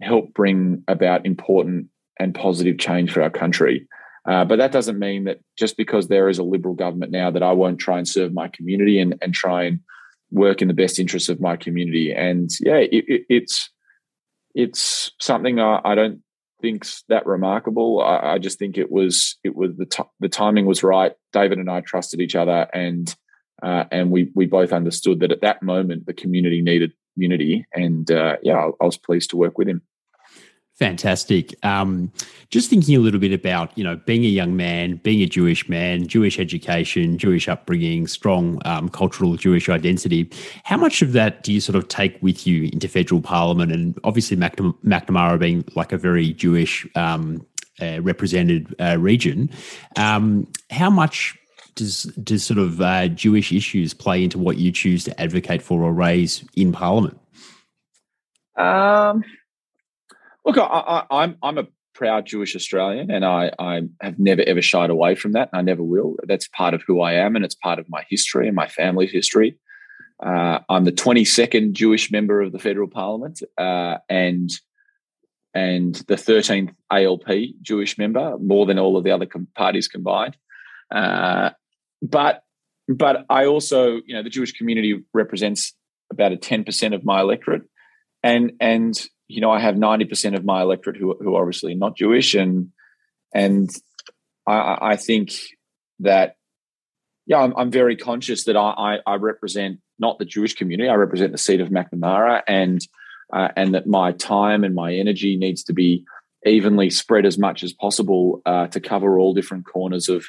help 0.02 0.34
bring 0.34 0.82
about 0.88 1.24
important 1.24 1.86
and 2.18 2.34
positive 2.34 2.78
change 2.78 3.12
for 3.12 3.22
our 3.22 3.30
country. 3.30 3.86
Uh, 4.28 4.44
but 4.44 4.56
that 4.56 4.70
doesn't 4.70 4.98
mean 4.98 5.24
that 5.24 5.40
just 5.58 5.76
because 5.76 6.06
there 6.06 6.28
is 6.28 6.38
a 6.38 6.44
Liberal 6.44 6.74
government 6.74 7.10
now 7.10 7.30
that 7.30 7.42
I 7.42 7.52
won't 7.52 7.78
try 7.78 7.98
and 7.98 8.06
serve 8.06 8.32
my 8.32 8.48
community 8.48 9.00
and, 9.00 9.16
and 9.20 9.34
try 9.34 9.64
and 9.64 9.80
work 10.30 10.62
in 10.62 10.68
the 10.68 10.74
best 10.74 10.98
interests 10.98 11.28
of 11.28 11.40
my 11.40 11.56
community. 11.56 12.12
And 12.12 12.48
yeah, 12.60 12.76
it, 12.76 13.04
it, 13.08 13.22
it's 13.28 13.70
it's 14.54 15.10
something 15.20 15.60
I, 15.60 15.80
I, 15.84 15.94
don't 15.94 16.20
think's 16.60 17.04
that 17.08 17.26
remarkable. 17.26 18.00
I, 18.00 18.34
I, 18.34 18.38
just 18.38 18.58
think 18.58 18.78
it 18.78 18.90
was 18.90 19.36
it 19.42 19.54
was 19.54 19.76
the 19.76 19.86
t- 19.86 20.02
the 20.20 20.28
timing 20.28 20.66
was 20.66 20.82
right. 20.82 21.12
David 21.32 21.58
and 21.58 21.70
I 21.70 21.80
trusted 21.80 22.20
each 22.20 22.36
other, 22.36 22.68
and 22.72 23.14
uh, 23.62 23.84
and 23.90 24.10
we 24.10 24.30
we 24.34 24.46
both 24.46 24.72
understood 24.72 25.20
that 25.20 25.32
at 25.32 25.40
that 25.42 25.62
moment 25.62 26.06
the 26.06 26.14
community 26.14 26.62
needed 26.62 26.92
unity. 27.16 27.66
And 27.74 28.10
uh, 28.10 28.36
yeah, 28.42 28.56
I, 28.56 28.70
I 28.80 28.84
was 28.84 28.98
pleased 28.98 29.30
to 29.30 29.36
work 29.36 29.58
with 29.58 29.68
him. 29.68 29.82
Fantastic. 30.78 31.54
Um, 31.64 32.10
just 32.50 32.70
thinking 32.70 32.96
a 32.96 32.98
little 32.98 33.20
bit 33.20 33.32
about 33.32 33.76
you 33.76 33.84
know 33.84 33.96
being 34.06 34.24
a 34.24 34.28
young 34.28 34.56
man, 34.56 34.96
being 34.96 35.20
a 35.22 35.26
Jewish 35.26 35.68
man, 35.68 36.06
Jewish 36.06 36.38
education, 36.38 37.18
Jewish 37.18 37.46
upbringing, 37.46 38.06
strong 38.06 38.60
um, 38.64 38.88
cultural 38.88 39.36
Jewish 39.36 39.68
identity. 39.68 40.30
How 40.64 40.78
much 40.78 41.02
of 41.02 41.12
that 41.12 41.42
do 41.42 41.52
you 41.52 41.60
sort 41.60 41.76
of 41.76 41.88
take 41.88 42.20
with 42.22 42.46
you 42.46 42.70
into 42.72 42.88
federal 42.88 43.20
parliament? 43.20 43.70
And 43.70 43.98
obviously, 44.02 44.36
Macnamara 44.36 45.38
being 45.38 45.64
like 45.76 45.92
a 45.92 45.98
very 45.98 46.32
Jewish 46.32 46.86
um, 46.96 47.46
uh, 47.80 48.00
represented 48.00 48.74
uh, 48.80 48.96
region, 48.98 49.50
um, 49.96 50.50
how 50.70 50.88
much 50.88 51.38
does 51.74 52.04
does 52.24 52.44
sort 52.44 52.58
of 52.58 52.80
uh, 52.80 53.08
Jewish 53.08 53.52
issues 53.52 53.92
play 53.92 54.24
into 54.24 54.38
what 54.38 54.56
you 54.56 54.72
choose 54.72 55.04
to 55.04 55.20
advocate 55.20 55.60
for 55.60 55.82
or 55.82 55.92
raise 55.92 56.44
in 56.56 56.72
parliament? 56.72 57.18
Um 58.56 59.22
Look, 60.44 60.58
I, 60.58 61.00
am 61.00 61.06
I'm, 61.10 61.36
I'm 61.42 61.58
a 61.58 61.68
proud 61.94 62.26
Jewish 62.26 62.56
Australian, 62.56 63.10
and 63.10 63.24
I, 63.24 63.52
I 63.58 63.82
have 64.00 64.18
never 64.18 64.42
ever 64.42 64.62
shied 64.62 64.90
away 64.90 65.14
from 65.14 65.32
that. 65.32 65.50
I 65.52 65.62
never 65.62 65.82
will. 65.82 66.16
That's 66.26 66.48
part 66.48 66.74
of 66.74 66.82
who 66.86 67.00
I 67.00 67.14
am, 67.14 67.36
and 67.36 67.44
it's 67.44 67.54
part 67.54 67.78
of 67.78 67.88
my 67.88 68.04
history 68.08 68.46
and 68.46 68.56
my 68.56 68.68
family's 68.68 69.12
history. 69.12 69.58
Uh, 70.24 70.60
I'm 70.68 70.84
the 70.84 70.92
22nd 70.92 71.72
Jewish 71.72 72.12
member 72.12 72.40
of 72.40 72.52
the 72.52 72.58
federal 72.58 72.88
parliament, 72.88 73.42
uh, 73.58 73.98
and 74.08 74.50
and 75.54 75.94
the 76.08 76.14
13th 76.14 76.74
ALP 76.90 77.28
Jewish 77.60 77.98
member, 77.98 78.38
more 78.38 78.64
than 78.64 78.78
all 78.78 78.96
of 78.96 79.04
the 79.04 79.10
other 79.10 79.26
com- 79.26 79.48
parties 79.54 79.86
combined. 79.86 80.36
Uh, 80.94 81.50
but 82.00 82.42
but 82.88 83.24
I 83.30 83.46
also, 83.46 84.00
you 84.06 84.14
know, 84.14 84.22
the 84.22 84.30
Jewish 84.30 84.52
community 84.52 85.02
represents 85.14 85.74
about 86.10 86.32
a 86.32 86.36
10% 86.36 86.94
of 86.94 87.04
my 87.04 87.20
electorate, 87.20 87.62
and 88.22 88.52
and 88.60 89.00
you 89.32 89.40
know, 89.40 89.50
I 89.50 89.60
have 89.60 89.76
90% 89.76 90.36
of 90.36 90.44
my 90.44 90.60
electorate 90.60 90.96
who, 90.96 91.16
who 91.18 91.34
are 91.36 91.42
obviously 91.42 91.74
not 91.74 91.96
Jewish. 91.96 92.34
And, 92.34 92.70
and 93.34 93.70
I, 94.46 94.78
I 94.80 94.96
think 94.96 95.32
that, 96.00 96.36
yeah, 97.26 97.38
I'm, 97.38 97.56
I'm 97.56 97.70
very 97.70 97.96
conscious 97.96 98.44
that 98.44 98.56
I, 98.56 98.98
I, 99.06 99.14
represent 99.14 99.80
not 99.98 100.18
the 100.18 100.24
Jewish 100.24 100.54
community. 100.54 100.90
I 100.90 100.94
represent 100.94 101.32
the 101.32 101.38
seat 101.38 101.60
of 101.60 101.70
Macnamara 101.70 102.42
and, 102.46 102.80
uh, 103.32 103.48
and 103.56 103.74
that 103.74 103.86
my 103.86 104.12
time 104.12 104.64
and 104.64 104.74
my 104.74 104.92
energy 104.92 105.36
needs 105.36 105.62
to 105.64 105.72
be 105.72 106.04
evenly 106.44 106.90
spread 106.90 107.24
as 107.24 107.38
much 107.38 107.62
as 107.62 107.72
possible 107.72 108.42
uh, 108.44 108.66
to 108.66 108.80
cover 108.80 109.18
all 109.18 109.32
different 109.32 109.64
corners 109.64 110.08
of, 110.08 110.26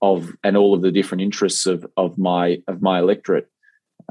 of, 0.00 0.30
and 0.44 0.56
all 0.56 0.74
of 0.74 0.82
the 0.82 0.92
different 0.92 1.22
interests 1.22 1.66
of, 1.66 1.84
of 1.96 2.18
my, 2.18 2.62
of 2.68 2.82
my 2.82 3.00
electorate. 3.00 3.48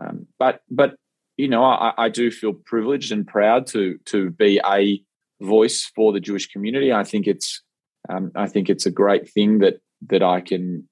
Um, 0.01 0.27
but, 0.37 0.61
but 0.69 0.95
you 1.37 1.47
know, 1.47 1.63
I, 1.63 1.93
I 1.97 2.09
do 2.09 2.31
feel 2.31 2.53
privileged 2.53 3.11
and 3.11 3.25
proud 3.25 3.67
to 3.67 3.99
to 4.05 4.31
be 4.31 4.59
a 4.65 5.01
voice 5.41 5.89
for 5.95 6.11
the 6.11 6.19
Jewish 6.19 6.47
community. 6.47 6.91
I 6.91 7.03
think 7.03 7.27
it's 7.27 7.61
um, 8.09 8.31
I 8.35 8.47
think 8.47 8.69
it's 8.69 8.85
a 8.85 8.91
great 8.91 9.29
thing 9.29 9.59
that 9.59 9.75
that 10.07 10.23
I 10.23 10.41
can 10.41 10.87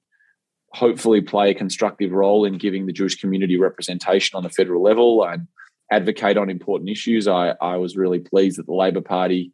hopefully 0.73 1.21
play 1.21 1.49
a 1.49 1.55
constructive 1.55 2.11
role 2.11 2.45
in 2.45 2.57
giving 2.57 2.85
the 2.85 2.93
Jewish 2.93 3.15
community 3.15 3.57
representation 3.57 4.35
on 4.35 4.43
the 4.43 4.49
federal 4.49 4.83
level 4.83 5.23
and 5.23 5.47
advocate 5.91 6.37
on 6.37 6.49
important 6.49 6.89
issues. 6.89 7.27
I, 7.27 7.53
I 7.61 7.77
was 7.77 7.95
really 7.95 8.19
pleased 8.19 8.57
that 8.57 8.65
the 8.65 8.73
Labor 8.73 9.01
Party 9.01 9.53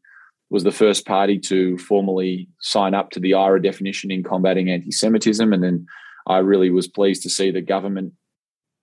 was 0.49 0.63
the 0.63 0.71
first 0.71 1.06
party 1.06 1.38
to 1.39 1.77
formally 1.77 2.49
sign 2.60 2.93
up 2.93 3.12
to 3.12 3.19
the 3.19 3.32
IHRA 3.32 3.63
definition 3.63 4.12
in 4.12 4.23
combating 4.23 4.69
anti-Semitism, 4.69 5.54
and 5.54 5.63
then 5.63 5.86
I 6.27 6.39
really 6.39 6.71
was 6.71 6.88
pleased 6.88 7.23
to 7.23 7.30
see 7.30 7.51
the 7.51 7.62
government 7.62 8.13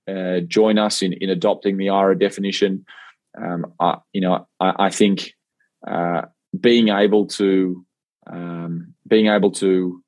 uh, 0.08 0.40
join 0.40 0.78
us 0.78 1.02
in, 1.02 1.12
in 1.14 1.30
adopting 1.30 1.76
the 1.76 1.86
IHRA 1.86 2.18
definition. 2.18 2.84
Um, 3.40 3.72
I, 3.78 3.98
you 4.12 4.20
know, 4.20 4.48
I, 4.58 4.86
I 4.86 4.90
think 4.90 5.34
uh, 5.86 6.22
being 6.58 6.88
able 6.88 7.26
to 7.26 7.84
um, 8.26 8.94
being 9.06 9.26
able 9.26 9.50
to 9.52 10.02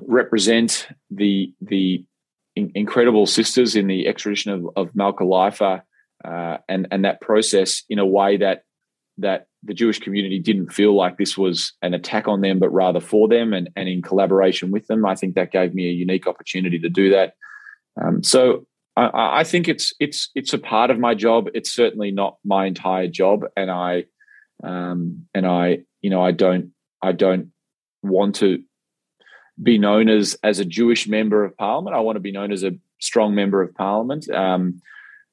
represent 0.00 0.88
the 1.10 1.52
the 1.60 2.04
in, 2.56 2.72
incredible 2.74 3.26
sisters 3.26 3.76
in 3.76 3.86
the 3.86 4.06
extradition 4.06 4.52
of, 4.52 4.68
of 4.76 4.94
Malka 4.94 5.24
uh, 6.24 6.56
and 6.68 6.88
and 6.90 7.04
that 7.04 7.20
process 7.20 7.84
in 7.88 7.98
a 7.98 8.06
way 8.06 8.36
that 8.36 8.62
that 9.18 9.46
the 9.64 9.74
Jewish 9.74 9.98
community 9.98 10.38
didn't 10.38 10.72
feel 10.72 10.94
like 10.94 11.18
this 11.18 11.36
was 11.36 11.72
an 11.82 11.92
attack 11.92 12.28
on 12.28 12.40
them, 12.40 12.60
but 12.60 12.70
rather 12.70 13.00
for 13.00 13.26
them 13.26 13.52
and, 13.52 13.68
and 13.74 13.88
in 13.88 14.02
collaboration 14.02 14.70
with 14.70 14.86
them. 14.86 15.04
I 15.04 15.16
think 15.16 15.34
that 15.34 15.50
gave 15.50 15.74
me 15.74 15.88
a 15.88 15.92
unique 15.92 16.28
opportunity 16.28 16.78
to 16.78 16.88
do 16.88 17.10
that. 17.10 17.34
Um, 18.00 18.22
so 18.22 18.66
I, 18.96 19.40
I, 19.40 19.44
think 19.44 19.68
it's 19.68 19.92
it's 20.00 20.30
it's 20.34 20.52
a 20.52 20.58
part 20.58 20.90
of 20.90 20.98
my 20.98 21.14
job. 21.14 21.48
It's 21.54 21.72
certainly 21.72 22.10
not 22.10 22.38
my 22.44 22.66
entire 22.66 23.08
job, 23.08 23.44
and 23.56 23.70
I 23.70 24.04
um, 24.62 25.26
and 25.34 25.46
I 25.46 25.80
you 26.00 26.10
know 26.10 26.22
I 26.22 26.32
don't 26.32 26.72
I 27.02 27.12
don't 27.12 27.52
want 28.02 28.36
to 28.36 28.62
be 29.60 29.78
known 29.78 30.08
as 30.08 30.36
as 30.42 30.58
a 30.58 30.64
Jewish 30.64 31.08
member 31.08 31.44
of 31.44 31.56
Parliament. 31.56 31.96
I 31.96 32.00
want 32.00 32.16
to 32.16 32.20
be 32.20 32.32
known 32.32 32.52
as 32.52 32.64
a 32.64 32.76
strong 33.00 33.34
member 33.34 33.62
of 33.62 33.74
Parliament. 33.74 34.28
Um, 34.30 34.80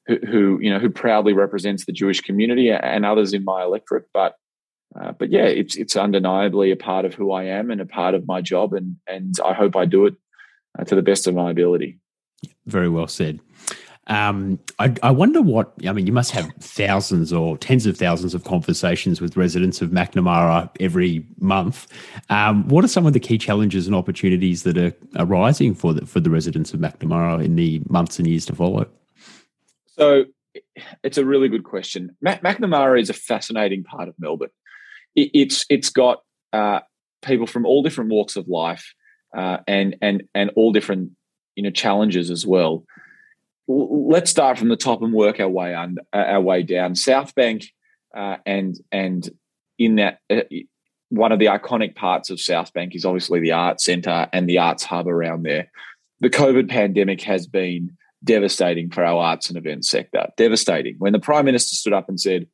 who, 0.06 0.60
you 0.60 0.70
know 0.70 0.78
who 0.78 0.90
proudly 0.90 1.32
represents 1.32 1.84
the 1.84 1.92
Jewish 1.92 2.20
community 2.20 2.70
and 2.70 3.04
others 3.04 3.32
in 3.32 3.44
my 3.44 3.64
electorate. 3.64 4.06
But 4.14 4.36
uh, 4.98 5.12
but 5.12 5.30
yeah, 5.30 5.46
it's 5.46 5.76
it's 5.76 5.96
undeniably 5.96 6.70
a 6.70 6.76
part 6.76 7.04
of 7.04 7.14
who 7.14 7.32
I 7.32 7.44
am 7.44 7.70
and 7.70 7.80
a 7.80 7.86
part 7.86 8.14
of 8.14 8.26
my 8.26 8.40
job, 8.40 8.72
and 8.72 8.96
and 9.06 9.34
I 9.44 9.52
hope 9.52 9.76
I 9.76 9.84
do 9.84 10.06
it 10.06 10.14
uh, 10.78 10.84
to 10.84 10.94
the 10.94 11.02
best 11.02 11.26
of 11.26 11.34
my 11.34 11.50
ability. 11.50 11.98
Very 12.66 12.88
well 12.88 13.06
said. 13.06 13.40
Um, 14.08 14.60
I, 14.78 14.94
I, 15.02 15.10
wonder 15.10 15.42
what 15.42 15.72
I 15.84 15.92
mean. 15.92 16.06
You 16.06 16.12
must 16.12 16.30
have 16.30 16.48
thousands 16.60 17.32
or 17.32 17.58
tens 17.58 17.86
of 17.86 17.96
thousands 17.96 18.34
of 18.34 18.44
conversations 18.44 19.20
with 19.20 19.36
residents 19.36 19.82
of 19.82 19.90
Macnamara 19.90 20.70
every 20.78 21.26
month. 21.40 21.88
Um, 22.30 22.68
what 22.68 22.84
are 22.84 22.88
some 22.88 23.04
of 23.04 23.14
the 23.14 23.20
key 23.20 23.36
challenges 23.36 23.88
and 23.88 23.96
opportunities 23.96 24.62
that 24.62 24.78
are 24.78 24.92
arising 25.16 25.74
for 25.74 25.92
the, 25.92 26.06
for 26.06 26.20
the 26.20 26.30
residents 26.30 26.72
of 26.72 26.78
Macnamara 26.78 27.44
in 27.44 27.56
the 27.56 27.82
months 27.88 28.20
and 28.20 28.28
years 28.28 28.46
to 28.46 28.54
follow? 28.54 28.86
So, 29.98 30.26
it's 31.02 31.18
a 31.18 31.24
really 31.24 31.48
good 31.48 31.64
question. 31.64 32.16
Mac- 32.20 32.42
Macnamara 32.42 33.00
is 33.00 33.10
a 33.10 33.14
fascinating 33.14 33.82
part 33.82 34.08
of 34.08 34.14
Melbourne. 34.20 34.50
It, 35.16 35.30
it's 35.34 35.66
it's 35.68 35.90
got 35.90 36.22
uh, 36.52 36.80
people 37.22 37.48
from 37.48 37.66
all 37.66 37.82
different 37.82 38.10
walks 38.10 38.36
of 38.36 38.46
life 38.46 38.94
uh, 39.36 39.58
and 39.66 39.96
and 40.00 40.22
and 40.34 40.50
all 40.54 40.72
different 40.72 41.12
you 41.56 41.62
know 41.62 41.70
challenges 41.70 42.30
as 42.30 42.46
well. 42.46 42.84
Let's 43.66 44.30
start 44.30 44.58
from 44.58 44.68
the 44.68 44.76
top 44.76 45.02
and 45.02 45.12
work 45.12 45.40
our 45.40 45.48
way 45.48 45.74
on 45.74 45.96
uh, 46.12 46.16
our 46.16 46.40
way 46.40 46.62
down. 46.62 46.94
South 46.94 47.34
Bank 47.34 47.64
uh, 48.14 48.36
and 48.46 48.76
and 48.92 49.28
in 49.78 49.96
that 49.96 50.20
uh, 50.30 50.42
one 51.08 51.32
of 51.32 51.38
the 51.38 51.46
iconic 51.46 51.94
parts 51.94 52.30
of 52.30 52.40
South 52.40 52.72
Bank 52.72 52.94
is 52.94 53.04
obviously 53.04 53.40
the 53.40 53.52
arts 53.52 53.84
centre 53.84 54.28
and 54.32 54.48
the 54.48 54.58
arts 54.58 54.84
hub 54.84 55.08
around 55.08 55.44
there. 55.44 55.70
The 56.20 56.30
COVID 56.30 56.68
pandemic 56.68 57.22
has 57.22 57.46
been 57.46 57.96
devastating 58.24 58.90
for 58.90 59.04
our 59.04 59.22
arts 59.22 59.48
and 59.48 59.56
events 59.56 59.88
sector. 59.88 60.28
Devastating. 60.36 60.96
When 60.98 61.12
the 61.12 61.20
Prime 61.20 61.44
Minister 61.44 61.76
stood 61.76 61.92
up 61.92 62.08
and 62.08 62.20
said 62.20 62.46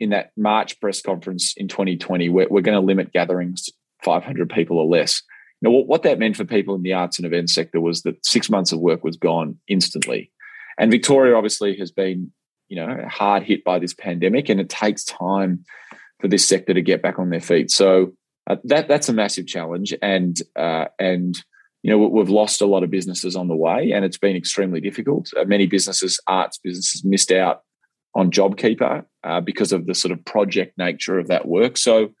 in 0.00 0.10
that 0.10 0.32
March 0.36 0.80
press 0.80 1.00
conference 1.02 1.54
in 1.56 1.68
2020, 1.68 2.28
we're, 2.28 2.48
we're 2.48 2.62
going 2.62 2.80
to 2.80 2.84
limit 2.84 3.12
gatherings 3.12 3.64
to 3.64 3.72
500 4.02 4.48
people 4.50 4.78
or 4.78 4.86
less 4.86 5.22
what, 5.62 5.86
what 5.86 6.02
that 6.04 6.18
meant 6.18 6.36
for 6.36 6.44
people 6.44 6.74
in 6.74 6.82
the 6.82 6.92
arts 6.92 7.18
and 7.18 7.26
events 7.26 7.54
sector 7.54 7.80
was 7.80 8.02
that 8.02 8.24
six 8.24 8.48
months 8.48 8.72
of 8.72 8.80
work 8.80 9.02
was 9.02 9.16
gone 9.16 9.58
instantly. 9.68 10.30
And 10.78 10.90
Victoria 10.90 11.34
obviously 11.34 11.76
has 11.78 11.90
been, 11.90 12.32
you 12.68 12.76
know, 12.76 13.04
hard 13.08 13.42
hit 13.42 13.64
by 13.64 13.78
this 13.78 13.94
pandemic, 13.94 14.48
and 14.48 14.60
it 14.60 14.68
takes 14.68 15.04
time 15.04 15.64
for 16.20 16.28
this 16.28 16.46
sector 16.46 16.74
to 16.74 16.82
get 16.82 17.02
back 17.02 17.18
on 17.18 17.30
their 17.30 17.40
feet. 17.40 17.70
So 17.70 18.12
uh, 18.48 18.56
that 18.64 18.88
that's 18.88 19.08
a 19.08 19.12
massive 19.12 19.46
challenge, 19.46 19.94
and 20.00 20.40
uh, 20.56 20.86
and 20.98 21.36
you 21.82 21.90
know 21.90 21.98
we've 21.98 22.28
lost 22.28 22.60
a 22.60 22.66
lot 22.66 22.82
of 22.82 22.90
businesses 22.90 23.34
on 23.36 23.48
the 23.48 23.56
way, 23.56 23.90
and 23.92 24.04
it's 24.04 24.18
been 24.18 24.36
extremely 24.36 24.80
difficult. 24.80 25.30
Uh, 25.36 25.44
many 25.44 25.66
businesses, 25.66 26.20
arts 26.26 26.58
businesses, 26.62 27.04
missed 27.04 27.32
out 27.32 27.62
on 28.14 28.30
JobKeeper 28.30 29.04
uh, 29.24 29.40
because 29.40 29.72
of 29.72 29.86
the 29.86 29.94
sort 29.94 30.12
of 30.12 30.24
project 30.24 30.78
nature 30.78 31.18
of 31.18 31.28
that 31.28 31.46
work. 31.46 31.76
So 31.76 32.14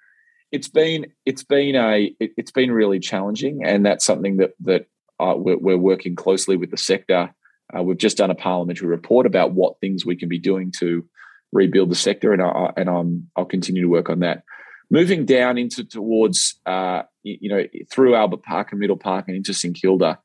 it's 0.50 0.68
been 0.68 1.06
it's 1.26 1.42
been 1.42 1.76
a 1.76 2.14
it, 2.20 2.32
has 2.38 2.50
been 2.50 2.72
really 2.72 3.00
challenging, 3.00 3.64
and 3.64 3.84
that's 3.84 4.04
something 4.04 4.38
that 4.38 4.54
that 4.60 4.86
uh, 5.20 5.34
we're, 5.36 5.58
we're, 5.58 5.76
working 5.76 6.14
closely 6.14 6.56
with 6.56 6.70
the 6.70 6.76
sector. 6.76 7.34
Uh, 7.76 7.82
we've 7.82 7.98
just 7.98 8.16
done 8.16 8.30
a 8.30 8.34
parliamentary 8.34 8.88
report 8.88 9.26
about 9.26 9.52
what 9.52 9.78
things 9.80 10.06
we 10.06 10.16
can 10.16 10.28
be 10.28 10.38
doing 10.38 10.72
to 10.78 11.04
rebuild 11.52 11.90
the 11.90 11.96
sector, 11.96 12.32
and 12.32 12.40
I, 12.40 12.72
and 12.76 12.88
I'm 12.88 13.30
I'll 13.36 13.44
continue 13.44 13.82
to 13.82 13.88
work 13.88 14.08
on 14.08 14.20
that. 14.20 14.42
Moving 14.90 15.26
down 15.26 15.58
into 15.58 15.84
towards 15.84 16.58
uh, 16.64 17.02
you 17.22 17.50
know 17.50 17.66
through 17.90 18.14
Albert 18.14 18.42
Park 18.42 18.72
and 18.72 18.80
Middle 18.80 18.96
Park 18.96 19.26
and 19.28 19.36
into 19.36 19.52
St 19.52 19.76
Kilda, 19.78 20.18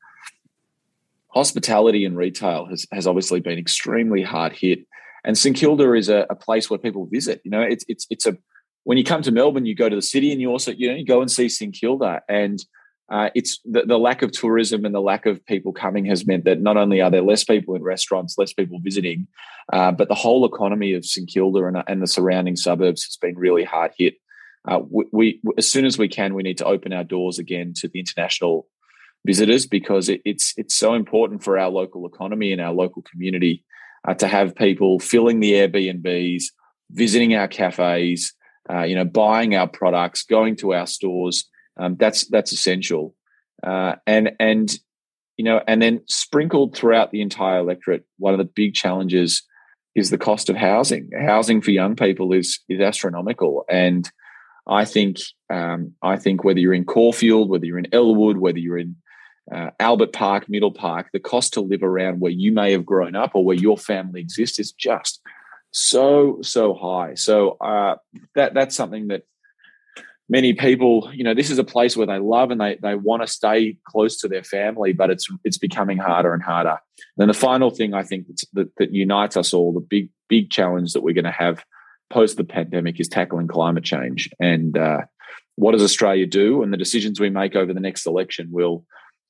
hospitality 1.28 2.06
and 2.06 2.16
retail 2.16 2.66
has 2.66 2.86
has 2.92 3.06
obviously 3.06 3.40
been 3.40 3.58
extremely 3.58 4.22
hard 4.22 4.52
hit. 4.52 4.86
And 5.26 5.38
St 5.38 5.56
Kilda 5.56 5.94
is 5.94 6.10
a, 6.10 6.26
a 6.28 6.34
place 6.34 6.68
where 6.68 6.78
people 6.78 7.06
visit. 7.06 7.40
You 7.44 7.50
know, 7.50 7.62
it's 7.62 7.84
it's 7.88 8.06
it's 8.08 8.26
a 8.26 8.38
when 8.84 8.98
you 8.98 9.04
come 9.04 9.22
to 9.22 9.32
Melbourne, 9.32 9.66
you 9.66 9.74
go 9.74 9.88
to 9.88 9.96
the 9.96 10.02
city, 10.02 10.32
and 10.32 10.40
you 10.40 10.50
also 10.50 10.70
you 10.70 10.88
know 10.88 10.94
you 10.94 11.04
go 11.04 11.20
and 11.20 11.30
see 11.30 11.48
St 11.48 11.74
Kilda, 11.74 12.22
and 12.28 12.64
uh, 13.10 13.30
it's 13.34 13.60
the, 13.64 13.82
the 13.82 13.98
lack 13.98 14.22
of 14.22 14.32
tourism 14.32 14.84
and 14.84 14.94
the 14.94 15.00
lack 15.00 15.26
of 15.26 15.44
people 15.44 15.72
coming 15.72 16.06
has 16.06 16.26
meant 16.26 16.44
that 16.44 16.60
not 16.60 16.76
only 16.76 17.00
are 17.00 17.10
there 17.10 17.22
less 17.22 17.44
people 17.44 17.74
in 17.74 17.82
restaurants, 17.82 18.38
less 18.38 18.52
people 18.52 18.78
visiting, 18.82 19.26
uh, 19.72 19.92
but 19.92 20.08
the 20.08 20.14
whole 20.14 20.46
economy 20.46 20.94
of 20.94 21.04
St 21.04 21.28
Kilda 21.28 21.66
and, 21.66 21.82
and, 21.86 22.02
the 22.02 22.06
surrounding 22.06 22.56
suburbs 22.56 23.04
has 23.04 23.16
been 23.16 23.36
really 23.36 23.64
hard 23.64 23.92
hit. 23.98 24.14
Uh, 24.66 24.80
we, 24.88 25.04
we, 25.12 25.40
as 25.58 25.70
soon 25.70 25.84
as 25.84 25.98
we 25.98 26.08
can, 26.08 26.34
we 26.34 26.42
need 26.42 26.56
to 26.58 26.64
open 26.64 26.94
our 26.94 27.04
doors 27.04 27.38
again 27.38 27.74
to 27.76 27.88
the 27.88 27.98
international 27.98 28.66
visitors 29.26 29.66
because 29.66 30.08
it, 30.08 30.22
it's 30.24 30.54
it's 30.56 30.74
so 30.74 30.94
important 30.94 31.42
for 31.42 31.58
our 31.58 31.70
local 31.70 32.06
economy 32.06 32.52
and 32.52 32.60
our 32.60 32.72
local 32.72 33.02
community 33.02 33.64
uh, 34.06 34.14
to 34.14 34.26
have 34.26 34.56
people 34.56 34.98
filling 34.98 35.40
the 35.40 35.52
Airbnbs, 35.52 36.44
visiting 36.90 37.34
our 37.34 37.48
cafes, 37.48 38.32
uh, 38.70 38.82
you 38.82 38.94
know, 38.94 39.04
buying 39.04 39.54
our 39.54 39.68
products, 39.68 40.24
going 40.24 40.56
to 40.56 40.74
our 40.74 40.86
stores 40.86 41.48
um, 41.76 41.96
that's 41.98 42.26
that's 42.28 42.52
essential, 42.52 43.14
uh, 43.62 43.96
and 44.06 44.32
and 44.38 44.78
you 45.36 45.44
know, 45.44 45.60
and 45.66 45.82
then 45.82 46.02
sprinkled 46.06 46.76
throughout 46.76 47.10
the 47.10 47.20
entire 47.20 47.58
electorate, 47.58 48.04
one 48.18 48.34
of 48.34 48.38
the 48.38 48.44
big 48.44 48.74
challenges 48.74 49.42
is 49.94 50.10
the 50.10 50.18
cost 50.18 50.48
of 50.48 50.56
housing. 50.56 51.10
Housing 51.26 51.60
for 51.60 51.70
young 51.72 51.96
people 51.96 52.32
is 52.32 52.60
is 52.68 52.80
astronomical, 52.80 53.64
and 53.68 54.08
I 54.68 54.84
think 54.84 55.18
um, 55.50 55.92
I 56.02 56.16
think 56.16 56.44
whether 56.44 56.60
you're 56.60 56.74
in 56.74 56.84
Caulfield, 56.84 57.50
whether 57.50 57.66
you're 57.66 57.78
in 57.78 57.92
Elwood, 57.92 58.38
whether 58.38 58.58
you're 58.58 58.78
in 58.78 58.96
uh, 59.52 59.70
Albert 59.80 60.12
Park, 60.12 60.48
Middle 60.48 60.72
Park, 60.72 61.08
the 61.12 61.18
cost 61.18 61.54
to 61.54 61.60
live 61.60 61.82
around 61.82 62.20
where 62.20 62.32
you 62.32 62.52
may 62.52 62.70
have 62.72 62.86
grown 62.86 63.16
up 63.16 63.32
or 63.34 63.44
where 63.44 63.56
your 63.56 63.76
family 63.76 64.20
exists 64.20 64.58
is 64.58 64.72
just 64.72 65.20
so 65.74 66.38
so 66.42 66.72
high. 66.72 67.14
So 67.14 67.56
uh, 67.60 67.96
that 68.36 68.54
that's 68.54 68.76
something 68.76 69.08
that 69.08 69.24
many 70.28 70.54
people, 70.54 71.10
you 71.12 71.24
know, 71.24 71.34
this 71.34 71.50
is 71.50 71.58
a 71.58 71.64
place 71.64 71.96
where 71.96 72.06
they 72.06 72.18
love 72.18 72.50
and 72.50 72.60
they 72.60 72.78
they 72.80 72.94
want 72.94 73.22
to 73.22 73.26
stay 73.26 73.76
close 73.84 74.16
to 74.18 74.28
their 74.28 74.44
family, 74.44 74.92
but 74.92 75.10
it's 75.10 75.26
it's 75.42 75.58
becoming 75.58 75.98
harder 75.98 76.32
and 76.32 76.42
harder. 76.42 76.70
And 76.70 77.18
then 77.18 77.28
the 77.28 77.34
final 77.34 77.70
thing 77.70 77.92
I 77.92 78.04
think 78.04 78.26
that, 78.52 78.70
that 78.78 78.92
unites 78.92 79.36
us 79.36 79.52
all, 79.52 79.72
the 79.72 79.80
big 79.80 80.08
big 80.28 80.50
challenge 80.50 80.92
that 80.92 81.02
we're 81.02 81.12
going 81.12 81.24
to 81.24 81.30
have 81.30 81.64
post 82.08 82.36
the 82.36 82.44
pandemic 82.44 83.00
is 83.00 83.08
tackling 83.08 83.48
climate 83.48 83.84
change. 83.84 84.30
And 84.38 84.78
uh, 84.78 85.00
what 85.56 85.72
does 85.72 85.82
Australia 85.82 86.26
do? 86.26 86.62
And 86.62 86.72
the 86.72 86.76
decisions 86.78 87.18
we 87.18 87.30
make 87.30 87.56
over 87.56 87.74
the 87.74 87.80
next 87.80 88.06
election 88.06 88.48
will 88.50 88.84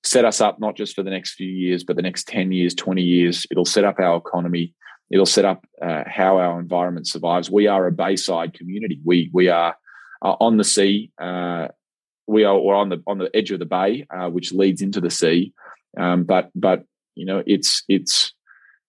set 0.04 0.26
us 0.26 0.42
up 0.42 0.60
not 0.60 0.76
just 0.76 0.94
for 0.94 1.02
the 1.02 1.10
next 1.10 1.32
few 1.32 1.48
years, 1.48 1.84
but 1.84 1.96
the 1.96 2.02
next 2.02 2.28
ten 2.28 2.52
years, 2.52 2.74
twenty 2.74 3.02
years. 3.02 3.46
It'll 3.50 3.64
set 3.64 3.84
up 3.84 3.98
our 3.98 4.18
economy. 4.18 4.74
It'll 5.10 5.26
set 5.26 5.44
up 5.44 5.64
uh, 5.82 6.04
how 6.06 6.38
our 6.38 6.58
environment 6.58 7.06
survives. 7.06 7.50
We 7.50 7.66
are 7.66 7.86
a 7.86 7.92
bayside 7.92 8.54
community. 8.54 9.00
We 9.04 9.30
we 9.32 9.48
are 9.48 9.76
uh, 10.22 10.36
on 10.40 10.56
the 10.56 10.64
sea. 10.64 11.10
Uh, 11.20 11.68
we 12.26 12.44
are 12.44 12.74
on 12.74 12.88
the 12.88 13.02
on 13.06 13.18
the 13.18 13.30
edge 13.34 13.50
of 13.50 13.58
the 13.58 13.66
bay, 13.66 14.06
uh, 14.10 14.28
which 14.30 14.52
leads 14.52 14.82
into 14.82 15.00
the 15.00 15.10
sea. 15.10 15.52
Um, 15.98 16.24
but 16.24 16.50
but 16.54 16.84
you 17.14 17.26
know 17.26 17.42
it's 17.46 17.84
it's 17.88 18.32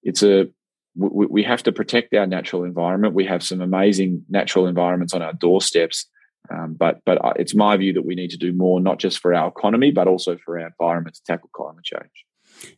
it's 0.03 0.23
a 0.23 0.47
we, 0.95 1.25
we, 1.25 1.43
have 1.43 1.61
to 1.63 1.73
protect 1.73 2.13
our 2.13 2.25
natural 2.25 2.63
environment. 2.63 3.13
We 3.13 3.25
have 3.25 3.43
some 3.43 3.59
amazing 3.59 4.23
natural 4.29 4.65
environments 4.67 5.13
on 5.13 5.21
our 5.21 5.33
doorsteps. 5.33 6.05
Um, 6.49 6.75
but 6.77 7.01
but 7.05 7.19
it's 7.37 7.55
my 7.55 7.75
view 7.75 7.93
that 7.93 8.05
we 8.05 8.15
need 8.15 8.29
to 8.31 8.37
do 8.37 8.53
more, 8.53 8.79
not 8.79 8.99
just 8.99 9.19
for 9.19 9.33
our 9.33 9.49
economy, 9.49 9.91
but 9.91 10.07
also 10.07 10.37
for 10.37 10.59
our 10.59 10.67
environment 10.67 11.15
to 11.15 11.23
tackle 11.23 11.49
climate 11.53 11.83
change. 11.83 12.25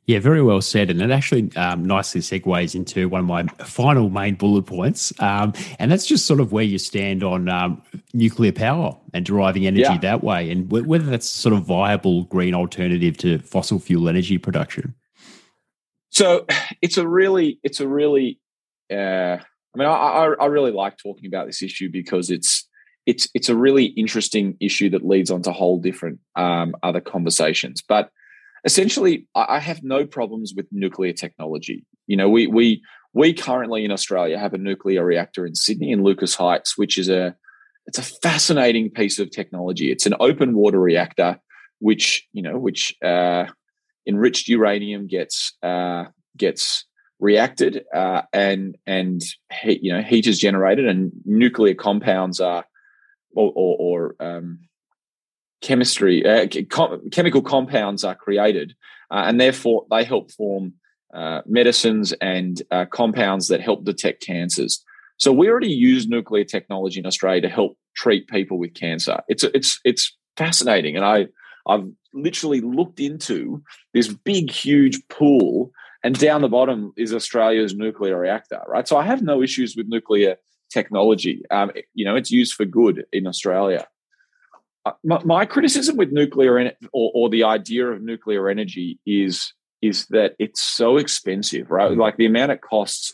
Yeah, 0.06 0.20
very 0.20 0.42
well 0.42 0.62
said. 0.62 0.90
And 0.90 1.02
it 1.02 1.12
actually 1.12 1.56
um, 1.56 1.84
nicely 1.84 2.22
segues 2.22 2.76
into 2.76 3.10
one 3.10 3.22
of 3.22 3.28
my 3.28 3.44
final 3.66 4.10
main 4.10 4.36
bullet 4.36 4.66
points. 4.66 5.12
Um, 5.20 5.54
and 5.80 5.92
that's 5.92 6.06
just 6.06 6.26
sort 6.26 6.40
of 6.40 6.52
where 6.52 6.64
you 6.64 6.78
stand 6.78 7.24
on 7.24 7.50
um, 7.50 7.82
nuclear 8.14 8.52
power 8.52 8.98
and 9.14 9.26
deriving 9.26 9.68
energy 9.68 9.82
yeah. 9.82 9.98
that 9.98 10.24
way, 10.24 10.50
and 10.50 10.70
w- 10.70 10.88
whether 10.88 11.06
that's 11.06 11.30
sort 11.30 11.54
of 11.54 11.64
viable 11.64 12.24
green 12.26 12.54
alternative 12.54 13.18
to 13.18 13.40
fossil 13.40 13.80
fuel 13.80 14.08
energy 14.08 14.38
production. 14.38 14.94
So 16.10 16.46
it's 16.82 16.98
a 16.98 17.08
really, 17.08 17.60
it's 17.64 17.80
a 17.80 17.88
really, 17.88 18.40
uh, 18.92 19.38
I 19.38 19.76
mean, 19.76 19.88
I, 19.88 20.34
I 20.40 20.46
really 20.48 20.72
like 20.72 20.98
talking 20.98 21.28
about 21.28 21.46
this 21.46 21.62
issue 21.62 21.90
because 21.92 22.32
it's 22.32 22.68
it's 23.06 23.30
it's 23.34 23.50
a 23.50 23.56
really 23.56 23.86
interesting 23.86 24.58
issue 24.60 24.90
that 24.90 25.06
leads 25.06 25.32
on 25.32 25.42
to 25.44 25.52
whole 25.52 25.80
different 25.80 26.20
um, 26.36 26.76
other 26.84 27.02
conversations. 27.02 27.82
But 27.82 28.10
essentially, 28.68 29.26
I 29.34 29.60
have 29.60 29.82
no 29.82 30.06
problems 30.06 30.54
with 30.56 30.68
nuclear 30.72 31.14
technology. 31.14 31.86
You 32.06 32.18
know, 32.18 32.30
we 32.30 32.48
we 32.48 32.84
we 33.14 33.34
currently 33.34 33.86
in 33.86 33.92
Australia 33.92 34.38
have 34.38 34.54
a 34.54 34.58
nuclear 34.58 35.04
reactor 35.06 35.46
in 35.46 35.56
Sydney 35.56 35.92
in 35.92 36.04
Lucas 36.04 36.36
Heights, 36.36 36.78
which 36.78 36.98
is 36.98 37.08
a 37.08 37.34
it's 37.86 37.98
a 37.98 38.04
fascinating 38.04 38.92
piece 38.92 39.20
of 39.20 39.32
technology. 39.32 39.90
It's 39.90 40.06
an 40.06 40.16
open 40.20 40.54
water 40.54 40.80
reactor, 40.80 41.40
which 41.80 42.28
you 42.34 42.44
know, 42.44 42.60
which 42.60 42.94
uh, 43.02 43.46
enriched 44.06 44.50
uranium 44.50 45.08
gets 45.08 45.54
uh, 45.64 46.04
gets 46.36 46.86
reacted 47.20 47.86
uh, 47.96 48.24
and 48.34 48.78
and 48.86 49.22
you 49.64 49.94
know 49.94 50.02
heat 50.02 50.28
is 50.28 50.40
generated 50.40 50.86
and 50.86 51.14
nuclear 51.26 51.74
compounds 51.74 52.42
are 52.42 52.66
or, 53.34 53.52
or, 53.56 53.76
or 53.80 54.16
um, 54.20 54.60
chemistry, 55.62 56.26
uh, 56.26 56.48
com- 56.70 57.10
chemical 57.10 57.42
compounds 57.42 58.04
are 58.04 58.16
created, 58.16 58.76
uh, 59.12 59.24
and 59.26 59.40
therefore 59.40 59.86
they 59.90 60.04
help 60.04 60.32
form 60.32 60.74
uh, 61.14 61.42
medicines 61.46 62.14
and 62.22 62.62
uh, 62.72 62.86
compounds 62.86 63.48
that 63.48 63.62
help 63.62 63.84
detect 63.84 64.26
cancers. 64.26 64.84
So 65.18 65.32
we 65.32 65.50
already 65.50 65.72
use 65.72 66.08
nuclear 66.08 66.44
technology 66.44 67.00
in 67.00 67.06
Australia 67.06 67.42
to 67.42 67.50
help 67.50 67.78
treat 67.96 68.28
people 68.28 68.60
with 68.60 68.74
cancer. 68.74 69.20
It's 69.28 69.44
it's 69.44 69.80
it's 69.84 70.16
fascinating, 70.36 70.96
and 70.96 71.06
I 71.06 71.28
I've 71.68 71.90
literally 72.14 72.62
looked 72.62 73.00
into 73.00 73.64
this 73.94 74.08
big, 74.08 74.52
huge 74.52 75.02
pool, 75.10 75.72
and 76.04 76.18
down 76.18 76.42
the 76.42 76.50
bottom 76.50 76.94
is 76.98 77.14
Australia's 77.14 77.74
nuclear 77.74 78.20
reactor. 78.20 78.62
Right, 78.68 78.88
so 78.88 78.98
I 78.98 79.04
have 79.04 79.22
no 79.22 79.42
issues 79.42 79.76
with 79.76 79.88
nuclear 79.88 80.38
technology. 80.72 81.42
Um, 81.50 81.72
you 81.94 82.06
know, 82.06 82.16
it's 82.16 82.32
used 82.32 82.54
for 82.54 82.66
good 82.66 83.06
in 83.12 83.26
Australia. 83.26 83.88
Uh, 84.88 84.92
my, 85.04 85.24
my 85.24 85.46
criticism 85.46 85.98
with 85.98 86.12
nuclear 86.12 86.58
en- 86.58 86.72
or, 86.94 87.12
or, 87.14 87.30
the 87.30 87.44
idea 87.44 87.88
of 87.88 88.02
nuclear 88.02 88.50
energy 88.50 89.00
is 89.06 89.54
is 89.82 90.08
that 90.08 90.34
it's 90.40 90.62
so 90.62 90.98
expensive, 90.98 91.70
right? 91.70 91.92
Mm. 91.92 91.98
Like 91.98 92.18
the 92.18 92.26
amount 92.26 92.52
it 92.52 92.62
costs 92.62 93.14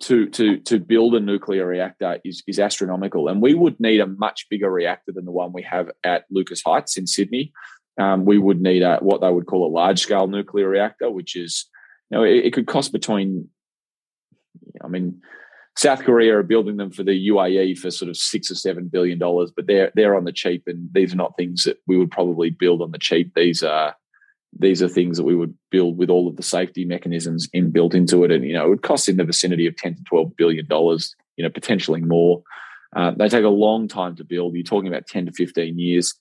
to 0.00 0.28
to 0.30 0.58
to 0.58 0.78
build 0.78 1.14
a 1.14 1.20
nuclear 1.20 1.66
reactor 1.66 2.18
is 2.24 2.42
is 2.46 2.58
astronomical, 2.58 3.28
and 3.28 3.42
we 3.42 3.54
would 3.54 3.78
need 3.80 4.00
a 4.00 4.06
much 4.06 4.46
bigger 4.48 4.70
reactor 4.70 5.12
than 5.12 5.24
the 5.24 5.32
one 5.32 5.52
we 5.52 5.62
have 5.62 5.90
at 6.04 6.24
Lucas 6.30 6.62
Heights 6.64 6.96
in 6.96 7.06
Sydney. 7.06 7.52
Um, 8.00 8.24
we 8.24 8.38
would 8.38 8.60
need 8.60 8.82
a 8.82 8.98
what 8.98 9.20
they 9.20 9.30
would 9.30 9.46
call 9.46 9.66
a 9.66 9.72
large 9.72 10.00
scale 10.00 10.26
nuclear 10.26 10.68
reactor, 10.68 11.10
which 11.10 11.36
is 11.36 11.66
you 12.10 12.18
know 12.18 12.24
it, 12.24 12.46
it 12.46 12.52
could 12.52 12.66
cost 12.66 12.92
between 12.92 13.48
I 14.82 14.88
mean 14.88 15.20
South 15.76 16.02
Korea 16.02 16.36
are 16.36 16.42
building 16.42 16.76
them 16.76 16.90
for 16.90 17.02
the 17.02 17.28
UAE 17.28 17.78
for 17.78 17.90
sort 17.90 18.10
of 18.10 18.16
six 18.16 18.50
or 18.50 18.54
seven 18.54 18.88
billion 18.88 19.18
dollars, 19.18 19.50
but 19.54 19.66
they're 19.66 19.90
they're 19.94 20.16
on 20.16 20.24
the 20.24 20.32
cheap, 20.32 20.64
and 20.66 20.88
these 20.92 21.12
are 21.12 21.16
not 21.16 21.36
things 21.36 21.64
that 21.64 21.78
we 21.86 21.96
would 21.96 22.10
probably 22.10 22.50
build 22.50 22.82
on 22.82 22.90
the 22.90 22.98
cheap. 22.98 23.32
These 23.34 23.62
are 23.62 23.94
these 24.58 24.82
are 24.82 24.88
things 24.88 25.16
that 25.16 25.24
we 25.24 25.34
would 25.34 25.54
build 25.70 25.96
with 25.96 26.10
all 26.10 26.28
of 26.28 26.36
the 26.36 26.42
safety 26.42 26.84
mechanisms 26.84 27.48
in 27.54 27.70
built 27.70 27.94
into 27.94 28.22
it, 28.24 28.30
and 28.30 28.44
you 28.44 28.52
know 28.52 28.66
it 28.66 28.68
would 28.68 28.82
cost 28.82 29.08
in 29.08 29.16
the 29.16 29.24
vicinity 29.24 29.66
of 29.66 29.76
ten 29.76 29.94
to 29.94 30.02
twelve 30.04 30.36
billion 30.36 30.66
dollars, 30.66 31.14
you 31.36 31.44
know 31.44 31.50
potentially 31.50 32.02
more. 32.02 32.42
Uh, 32.94 33.12
they 33.12 33.28
take 33.28 33.44
a 33.44 33.48
long 33.48 33.88
time 33.88 34.14
to 34.16 34.24
build. 34.24 34.54
You're 34.54 34.64
talking 34.64 34.88
about 34.88 35.06
ten 35.06 35.24
to 35.24 35.32
fifteen 35.32 35.78
years. 35.78 36.14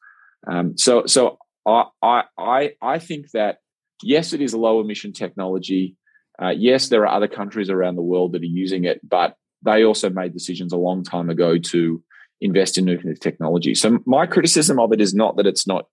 Um, 0.49 0.77
so 0.77 1.05
so 1.07 1.39
I 1.65 2.23
I 2.37 2.71
I 2.81 2.99
think 2.99 3.31
that 3.31 3.57
yes, 4.01 4.31
it 4.31 4.41
is 4.41 4.53
a 4.53 4.57
low 4.57 4.79
emission 4.79 5.11
technology. 5.11 5.97
Uh, 6.41 6.53
yes, 6.55 6.87
there 6.87 7.05
are 7.05 7.13
other 7.13 7.27
countries 7.27 7.69
around 7.69 7.97
the 7.97 8.01
world 8.01 8.31
that 8.31 8.41
are 8.41 8.45
using 8.45 8.85
it, 8.85 8.99
but 9.07 9.35
they 9.63 9.83
also 9.83 10.09
made 10.09 10.33
decisions 10.33 10.73
a 10.73 10.77
long 10.77 11.03
time 11.03 11.29
ago 11.29 11.57
to 11.57 12.03
invest 12.39 12.77
in 12.77 12.85
nuclear 12.85 13.15
technology. 13.15 13.75
So 13.75 13.99
my 14.05 14.25
criticism 14.25 14.79
of 14.79 14.91
it 14.91 15.01
is 15.01 15.13
not 15.13 15.37
that 15.37 15.45
it's 15.45 15.67
not 15.67 15.87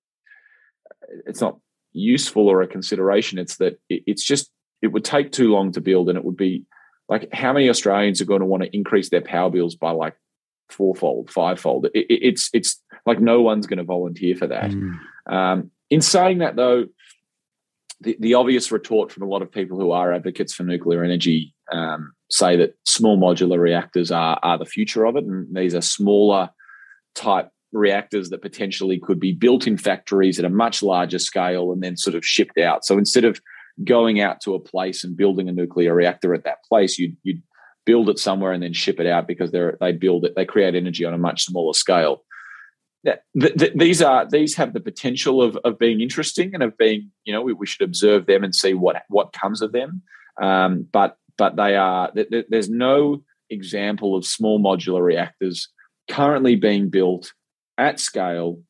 it's 1.27 1.41
not 1.41 1.59
useful 1.93 2.49
or 2.49 2.63
a 2.63 2.67
consideration. 2.67 3.39
It's 3.39 3.57
that 3.57 3.79
it's 3.89 4.25
just 4.25 4.51
it 4.83 4.89
would 4.89 5.05
take 5.05 5.33
too 5.33 5.53
long 5.53 5.73
to 5.73 5.81
build, 5.81 6.09
and 6.09 6.17
it 6.17 6.25
would 6.25 6.37
be 6.37 6.65
like 7.09 7.33
how 7.33 7.53
many 7.53 7.69
Australians 7.69 8.21
are 8.21 8.27
going 8.27 8.41
to 8.41 8.47
want 8.47 8.63
to 8.63 8.75
increase 8.75 9.11
their 9.11 9.21
power 9.21 9.51
bills 9.51 9.75
by 9.75 9.91
like 9.91 10.15
fourfold, 10.71 11.31
fivefold? 11.31 11.87
It, 11.95 12.07
it's 12.09 12.51
it's 12.53 12.83
like 13.07 13.21
no 13.21 13.43
one's 13.43 13.67
going 13.67 13.79
to 13.79 13.85
volunteer 13.85 14.37
for 14.37 14.47
that. 14.47 14.71
Mm. 14.71 14.99
Um, 15.29 15.71
in 15.91 16.01
saying 16.01 16.39
that, 16.39 16.57
though, 16.57 16.87
the, 18.01 18.17
the 18.21 18.35
obvious 18.35 18.71
retort 18.71 19.11
from 19.11 19.23
a 19.23 19.29
lot 19.29 19.43
of 19.43 19.51
people 19.51 19.79
who 19.79 19.91
are 19.91 20.13
advocates 20.13 20.55
for 20.55 20.63
nuclear 20.63 21.03
energy 21.03 21.55
um, 21.73 22.13
say 22.31 22.57
that 22.57 22.75
small 22.85 23.19
modular 23.19 23.59
reactors 23.59 24.11
are, 24.11 24.39
are 24.43 24.59
the 24.59 24.65
future 24.65 25.05
of 25.05 25.17
it. 25.17 25.25
And 25.25 25.55
these 25.57 25.75
are 25.75 25.81
smaller 25.81 26.51
type 27.15 27.51
reactors 27.73 28.31
that 28.31 28.43
potentially 28.43 28.99
could 28.99 29.21
be 29.21 29.33
built 29.33 29.67
in 29.67 29.77
factories 29.77 30.39
at 30.39 30.45
a 30.45 30.51
much 30.51 30.83
larger 30.83 31.19
scale 31.19 31.73
and 31.73 31.83
then 31.83 31.97
sort 31.97 32.17
of 32.17 32.25
shipped 32.25 32.59
out. 32.59 32.85
So 32.85 32.99
instead 32.99 33.25
of 33.25 33.41
going 33.85 34.21
out 34.21 34.41
to 34.43 34.55
a 34.55 34.61
place 34.61 35.05
and 35.05 35.17
building 35.17 35.49
a 35.49 35.53
nuclear 35.53 35.95
reactor 35.95 36.35
at 36.35 36.45
that 36.45 36.65
place. 36.65 36.99
You'd, 36.99 37.17
you'd 37.23 37.43
build 37.87 38.09
it 38.09 38.19
somewhere 38.19 38.53
and 38.53 38.63
then 38.63 38.73
ship 38.73 39.01
it 39.01 39.07
out 39.07 39.27
because 39.27 39.51
they 39.51 39.71
they 39.81 39.93
build 39.93 40.25
it, 40.25 40.35
they 40.37 40.45
create 40.45 40.75
energy 40.75 41.05
on 41.05 41.15
a 41.15 41.19
much 41.19 41.45
smaller 41.45 41.73
scale. 41.73 42.25
these 43.35 44.03
are 44.03 44.29
these 44.29 44.57
have 44.57 44.73
the 44.73 44.81
potential 44.81 45.41
of, 45.41 45.57
of 45.65 45.79
being 45.79 46.01
interesting 46.01 46.55
and 46.55 46.63
of 46.63 46.77
being 46.77 47.11
you 47.25 47.33
know 47.33 47.41
we, 47.41 47.53
we 47.53 47.67
should 47.67 47.85
observe 47.85 48.27
them 48.27 48.45
and 48.45 48.55
see 48.55 48.75
what 48.75 49.03
what 49.09 49.33
comes 49.33 49.63
of 49.63 49.73
them. 49.73 50.03
Um, 50.41 50.87
but 50.93 51.17
but 51.39 51.57
they 51.57 51.77
are 51.77 52.13
there's 52.49 52.69
no 52.69 53.23
example 53.49 54.15
of 54.15 54.27
small 54.27 54.61
modular 54.61 55.03
reactors 55.03 55.69
currently 56.11 56.57
being 56.57 56.91
built 56.91 57.33
at 57.79 57.99
scale 58.01 58.61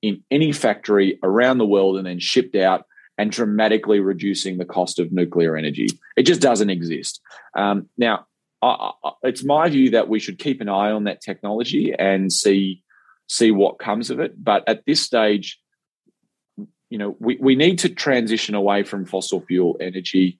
in 0.00 0.22
any 0.30 0.52
factory 0.52 1.18
around 1.22 1.58
the 1.58 1.66
world 1.66 1.96
and 1.96 2.06
then 2.06 2.18
shipped 2.18 2.56
out 2.56 2.86
and 3.18 3.30
dramatically 3.30 4.00
reducing 4.00 4.56
the 4.56 4.64
cost 4.64 4.98
of 4.98 5.12
nuclear 5.12 5.56
energy. 5.56 5.88
It 6.16 6.22
just 6.22 6.40
doesn't 6.40 6.70
exist. 6.70 7.20
Um, 7.56 7.88
now, 7.98 8.26
I, 8.62 8.92
I, 9.04 9.10
it's 9.24 9.44
my 9.44 9.68
view 9.68 9.90
that 9.90 10.08
we 10.08 10.18
should 10.18 10.38
keep 10.38 10.60
an 10.60 10.68
eye 10.68 10.92
on 10.92 11.04
that 11.04 11.20
technology 11.20 11.94
and 11.98 12.32
see 12.32 12.82
see 13.28 13.50
what 13.50 13.78
comes 13.78 14.10
of 14.10 14.20
it. 14.20 14.32
But 14.42 14.64
at 14.68 14.84
this 14.86 15.00
stage, 15.00 15.58
you 16.90 16.98
know, 16.98 17.16
we, 17.18 17.38
we 17.40 17.56
need 17.56 17.78
to 17.80 17.88
transition 17.88 18.54
away 18.54 18.82
from 18.82 19.06
fossil 19.06 19.40
fuel 19.40 19.76
energy. 19.80 20.38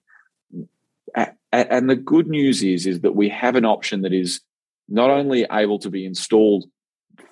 And 1.51 1.89
the 1.89 1.95
good 1.95 2.27
news 2.27 2.63
is, 2.63 2.87
is 2.87 3.01
that 3.01 3.15
we 3.15 3.29
have 3.29 3.55
an 3.55 3.65
option 3.65 4.01
that 4.01 4.13
is 4.13 4.41
not 4.89 5.11
only 5.11 5.45
able 5.51 5.77
to 5.79 5.89
be 5.89 6.03
installed 6.05 6.65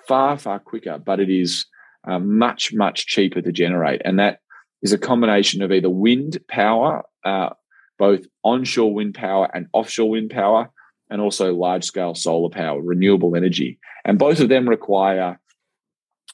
far, 0.06 0.38
far 0.38 0.60
quicker, 0.60 0.98
but 0.98 1.18
it 1.18 1.28
is 1.28 1.66
uh, 2.06 2.18
much, 2.18 2.72
much 2.72 3.06
cheaper 3.06 3.42
to 3.42 3.52
generate. 3.52 4.00
And 4.04 4.18
that 4.18 4.38
is 4.80 4.92
a 4.92 4.98
combination 4.98 5.62
of 5.62 5.72
either 5.72 5.90
wind 5.90 6.38
power, 6.48 7.02
uh, 7.24 7.50
both 7.98 8.24
onshore 8.44 8.94
wind 8.94 9.14
power 9.14 9.50
and 9.54 9.66
offshore 9.72 10.10
wind 10.10 10.30
power, 10.30 10.70
and 11.10 11.20
also 11.20 11.52
large 11.52 11.84
scale 11.84 12.14
solar 12.14 12.48
power, 12.48 12.80
renewable 12.80 13.36
energy. 13.36 13.78
And 14.04 14.18
both 14.18 14.40
of 14.40 14.48
them 14.48 14.68
require 14.68 15.38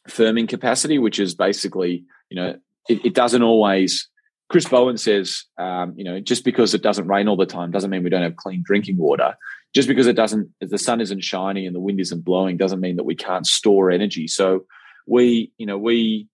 firming 0.08 0.48
capacity, 0.48 0.98
which 0.98 1.18
is 1.18 1.34
basically, 1.34 2.04
you 2.30 2.36
know, 2.36 2.58
it, 2.88 3.04
it 3.04 3.14
doesn't 3.14 3.42
always. 3.42 4.08
Chris 4.48 4.66
Bowen 4.66 4.96
says, 4.96 5.44
um, 5.58 5.92
you 5.96 6.04
know, 6.04 6.20
just 6.20 6.44
because 6.44 6.72
it 6.72 6.82
doesn't 6.82 7.06
rain 7.06 7.28
all 7.28 7.36
the 7.36 7.46
time 7.46 7.70
doesn't 7.70 7.90
mean 7.90 8.02
we 8.02 8.10
don't 8.10 8.22
have 8.22 8.36
clean 8.36 8.62
drinking 8.64 8.96
water. 8.96 9.36
Just 9.74 9.88
because 9.88 10.06
it 10.06 10.14
doesn't, 10.14 10.50
the 10.60 10.78
sun 10.78 11.02
isn't 11.02 11.22
shining 11.22 11.66
and 11.66 11.76
the 11.76 11.80
wind 11.80 12.00
isn't 12.00 12.24
blowing 12.24 12.56
doesn't 12.56 12.80
mean 12.80 12.96
that 12.96 13.04
we 13.04 13.14
can't 13.14 13.46
store 13.46 13.90
energy. 13.90 14.26
So 14.26 14.64
we, 15.06 15.52
you 15.58 15.66
know, 15.66 15.76
we 15.76 16.28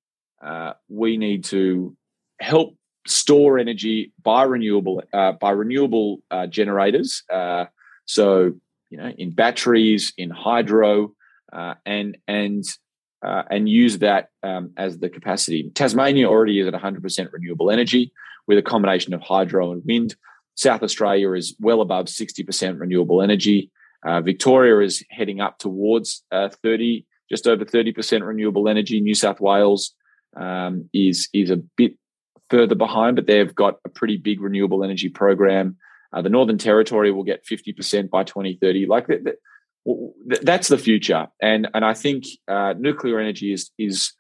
uh, 0.45 0.75
we 0.89 1.17
need 1.17 1.45
to 1.45 1.97
help 2.41 2.77
store 3.07 3.59
energy 3.59 4.13
by 4.23 4.43
renewable 4.43 5.03
uh, 5.13 5.33
by 5.33 5.51
renewable 5.51 6.23
uh, 6.31 6.47
generators. 6.47 7.23
Uh, 7.33 7.67
so 8.07 8.53
you 8.91 8.99
know, 8.99 9.09
in 9.19 9.33
batteries, 9.33 10.13
in 10.17 10.31
hydro, 10.31 11.15
uh, 11.53 11.75
and 11.85 12.17
and 12.29 12.65
uh, 13.25 13.43
and 13.51 13.69
use 13.69 13.99
that 13.99 14.29
um, 14.43 14.71
as 14.77 14.99
the 14.99 15.09
capacity. 15.09 15.71
Tasmania 15.75 16.29
already 16.29 16.61
is 16.61 16.67
at 16.67 16.75
100% 16.75 17.33
renewable 17.33 17.71
energy 17.71 18.13
with 18.47 18.59
a 18.59 18.63
combination 18.63 19.15
of 19.15 19.23
hydro 19.23 19.73
and 19.73 19.83
wind. 19.85 20.15
South 20.57 20.83
Australia 20.83 21.33
is 21.33 21.57
well 21.59 21.81
above 21.81 22.07
60% 22.07 22.79
renewable 22.79 23.23
energy. 23.23 23.71
Uh, 24.05 24.21
Victoria 24.21 24.85
is 24.85 25.03
heading 25.11 25.41
up 25.41 25.59
towards 25.59 26.23
30, 26.31 27.07
just 27.31 27.47
over 27.47 27.65
30% 27.65 28.27
renewable 28.27 28.69
energy. 28.69 29.01
New 29.01 29.15
South 29.15 29.41
Wales 29.41 29.95
um, 30.37 30.89
is 30.93 31.29
is 31.33 31.51
a 31.51 31.57
bit 31.57 31.97
further 32.51 32.75
behind, 32.75 33.17
but 33.17 33.27
they've 33.27 33.55
got 33.55 33.79
a 33.85 33.89
pretty 33.89 34.19
big 34.19 34.41
renewable 34.41 34.85
energy 34.85 35.09
program. 35.09 35.77
Uh, 36.13 36.23
the 36.23 36.29
Northern 36.29 36.59
Territory 36.59 37.11
will 37.11 37.25
get 37.25 37.45
50% 37.45 38.11
by 38.11 38.23
2030. 38.23 38.87
Like 38.87 39.09
that, 39.85 40.13
that, 40.27 40.45
that's 40.45 40.69
the 40.69 40.79
future. 40.79 41.29
And, 41.41 41.69
and 41.75 41.85
I 41.85 41.95
think 41.95 42.25
uh, 42.49 42.75
nuclear 42.79 43.19
energy 43.21 43.53
is, 43.53 43.71
is, 43.79 44.13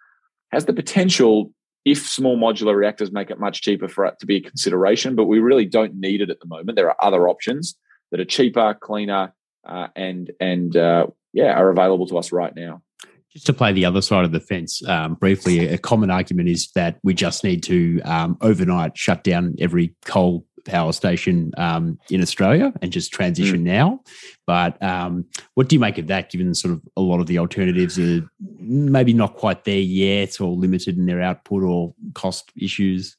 has 0.52 0.66
the 0.66 0.72
potential 0.72 1.52
if 1.84 2.06
small 2.06 2.38
modular 2.38 2.74
reactors 2.74 3.12
make 3.12 3.30
it 3.30 3.38
much 3.38 3.62
cheaper 3.62 3.88
for 3.88 4.06
it 4.06 4.14
to 4.20 4.26
be 4.26 4.36
a 4.36 4.40
consideration, 4.40 5.14
but 5.14 5.24
we 5.24 5.38
really 5.38 5.66
don't 5.66 5.94
need 5.94 6.20
it 6.20 6.30
at 6.30 6.40
the 6.40 6.46
moment. 6.46 6.76
There 6.76 6.88
are 6.88 7.04
other 7.04 7.28
options 7.28 7.76
that 8.10 8.20
are 8.20 8.24
cheaper, 8.24 8.74
cleaner, 8.74 9.34
uh, 9.66 9.88
and 9.94 10.30
and 10.40 10.76
uh, 10.76 11.06
yeah, 11.32 11.52
are 11.52 11.70
available 11.70 12.06
to 12.06 12.18
us 12.18 12.32
right 12.32 12.54
now. 12.54 12.82
Just 13.30 13.46
to 13.46 13.52
play 13.52 13.72
the 13.72 13.84
other 13.84 14.00
side 14.00 14.24
of 14.24 14.32
the 14.32 14.40
fence 14.40 14.86
um, 14.88 15.14
briefly, 15.14 15.66
a 15.66 15.76
common 15.76 16.10
argument 16.10 16.48
is 16.48 16.70
that 16.76 17.00
we 17.02 17.14
just 17.14 17.42
need 17.42 17.64
to 17.64 18.00
um, 18.02 18.38
overnight 18.40 18.96
shut 18.96 19.24
down 19.24 19.56
every 19.58 19.94
coal 20.04 20.46
power 20.64 20.92
station 20.92 21.52
um, 21.56 21.98
in 22.10 22.20
Australia 22.20 22.72
and 22.82 22.92
just 22.92 23.12
transition 23.12 23.60
mm. 23.60 23.64
now. 23.64 24.00
But 24.46 24.82
um, 24.82 25.26
what 25.54 25.68
do 25.68 25.76
you 25.76 25.80
make 25.80 25.98
of 25.98 26.06
that, 26.08 26.30
given 26.30 26.54
sort 26.54 26.74
of 26.74 26.82
a 26.96 27.00
lot 27.00 27.20
of 27.20 27.26
the 27.26 27.38
alternatives 27.38 27.98
are 27.98 28.28
maybe 28.58 29.12
not 29.12 29.36
quite 29.36 29.64
there 29.64 29.78
yet 29.78 30.40
or 30.40 30.52
limited 30.52 30.96
in 30.96 31.06
their 31.06 31.22
output 31.22 31.62
or 31.62 31.94
cost 32.14 32.50
issues? 32.56 33.16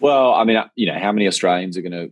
Well, 0.00 0.34
I 0.34 0.44
mean, 0.44 0.56
uh, 0.56 0.68
you 0.74 0.86
know, 0.86 0.98
how 0.98 1.12
many 1.12 1.26
Australians 1.26 1.76
are 1.76 1.82
going 1.82 1.92
to 1.92 2.10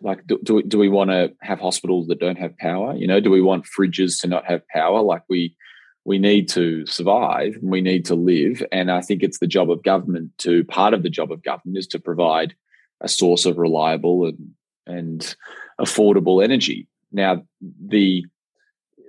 like 0.00 0.24
do, 0.26 0.38
do, 0.42 0.62
do 0.62 0.78
we 0.78 0.88
want 0.88 1.10
to 1.10 1.32
have 1.40 1.58
hospitals 1.58 2.06
that 2.06 2.20
don't 2.20 2.38
have 2.38 2.56
power 2.56 2.94
you 2.94 3.04
know 3.04 3.18
do 3.18 3.32
we 3.32 3.42
want 3.42 3.66
fridges 3.66 4.20
to 4.20 4.28
not 4.28 4.44
have 4.44 4.62
power 4.68 5.02
like 5.02 5.24
we 5.28 5.56
we 6.04 6.18
need 6.18 6.48
to 6.48 6.84
survive 6.86 7.54
and 7.54 7.70
we 7.70 7.80
need 7.80 8.04
to 8.06 8.14
live. 8.14 8.62
And 8.72 8.90
I 8.90 9.00
think 9.00 9.22
it's 9.22 9.38
the 9.38 9.46
job 9.46 9.70
of 9.70 9.82
government 9.82 10.32
to 10.38 10.64
part 10.64 10.94
of 10.94 11.02
the 11.02 11.10
job 11.10 11.30
of 11.30 11.42
government 11.42 11.78
is 11.78 11.86
to 11.88 12.00
provide 12.00 12.54
a 13.02 13.08
source 13.08 13.44
of 13.44 13.58
reliable 13.58 14.26
and 14.26 14.50
and 14.86 15.36
affordable 15.80 16.42
energy. 16.42 16.88
Now 17.10 17.42
the 17.60 18.24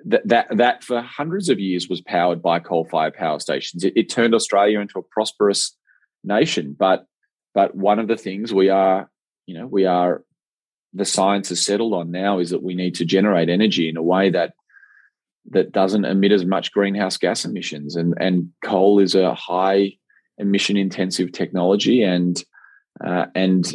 that 0.06 0.28
that 0.28 0.58
that 0.58 0.84
for 0.84 1.02
hundreds 1.02 1.50
of 1.50 1.60
years 1.60 1.88
was 1.88 2.02
powered 2.02 2.42
by 2.42 2.60
coal-fired 2.60 3.14
power 3.14 3.40
stations. 3.40 3.84
It, 3.84 3.94
it 3.96 4.10
turned 4.10 4.36
Australia 4.36 4.80
into 4.80 5.00
a 5.00 5.04
prosperous 5.04 5.76
nation, 6.24 6.76
but 6.78 7.06
but 7.54 7.76
one 7.76 8.00
of 8.00 8.08
the 8.08 8.18
things 8.18 8.54
we 8.54 8.70
are, 8.70 9.10
you 9.46 9.58
know, 9.58 9.68
we 9.68 9.86
are 9.86 10.24
the 10.94 11.06
science 11.06 11.50
has 11.50 11.66
settled 11.66 11.94
on 11.94 12.12
now 12.12 12.40
is 12.40 12.50
that 12.52 12.64
we 12.64 12.76
need 12.76 12.96
to 12.96 13.06
generate 13.06 13.50
energy 13.50 13.90
in 13.90 13.98
a 13.98 14.04
way 14.04 14.30
that 14.30 14.54
that 15.52 15.72
doesn't 15.72 16.06
emit 16.06 16.32
as 16.32 16.46
much 16.46 16.72
greenhouse 16.72 17.18
gas 17.18 17.46
emissions. 17.46 17.96
And, 17.96 18.14
and 18.20 18.50
coal 18.64 19.00
is 19.00 19.14
a 19.16 19.36
high 19.36 19.98
emission 20.38 20.78
intensive 20.78 21.32
technology 21.32 22.02
and 22.04 22.42
uh, 23.04 23.26
and 23.36 23.74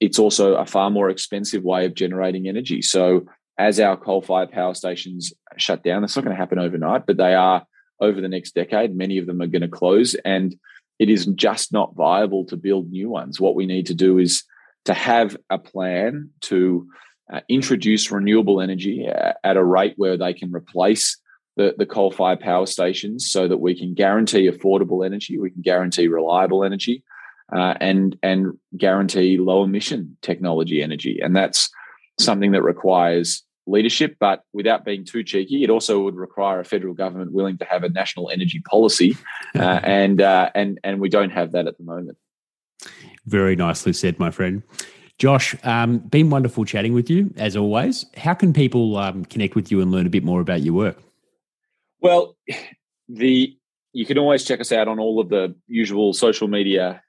it's 0.00 0.18
also 0.18 0.54
a 0.54 0.66
far 0.66 0.90
more 0.90 1.10
expensive 1.10 1.62
way 1.62 1.84
of 1.84 1.94
generating 1.94 2.48
energy. 2.48 2.82
So 2.82 3.26
as 3.58 3.80
our 3.80 3.96
coal 3.96 4.22
fired 4.22 4.52
power 4.52 4.74
stations 4.74 5.32
shut 5.56 5.82
down, 5.82 6.02
that's 6.02 6.16
not 6.16 6.24
going 6.24 6.34
to 6.34 6.40
happen 6.40 6.58
overnight, 6.58 7.06
but 7.06 7.16
they 7.16 7.34
are 7.34 7.64
over 8.00 8.20
the 8.20 8.28
next 8.28 8.54
decade. 8.54 8.94
Many 8.94 9.18
of 9.18 9.26
them 9.26 9.42
are 9.42 9.48
going 9.48 9.62
to 9.62 9.68
close, 9.68 10.14
and 10.24 10.54
it 10.98 11.10
is 11.10 11.26
just 11.26 11.72
not 11.72 11.96
viable 11.96 12.44
to 12.46 12.56
build 12.56 12.90
new 12.90 13.10
ones. 13.10 13.40
What 13.40 13.56
we 13.56 13.66
need 13.66 13.86
to 13.86 13.94
do 13.94 14.18
is 14.18 14.44
to 14.84 14.94
have 14.94 15.36
a 15.50 15.58
plan 15.58 16.30
to 16.42 16.86
uh, 17.32 17.40
introduce 17.48 18.10
renewable 18.10 18.60
energy 18.60 19.06
at 19.06 19.56
a 19.56 19.64
rate 19.64 19.94
where 19.96 20.16
they 20.16 20.32
can 20.32 20.52
replace 20.52 21.18
the, 21.56 21.74
the 21.76 21.86
coal 21.86 22.10
fired 22.12 22.40
power 22.40 22.66
stations 22.66 23.30
so 23.30 23.48
that 23.48 23.58
we 23.58 23.76
can 23.76 23.92
guarantee 23.92 24.48
affordable 24.48 25.04
energy, 25.04 25.38
we 25.38 25.50
can 25.50 25.60
guarantee 25.60 26.06
reliable 26.06 26.64
energy, 26.64 27.02
uh, 27.52 27.74
and, 27.80 28.16
and 28.22 28.58
guarantee 28.76 29.38
low 29.38 29.64
emission 29.64 30.16
technology 30.22 30.82
energy. 30.82 31.20
And 31.22 31.34
that's 31.34 31.70
something 32.18 32.52
that 32.52 32.62
requires 32.62 33.42
leadership, 33.68 34.16
but 34.18 34.42
without 34.52 34.84
being 34.84 35.04
too 35.04 35.22
cheeky, 35.22 35.62
it 35.62 35.70
also 35.70 36.02
would 36.02 36.16
require 36.16 36.60
a 36.60 36.64
federal 36.64 36.94
government 36.94 37.32
willing 37.32 37.58
to 37.58 37.64
have 37.64 37.84
a 37.84 37.88
national 37.88 38.30
energy 38.30 38.60
policy, 38.68 39.16
uh, 39.54 39.80
and 39.82 40.20
uh, 40.20 40.50
and 40.54 40.80
and 40.82 41.00
we 41.00 41.08
don't 41.08 41.30
have 41.30 41.52
that 41.52 41.66
at 41.66 41.76
the 41.78 41.84
moment. 41.84 42.16
Very 43.26 43.54
nicely 43.54 43.92
said, 43.92 44.18
my 44.18 44.30
friend. 44.30 44.62
Josh, 45.18 45.56
um, 45.64 45.98
been 45.98 46.30
wonderful 46.30 46.64
chatting 46.64 46.92
with 46.92 47.10
you 47.10 47.32
as 47.36 47.56
always. 47.56 48.06
How 48.16 48.34
can 48.34 48.52
people 48.52 48.96
um, 48.96 49.24
connect 49.24 49.56
with 49.56 49.70
you 49.70 49.80
and 49.80 49.90
learn 49.90 50.06
a 50.06 50.10
bit 50.10 50.22
more 50.22 50.40
about 50.40 50.62
your 50.62 50.74
work? 50.74 50.96
Well, 52.00 52.36
the 53.08 53.54
you 53.92 54.06
can 54.06 54.18
always 54.18 54.44
check 54.44 54.60
us 54.60 54.70
out 54.70 54.86
on 54.86 54.98
all 55.00 55.20
of 55.20 55.28
the 55.28 55.54
usual 55.66 56.12
social 56.12 56.46
media 56.46 57.02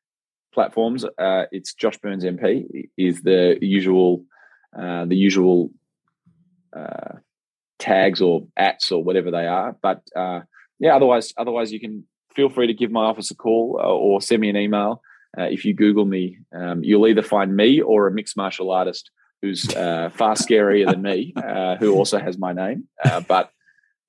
platforms. 0.54 1.06
Uh, 1.06 1.46
it's 1.52 1.74
Josh 1.74 1.98
Burns 1.98 2.24
MP 2.24 2.90
is 2.98 3.22
the 3.22 3.58
usual 3.62 4.26
uh, 4.78 5.06
the 5.06 5.16
usual 5.16 5.72
uh, 6.76 7.16
tags 7.80 8.22
or 8.22 8.48
ats 8.58 8.92
or 8.92 9.04
whatever 9.04 9.32
they 9.32 9.48
are. 9.48 9.76
But 9.82 10.02
uh, 10.16 10.42
yeah, 10.80 10.96
otherwise 10.96 11.34
otherwise 11.38 11.72
you 11.72 11.80
can 11.80 12.06
feel 12.36 12.50
free 12.50 12.68
to 12.68 12.74
give 12.74 12.92
my 12.92 13.06
office 13.06 13.32
a 13.32 13.36
call 13.36 13.80
uh, 13.82 13.88
or 13.88 14.22
send 14.22 14.42
me 14.42 14.50
an 14.50 14.58
email 14.58 15.02
uh, 15.38 15.44
if 15.44 15.66
you 15.66 15.74
Google 15.74 16.06
me, 16.06 16.40
um, 16.56 16.84
you'll 16.84 17.08
either 17.08 17.22
find 17.22 17.56
me 17.56 17.82
or 17.82 18.08
a 18.08 18.12
mixed 18.12 18.36
martial 18.38 18.72
artist 18.72 19.12
who's 19.42 19.72
far 19.72 20.36
scarier 20.36 20.90
than 20.90 21.02
me, 21.02 21.34
who 21.80 21.94
also 21.94 22.18
has 22.18 22.38
my 22.38 22.52
name. 22.52 22.88
But 23.28 23.52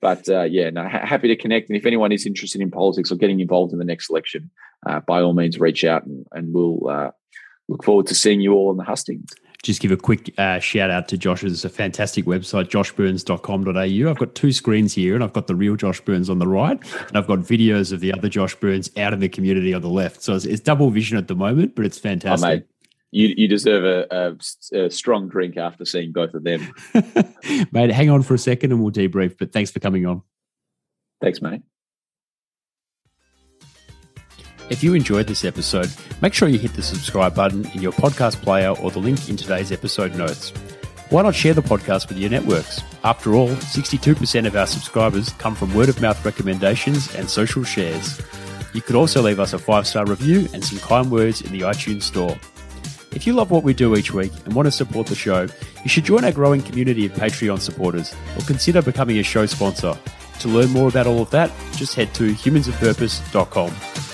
but 0.01 0.28
uh, 0.28 0.42
yeah, 0.42 0.70
no, 0.70 0.88
ha- 0.88 1.07
happy 1.07 1.28
to 1.28 1.36
connect. 1.36 1.68
And 1.68 1.76
if 1.76 1.86
anyone 1.86 2.12
is 2.12 2.26
interested 2.26 2.61
in 2.61 2.70
politics 2.70 3.11
or 3.11 3.16
getting 3.16 3.40
involved 3.40 3.72
in 3.72 3.78
the 3.78 3.84
next 3.84 4.11
election, 4.11 4.51
uh, 4.86 5.01
by 5.01 5.20
all 5.20 5.34
means, 5.34 5.59
reach 5.61 5.84
out 5.84 6.05
and, 6.05 6.26
and 6.32 6.55
we'll 6.55 7.12
look 7.68 7.84
forward 7.84 8.07
to 8.09 8.14
seeing 8.14 8.40
you 8.40 8.55
all 8.55 8.70
in 8.70 8.76
the 8.76 8.84
hustings 8.84 9.30
just 9.62 9.80
give 9.80 9.90
a 9.90 9.96
quick 9.96 10.32
uh, 10.38 10.59
shout 10.59 10.90
out 10.90 11.09
to 11.09 11.16
Josh. 11.16 11.30
Josh's 11.30 11.64
a 11.64 11.68
fantastic 11.68 12.24
website, 12.24 12.68
joshburns.com.au. 12.68 14.11
I've 14.11 14.18
got 14.18 14.34
two 14.34 14.51
screens 14.53 14.94
here, 14.94 15.14
and 15.14 15.22
I've 15.22 15.32
got 15.32 15.46
the 15.46 15.55
real 15.55 15.76
Josh 15.76 16.01
Burns 16.01 16.28
on 16.28 16.40
the 16.40 16.48
right, 16.48 16.78
and 17.09 17.16
I've 17.16 17.28
got 17.28 17.38
videos 17.38 17.92
of 17.92 18.01
the 18.01 18.12
other 18.12 18.28
Josh 18.28 18.55
Burns 18.57 18.90
out 18.96 19.12
in 19.12 19.20
the 19.20 19.28
community 19.28 19.72
on 19.72 19.80
the 19.80 19.88
left. 19.88 20.22
So 20.22 20.34
it's, 20.34 20.44
it's 20.44 20.61
double 20.61 20.90
vision 20.90 21.16
at 21.18 21.28
the 21.28 21.36
moment, 21.36 21.76
but 21.76 21.84
it's 21.84 21.98
fantastic. 21.98 22.64
Oh, 22.64 22.80
you, 23.13 23.35
you 23.37 23.49
deserve 23.49 23.85
a, 23.85 24.37
a, 24.73 24.85
a, 24.85 24.91
strong 24.91 25.29
drink 25.29 25.57
after 25.57 25.85
seeing 25.85 26.13
both 26.13 26.35
of 26.35 26.45
them. 26.45 26.73
mate, 27.73 27.91
hang 27.91 28.11
on 28.11 28.23
for 28.23 28.35
a 28.35 28.39
second 28.39 28.73
and 28.73 28.83
we'll 28.83 28.93
debrief, 28.93 29.37
but 29.39 29.53
thanks 29.53 29.71
for 29.71 29.81
coming 29.81 30.07
on. 30.07 30.23
Thanks, 31.21 31.43
mate. 31.43 31.63
If 34.71 34.85
you 34.85 34.95
enjoyed 34.95 35.27
this 35.27 35.45
episode, 35.45 35.91
make 36.23 36.33
sure 36.33 36.49
you 36.49 36.59
hit 36.59 36.75
the 36.75 36.83
subscribe 36.83 37.35
button 37.35 37.69
in 37.75 37.83
your 37.83 37.93
podcast 37.93 38.41
player 38.43 38.71
or 38.71 38.93
the 38.93 39.01
link 39.01 39.29
in 39.29 39.37
today's 39.37 39.73
episode 39.73 40.15
notes. 40.15 40.53
Why 41.11 41.23
not 41.23 41.35
share 41.35 41.55
the 41.55 41.61
podcast 41.61 42.09
with 42.09 42.19
your 42.19 42.31
networks? 42.31 42.81
After 43.03 43.35
all, 43.35 43.49
62% 43.49 44.47
of 44.47 44.55
our 44.55 44.69
subscribers 44.69 45.31
come 45.31 45.57
from 45.57 45.75
word 45.75 45.89
of 45.89 46.01
mouth 46.01 46.25
recommendations 46.25 47.13
and 47.17 47.29
social 47.29 47.65
shares. 47.65 48.21
You 48.73 48.81
could 48.81 48.95
also 48.95 49.21
leave 49.21 49.41
us 49.41 49.53
a 49.53 49.59
five 49.59 49.89
star 49.89 50.07
review 50.07 50.49
and 50.55 50.65
some 50.65 50.79
kind 50.79 51.11
words 51.11 51.43
in 51.43 51.51
the 51.51 51.63
iTunes 51.63 52.05
store. 52.05 52.39
If 53.13 53.27
you 53.27 53.33
love 53.33 53.51
what 53.51 53.65
we 53.65 53.75
do 53.75 53.97
each 53.97 54.13
week 54.13 54.33
and 54.45 54.55
want 54.55 54.67
to 54.67 54.73
support 54.73 55.07
the 55.09 55.15
show, 55.15 55.49
you 55.83 55.89
should 55.89 56.05
join 56.05 56.25
our 56.25 56.33
growing 56.33 56.63
community 56.63 57.07
of 57.07 57.13
Patreon 57.13 57.61
supporters 57.61 58.15
or 58.37 58.43
consider 58.43 58.83
becoming 58.83 59.19
a 59.19 59.23
show 59.23 59.47
sponsor. 59.47 59.99
To 60.41 60.49
learn 60.49 60.71
more 60.71 60.89
about 60.89 61.07
all 61.07 61.21
of 61.21 61.31
that, 61.31 61.53
just 61.77 61.95
head 61.95 62.15
to 62.15 62.33
humansofpurpose.com. 62.33 64.10